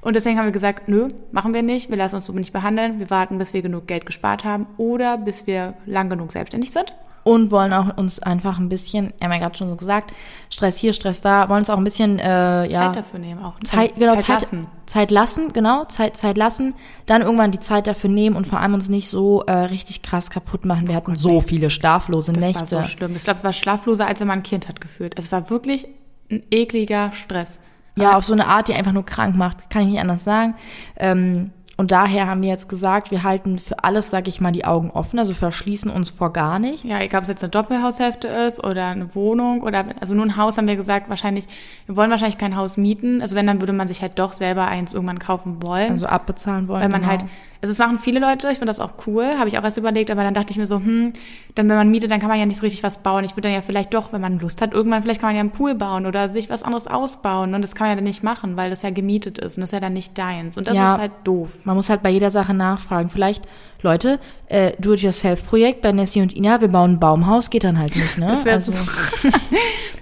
Und 0.02 0.16
deswegen 0.16 0.38
haben 0.38 0.46
wir 0.46 0.52
gesagt, 0.52 0.88
nö, 0.88 1.10
machen 1.32 1.54
wir 1.54 1.64
nicht, 1.64 1.90
wir 1.90 1.98
lassen 1.98 2.18
uns 2.18 2.26
so 2.26 2.34
nicht 2.34 2.54
behandeln, 2.54 3.00
wir 3.00 3.10
warten, 3.10 3.38
bis 3.38 3.54
wir 3.54 3.62
genug 3.62 3.88
Geld 3.88 4.06
gespart 4.06 4.44
haben 4.44 4.68
oder 4.78 5.18
bis 5.18 5.48
wir 5.48 5.74
lang 5.86 6.10
genug 6.10 6.32
selbstständig 6.32 6.72
sind 6.72 6.94
und 7.24 7.52
wollen 7.52 7.74
auch 7.74 7.98
uns 7.98 8.20
einfach 8.22 8.60
ein 8.60 8.70
bisschen, 8.70 9.14
ja 9.22 9.28
gerade 9.28 9.58
schon 9.58 9.70
so 9.70 9.76
gesagt, 9.76 10.14
Stress 10.50 10.78
hier, 10.78 10.94
Stress 10.94 11.22
da, 11.22 11.50
wollen 11.50 11.60
uns 11.60 11.70
auch 11.70 11.78
ein 11.78 11.84
bisschen 11.84 12.20
äh, 12.20 12.66
ja 12.66 12.88
Zeit 12.88 12.96
dafür 12.98 13.20
nehmen 13.20 13.44
auch. 13.44 13.60
Zeit, 13.64 13.96
genau, 13.96 14.16
Zeit, 14.16 14.24
Zeit 14.26 14.42
lassen. 14.42 14.68
Zeit 14.86 15.12
lassen, 15.12 15.54
genau, 15.54 15.86
Zeit, 15.86 16.18
Zeit 16.18 16.38
lassen, 16.38 16.74
dann 17.06 17.22
irgendwann 17.22 17.52
die 17.52 17.60
Zeit 17.60 17.88
dafür 17.88 18.10
nehmen 18.10 18.36
und 18.36 18.48
vor 18.48 18.60
allem 18.60 18.74
uns 18.74 18.90
nicht 18.90 19.10
so 19.10 19.44
äh, 19.44 19.52
richtig 19.52 20.02
krass 20.02 20.30
kaputt 20.30 20.66
machen. 20.66 20.88
Wir 20.88 20.96
hatten 20.96 21.12
oh 21.12 21.14
Gott, 21.14 21.22
so 21.22 21.42
viele 21.42 21.70
schlaflose 21.70 22.34
das 22.34 22.44
Nächte. 22.44 22.62
Das 22.62 22.72
war 22.72 22.84
so 22.84 22.90
schlimm. 22.90 23.16
Ich 23.16 23.24
glaube, 23.24 23.40
es 23.40 23.44
war 23.44 23.54
schlafloser, 23.54 24.08
als 24.08 24.20
wenn 24.20 24.28
man 24.28 24.40
ein 24.40 24.44
Kind 24.44 24.68
hat 24.68 24.82
geführt. 24.82 25.14
Es 25.18 25.32
war 25.32 25.50
wirklich 25.50 25.88
ein 26.32 26.44
ekliger 26.52 27.12
Stress. 27.14 27.60
Ja, 28.02 28.18
auf 28.18 28.26
so 28.26 28.34
eine 28.34 28.48
Art, 28.48 28.68
die 28.68 28.74
einfach 28.74 28.92
nur 28.92 29.06
krank 29.06 29.36
macht, 29.36 29.70
kann 29.70 29.84
ich 29.84 29.90
nicht 29.90 30.00
anders 30.00 30.24
sagen. 30.24 30.56
Ähm, 30.98 31.52
und 31.80 31.92
daher 31.94 32.28
haben 32.28 32.42
wir 32.42 32.50
jetzt 32.50 32.68
gesagt, 32.68 33.10
wir 33.10 33.24
halten 33.24 33.58
für 33.58 33.86
alles, 33.86 34.10
sag 34.10 34.28
ich 34.28 34.42
mal, 34.42 34.52
die 34.52 34.66
Augen 34.66 34.92
offen, 34.92 35.18
also 35.18 35.34
verschließen 35.34 35.90
uns 35.90 36.10
vor 36.10 36.34
gar 36.34 36.60
nichts. 36.60 36.84
Ja, 36.84 37.00
egal 37.00 37.20
ob 37.20 37.24
es 37.24 37.30
jetzt 37.30 37.42
eine 37.42 37.52
Doppelhaushälfte 37.52 38.28
ist 38.28 38.62
oder 38.62 38.88
eine 38.88 39.16
Wohnung 39.16 39.62
oder 39.62 39.86
also 40.02 40.14
nur 40.14 40.26
ein 40.26 40.36
Haus 40.36 40.58
haben 40.58 40.68
wir 40.68 40.76
gesagt, 40.76 41.08
wahrscheinlich, 41.08 41.46
wir 41.86 41.96
wollen 41.96 42.12
wahrscheinlich 42.12 42.38
kein 42.38 42.58
Haus 42.58 42.76
mieten. 42.76 43.22
Also 43.22 43.38
wenn, 43.38 43.48
dann 43.48 43.62
würde 43.62 43.72
man 43.72 43.88
sich 43.88 44.02
halt 44.02 44.20
doch 44.20 44.34
selber 44.34 44.68
eins 44.68 44.94
irgendwann 44.94 45.20
kaufen 45.20 45.64
wollen. 45.64 45.92
Also 45.92 46.08
abbezahlen 46.08 46.68
wollen. 46.68 46.82
Weil 46.82 46.90
man 46.90 47.00
genau. 47.00 47.12
halt 47.14 47.24
also 47.62 47.74
es 47.74 47.78
machen 47.78 48.00
viele 48.00 48.20
Leute, 48.20 48.50
ich 48.52 48.58
finde 48.58 48.70
das 48.70 48.80
auch 48.80 48.94
cool, 49.06 49.38
habe 49.38 49.50
ich 49.50 49.58
auch 49.58 49.64
erst 49.64 49.78
überlegt, 49.78 50.10
aber 50.12 50.24
dann 50.24 50.34
dachte 50.34 50.52
ich 50.52 50.58
mir 50.58 50.68
so, 50.68 50.78
hm, 50.78 51.12
dann 51.56 51.68
wenn 51.68 51.76
man 51.76 51.90
mietet, 51.90 52.10
dann 52.10 52.22
kann 52.22 52.30
man 52.30 52.40
ja 52.40 52.46
nicht 52.46 52.58
so 52.58 52.64
richtig 52.64 52.84
was 52.84 53.04
bauen. 53.04 53.26
Ich 53.26 53.32
würde 53.32 53.50
dann 53.50 53.54
ja 53.54 53.62
vielleicht 53.62 53.94
doch, 53.94 54.14
wenn 54.14 54.22
man 54.22 54.40
Lust 54.40 54.62
hat, 54.62 54.74
irgendwann 54.74 55.04
vielleicht 55.04 55.20
kann 55.20 55.30
man 55.30 55.36
ja 55.36 55.42
einen 55.42 55.52
Pool 55.52 55.76
bauen 55.76 56.06
oder 56.06 56.30
sich 56.30 56.50
was 56.50 56.64
anderes 56.64 56.88
ausbauen 56.88 57.54
und 57.54 57.62
das 57.62 57.76
kann 57.76 57.88
man 57.88 57.92
ja 57.92 57.96
dann 57.96 58.06
nicht 58.06 58.24
machen, 58.24 58.56
weil 58.56 58.70
das 58.70 58.82
ja 58.82 58.92
gemietet 58.92 59.40
ist 59.40 59.58
und 59.58 59.62
das 59.62 59.70
ist 59.70 59.74
ja 59.74 59.82
dann 59.82 59.94
nicht 59.94 60.18
deins 60.18 60.58
und 60.58 60.68
das 60.68 60.76
ja, 60.76 60.96
ist 60.96 61.02
halt 61.02 61.12
doof. 61.26 61.50
Man 61.66 61.76
muss 61.76 61.90
halt 61.90 62.02
bei 62.02 62.10
jeder 62.10 62.32
Sache 62.32 62.54
nachfragen. 62.54 63.10
Vielleicht, 63.10 63.46
Leute, 63.82 64.20
äh, 64.48 64.74
Do-it-yourself-Projekt 64.80 65.82
bei 65.82 65.92
Nessie 65.92 66.22
und 66.22 66.36
Ina, 66.36 66.60
wir 66.62 66.68
bauen 66.68 66.94
ein 66.94 67.00
Baumhaus, 67.00 67.50
geht 67.50 67.64
dann 67.64 67.80
halt 67.80 67.96
nicht, 67.96 68.18
ne? 68.18 68.28
Das 68.28 68.46
wäre 68.46 68.56
also. 68.56 68.72
so. 68.72 68.78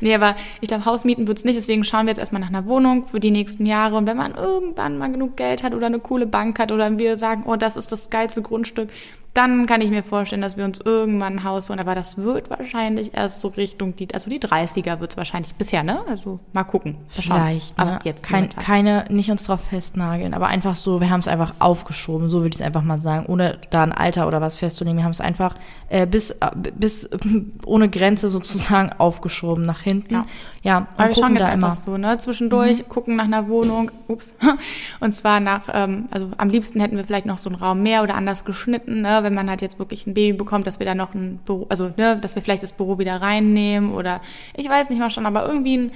nee, 0.01 0.15
aber 0.15 0.35
ich 0.61 0.67
glaube, 0.67 0.85
Hausmieten 0.85 1.27
wird's 1.27 1.43
nicht, 1.43 1.57
deswegen 1.57 1.83
schauen 1.83 2.05
wir 2.05 2.11
jetzt 2.11 2.19
erstmal 2.19 2.41
nach 2.41 2.49
einer 2.49 2.65
Wohnung 2.65 3.05
für 3.05 3.19
die 3.19 3.31
nächsten 3.31 3.65
Jahre 3.65 3.95
und 3.95 4.07
wenn 4.07 4.17
man 4.17 4.33
irgendwann 4.33 4.97
mal 4.97 5.11
genug 5.11 5.37
Geld 5.37 5.63
hat 5.63 5.73
oder 5.73 5.87
eine 5.87 5.99
coole 5.99 6.25
Bank 6.25 6.59
hat 6.59 6.71
oder 6.71 6.97
wir 6.97 7.17
sagen, 7.17 7.43
oh, 7.45 7.55
das 7.55 7.77
ist 7.77 7.91
das 7.91 8.09
geilste 8.09 8.41
Grundstück, 8.41 8.89
dann 9.37 9.67
kann 9.67 9.81
ich 9.81 9.91
mir 9.91 10.01
vorstellen, 10.01 10.41
dass 10.41 10.57
wir 10.57 10.65
uns 10.65 10.79
irgendwann 10.79 11.35
ein 11.35 11.43
Haus 11.43 11.69
holen. 11.69 11.79
Aber 11.79 11.93
das 11.93 12.17
wird 12.17 12.49
wahrscheinlich 12.49 13.13
erst 13.13 13.41
so 13.41 13.49
Richtung 13.49 13.95
die, 13.95 14.11
also 14.13 14.31
die 14.31 14.39
30er 14.39 14.99
wird 14.99 15.11
es 15.11 15.17
wahrscheinlich 15.17 15.53
bisher, 15.53 15.83
ne? 15.83 15.99
Also 16.09 16.39
mal 16.53 16.63
gucken. 16.63 16.93
Mal 16.93 17.21
Vielleicht. 17.21 17.79
Aber 17.79 17.91
ne? 17.91 17.99
jetzt 18.03 18.23
Kein, 18.23 18.49
keine, 18.49 19.05
nicht 19.09 19.29
uns 19.29 19.43
drauf 19.43 19.61
festnageln, 19.69 20.33
aber 20.33 20.47
einfach 20.47 20.73
so, 20.73 21.01
wir 21.01 21.11
haben 21.11 21.19
es 21.19 21.27
einfach 21.27 21.53
aufgeschoben, 21.59 22.29
so 22.29 22.39
würde 22.39 22.49
ich 22.49 22.55
es 22.55 22.61
einfach 22.61 22.81
mal 22.81 22.99
sagen, 22.99 23.27
ohne 23.27 23.59
da 23.69 23.83
ein 23.83 23.91
Alter 23.91 24.27
oder 24.27 24.41
was 24.41 24.57
festzunehmen. 24.57 24.97
Wir 24.97 25.03
haben 25.03 25.11
es 25.11 25.21
einfach 25.21 25.55
äh, 25.89 26.07
bis, 26.07 26.31
äh, 26.31 26.49
bis 26.75 27.07
ohne 27.65 27.89
Grenze 27.89 28.29
sozusagen 28.29 28.91
aufgeschoben 28.97 29.63
nach 29.63 29.81
hinten. 29.81 30.15
Ja, 30.15 30.25
ja 30.67 30.87
aber 30.97 31.07
wir 31.07 31.15
schauen 31.15 31.35
jetzt 31.35 31.45
einfach 31.45 31.73
so, 31.73 31.97
ne? 31.97 32.17
Zwischendurch 32.17 32.79
mhm. 32.79 32.89
gucken 32.89 33.15
nach 33.15 33.23
einer 33.23 33.47
Wohnung, 33.47 33.91
ups, 34.07 34.35
und 34.99 35.13
zwar 35.13 35.39
nach, 35.39 35.69
ähm, 35.73 36.07
also 36.11 36.29
am 36.37 36.49
liebsten 36.49 36.79
hätten 36.79 36.97
wir 36.97 37.03
vielleicht 37.03 37.25
noch 37.25 37.37
so 37.37 37.49
einen 37.49 37.55
Raum 37.55 37.81
mehr 37.81 38.03
oder 38.03 38.15
anders 38.15 38.45
geschnitten, 38.45 39.01
ne? 39.01 39.19
wenn 39.21 39.33
man 39.33 39.49
halt 39.49 39.61
jetzt 39.61 39.79
wirklich 39.79 40.05
ein 40.05 40.13
Baby 40.13 40.37
bekommt, 40.37 40.67
dass 40.67 40.79
wir 40.79 40.85
da 40.85 40.95
noch 40.95 41.13
ein 41.13 41.39
Büro, 41.45 41.65
also 41.69 41.91
ne, 41.97 42.17
dass 42.17 42.35
wir 42.35 42.41
vielleicht 42.41 42.63
das 42.63 42.73
Büro 42.73 42.99
wieder 42.99 43.21
reinnehmen 43.21 43.93
oder 43.93 44.21
ich 44.55 44.69
weiß 44.69 44.89
nicht 44.89 44.99
mal 44.99 45.09
schon, 45.09 45.25
aber 45.25 45.47
irgendwie 45.47 45.77
ein, 45.77 45.91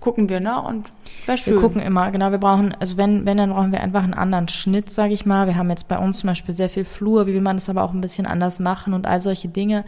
gucken 0.00 0.28
wir, 0.28 0.40
ne? 0.40 0.60
Und 0.60 0.92
wäre 1.26 1.38
schön. 1.38 1.54
Wir 1.54 1.60
gucken 1.60 1.80
immer, 1.80 2.10
genau. 2.10 2.30
Wir 2.30 2.38
brauchen, 2.38 2.74
also 2.78 2.96
wenn, 2.96 3.26
wenn, 3.26 3.36
dann 3.36 3.50
brauchen 3.50 3.72
wir 3.72 3.80
einfach 3.80 4.02
einen 4.02 4.14
anderen 4.14 4.48
Schnitt, 4.48 4.90
sage 4.90 5.14
ich 5.14 5.24
mal. 5.24 5.46
Wir 5.46 5.56
haben 5.56 5.70
jetzt 5.70 5.88
bei 5.88 5.98
uns 5.98 6.18
zum 6.18 6.28
Beispiel 6.28 6.54
sehr 6.54 6.68
viel 6.68 6.84
Flur, 6.84 7.26
wie 7.26 7.34
will 7.34 7.40
man 7.40 7.56
das 7.56 7.68
aber 7.68 7.82
auch 7.82 7.92
ein 7.92 8.00
bisschen 8.00 8.26
anders 8.26 8.58
machen 8.58 8.92
und 8.92 9.06
all 9.06 9.20
solche 9.20 9.48
Dinge. 9.48 9.84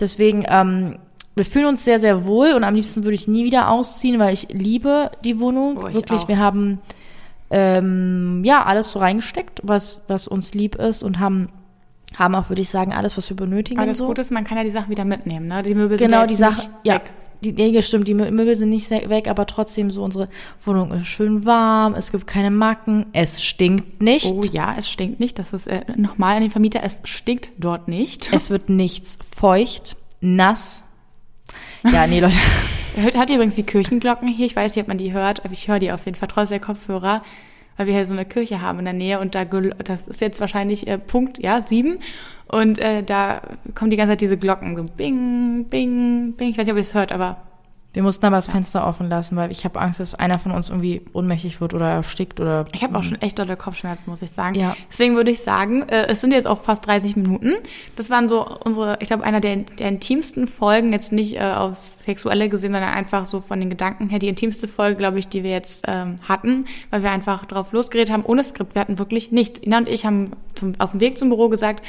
Deswegen, 0.00 0.44
ähm, 0.48 0.98
wir 1.36 1.44
fühlen 1.44 1.66
uns 1.66 1.84
sehr, 1.84 2.00
sehr 2.00 2.26
wohl 2.26 2.52
und 2.52 2.64
am 2.64 2.74
liebsten 2.74 3.04
würde 3.04 3.14
ich 3.14 3.26
nie 3.26 3.44
wieder 3.44 3.70
ausziehen, 3.70 4.18
weil 4.18 4.34
ich 4.34 4.48
liebe 4.50 5.10
die 5.24 5.40
Wohnung. 5.40 5.78
Oh, 5.78 5.92
Wirklich, 5.92 6.22
auch. 6.22 6.28
wir 6.28 6.38
haben 6.38 6.80
ähm, 7.50 8.42
ja 8.44 8.64
alles 8.64 8.92
so 8.92 8.98
reingesteckt, 8.98 9.60
was, 9.62 10.02
was 10.06 10.28
uns 10.28 10.54
lieb 10.54 10.76
ist 10.76 11.02
und 11.02 11.18
haben 11.18 11.48
haben 12.16 12.36
auch, 12.36 12.48
würde 12.48 12.62
ich 12.62 12.68
sagen, 12.68 12.92
alles, 12.92 13.16
was 13.16 13.28
wir 13.28 13.36
benötigen. 13.36 13.78
Aber 13.80 13.88
das 13.88 13.98
so. 13.98 14.06
Gute 14.06 14.20
ist, 14.20 14.30
man 14.30 14.44
kann 14.44 14.56
ja 14.56 14.62
die 14.62 14.70
Sachen 14.70 14.90
wieder 14.90 15.04
mitnehmen, 15.04 15.48
ne? 15.48 15.64
Die 15.64 15.74
Möbel 15.74 15.98
sind 15.98 16.08
genau, 16.08 16.20
ja 16.20 16.26
die 16.26 16.34
Sachen, 16.34 16.70
ja. 16.84 17.00
Die, 17.42 17.52
nee, 17.52 17.82
stimmt, 17.82 18.08
die 18.08 18.14
Möbel 18.14 18.54
sind 18.54 18.70
nicht 18.70 18.88
weg, 18.90 19.28
aber 19.28 19.46
trotzdem 19.46 19.90
so 19.90 20.02
unsere 20.02 20.28
Wohnung 20.60 20.92
ist 20.92 21.06
schön 21.06 21.44
warm, 21.44 21.94
es 21.94 22.10
gibt 22.12 22.26
keine 22.26 22.50
Macken, 22.50 23.06
es 23.12 23.42
stinkt 23.42 24.00
nicht. 24.00 24.32
Oh 24.32 24.42
ja, 24.50 24.76
es 24.78 24.88
stinkt 24.88 25.20
nicht, 25.20 25.38
das 25.38 25.52
ist 25.52 25.66
äh, 25.66 25.82
nochmal 25.96 26.36
an 26.36 26.42
den 26.42 26.50
Vermieter, 26.50 26.80
es 26.84 26.96
stinkt 27.02 27.50
dort 27.58 27.88
nicht. 27.88 28.32
Es 28.32 28.48
wird 28.48 28.70
nichts 28.70 29.18
feucht, 29.36 29.96
nass. 30.20 30.83
Ja, 31.92 32.06
nee, 32.06 32.20
Leute. 32.20 32.36
Hört, 32.96 33.16
hört 33.16 33.28
ihr 33.28 33.36
übrigens 33.36 33.56
die 33.56 33.64
Kirchenglocken 33.64 34.28
hier? 34.28 34.46
Ich 34.46 34.54
weiß 34.54 34.76
nicht, 34.76 34.82
ob 34.82 34.88
man 34.88 34.98
die 34.98 35.12
hört, 35.12 35.44
aber 35.44 35.52
ich 35.52 35.66
höre 35.66 35.80
die 35.80 35.90
auf 35.90 36.04
jeden 36.06 36.16
Fall, 36.16 36.28
trotz 36.28 36.50
der 36.50 36.60
Kopfhörer 36.60 37.22
weil 37.76 37.86
wir 37.86 37.94
hier 37.94 38.06
so 38.06 38.14
eine 38.14 38.24
Kirche 38.24 38.60
haben 38.60 38.78
in 38.78 38.84
der 38.84 38.94
Nähe 38.94 39.20
und 39.20 39.34
da 39.34 39.44
das 39.44 40.08
ist 40.08 40.20
jetzt 40.20 40.40
wahrscheinlich 40.40 40.86
äh, 40.86 40.98
Punkt 40.98 41.38
ja 41.38 41.60
sieben 41.60 41.98
und 42.48 42.78
äh, 42.78 43.02
da 43.02 43.42
kommen 43.74 43.90
die 43.90 43.96
ganze 43.96 44.12
Zeit 44.12 44.20
diese 44.20 44.36
Glocken 44.36 44.76
so 44.76 44.84
bing 44.84 45.66
bing 45.68 46.34
bing 46.36 46.50
ich 46.50 46.58
weiß 46.58 46.66
nicht 46.66 46.72
ob 46.72 46.78
ihr 46.78 46.82
es 46.82 46.94
hört 46.94 47.12
aber 47.12 47.38
wir 47.94 48.02
mussten 48.02 48.26
aber 48.26 48.36
das 48.36 48.48
Fenster 48.48 48.86
offen 48.86 49.08
lassen, 49.08 49.36
weil 49.36 49.52
ich 49.52 49.64
habe 49.64 49.80
Angst, 49.80 50.00
dass 50.00 50.16
einer 50.16 50.40
von 50.40 50.50
uns 50.50 50.68
irgendwie 50.68 51.02
ohnmächtig 51.12 51.60
wird 51.60 51.74
oder 51.74 51.86
erstickt 51.86 52.40
oder. 52.40 52.64
Ich 52.72 52.82
habe 52.82 52.98
auch 52.98 53.04
schon 53.04 53.22
echt 53.22 53.38
dolle 53.38 53.56
Kopfschmerzen, 53.56 54.10
muss 54.10 54.20
ich 54.20 54.32
sagen. 54.32 54.56
Ja. 54.56 54.76
Deswegen 54.90 55.14
würde 55.14 55.30
ich 55.30 55.44
sagen, 55.44 55.88
äh, 55.88 56.08
es 56.08 56.20
sind 56.20 56.32
jetzt 56.32 56.48
auch 56.48 56.60
fast 56.60 56.84
30 56.86 57.14
Minuten. 57.14 57.52
Das 57.94 58.10
waren 58.10 58.28
so 58.28 58.44
unsere, 58.64 58.98
ich 59.00 59.06
glaube, 59.06 59.22
einer 59.22 59.40
der, 59.40 59.56
der 59.58 59.88
intimsten 59.88 60.48
Folgen, 60.48 60.92
jetzt 60.92 61.12
nicht 61.12 61.36
äh, 61.36 61.42
aufs 61.42 62.00
Sexuelle 62.04 62.48
gesehen, 62.48 62.72
sondern 62.72 62.92
einfach 62.92 63.26
so 63.26 63.40
von 63.40 63.60
den 63.60 63.70
Gedanken 63.70 64.08
her, 64.08 64.18
die 64.18 64.28
intimste 64.28 64.66
Folge, 64.66 64.96
glaube 64.96 65.20
ich, 65.20 65.28
die 65.28 65.44
wir 65.44 65.50
jetzt 65.50 65.84
ähm, 65.86 66.18
hatten, 66.22 66.66
weil 66.90 67.04
wir 67.04 67.12
einfach 67.12 67.46
drauf 67.46 67.70
losgeredet 67.70 68.12
haben, 68.12 68.24
ohne 68.24 68.42
Skript. 68.42 68.74
Wir 68.74 68.80
hatten 68.80 68.98
wirklich 68.98 69.30
nichts. 69.30 69.60
Ina 69.62 69.78
und 69.78 69.88
ich 69.88 70.04
haben 70.04 70.32
zum, 70.56 70.74
auf 70.80 70.90
dem 70.90 70.98
Weg 70.98 71.16
zum 71.16 71.28
Büro 71.28 71.48
gesagt, 71.48 71.84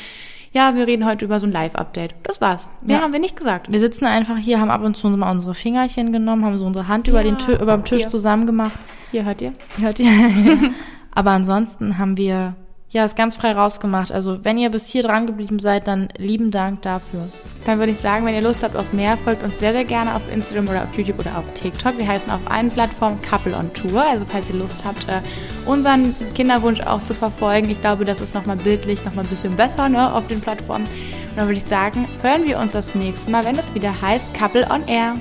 ja, 0.55 0.73
wir 0.73 0.87
reden 0.87 1.05
heute 1.05 1.25
über 1.25 1.37
so 1.41 1.45
ein 1.45 1.51
Live-Update. 1.51 2.15
Das 2.23 2.39
war's. 2.39 2.69
Mehr 2.81 2.97
ja. 2.97 3.03
haben 3.03 3.11
wir 3.11 3.19
nicht 3.19 3.35
gesagt. 3.35 3.69
Wir 3.69 3.79
sitzen 3.79 4.05
einfach 4.05 4.37
hier, 4.37 4.61
haben 4.61 4.71
ab 4.71 4.83
und 4.83 4.95
zu 4.95 5.09
mal 5.09 5.29
unsere 5.29 5.53
Fingerchen 5.53 6.13
genommen, 6.13 6.45
haben 6.45 6.57
so 6.57 6.65
unsere 6.65 6.87
Hand 6.87 7.07
ja, 7.07 7.11
über 7.11 7.23
den 7.23 7.37
Tü 7.37 7.51
über 7.51 7.75
dem 7.75 7.83
Tisch 7.83 8.03
hier. 8.03 8.07
zusammen 8.07 8.45
gemacht. 8.45 8.71
Hier 9.11 9.25
hört 9.25 9.41
ihr. 9.41 9.53
Hier 9.75 9.85
hört 9.85 9.99
ihr. 9.99 10.71
Aber 11.11 11.31
ansonsten 11.31 11.97
haben 11.97 12.15
wir 12.15 12.55
ja, 12.95 13.03
ist 13.03 13.17
ganz 13.17 13.35
frei 13.35 13.51
rausgemacht. 13.51 14.09
Also, 14.09 14.45
wenn 14.45 14.57
ihr 14.57 14.69
bis 14.69 14.87
hier 14.87 15.03
dran 15.03 15.27
geblieben 15.27 15.59
seid, 15.59 15.85
dann 15.85 16.07
lieben 16.17 16.49
Dank 16.49 16.81
dafür. 16.83 17.27
Dann 17.65 17.77
würde 17.77 17.91
ich 17.91 17.97
sagen, 17.97 18.25
wenn 18.25 18.33
ihr 18.33 18.41
Lust 18.41 18.63
habt 18.63 18.77
auf 18.77 18.93
mehr, 18.93 19.17
folgt 19.17 19.43
uns 19.43 19.59
sehr, 19.59 19.73
sehr 19.73 19.83
gerne 19.83 20.15
auf 20.15 20.21
Instagram 20.31 20.69
oder 20.69 20.83
auf 20.83 20.97
YouTube 20.97 21.19
oder 21.19 21.37
auf 21.37 21.43
TikTok. 21.55 21.97
Wir 21.97 22.07
heißen 22.07 22.31
auf 22.31 22.39
allen 22.45 22.71
Plattformen 22.71 23.21
Couple 23.21 23.53
on 23.53 23.73
Tour. 23.73 24.01
Also, 24.01 24.23
falls 24.23 24.49
ihr 24.49 24.55
Lust 24.55 24.85
habt, 24.85 25.09
äh, 25.09 25.19
unseren 25.65 26.15
Kinderwunsch 26.35 26.79
auch 26.79 27.03
zu 27.03 27.13
verfolgen. 27.13 27.69
Ich 27.69 27.81
glaube, 27.81 28.05
das 28.05 28.21
ist 28.21 28.33
nochmal 28.33 28.55
bildlich 28.55 29.03
nochmal 29.03 29.25
ein 29.25 29.29
bisschen 29.29 29.57
besser 29.57 29.89
ne, 29.89 30.13
auf 30.13 30.27
den 30.27 30.39
Plattformen. 30.39 30.85
Und 30.85 31.35
dann 31.35 31.47
würde 31.47 31.57
ich 31.57 31.65
sagen, 31.65 32.07
hören 32.21 32.47
wir 32.47 32.59
uns 32.59 32.71
das 32.71 32.95
nächste 32.95 33.29
Mal, 33.29 33.43
wenn 33.43 33.59
es 33.59 33.73
wieder 33.73 34.01
heißt 34.01 34.33
Couple 34.33 34.65
on 34.71 34.87
Air. 34.87 35.15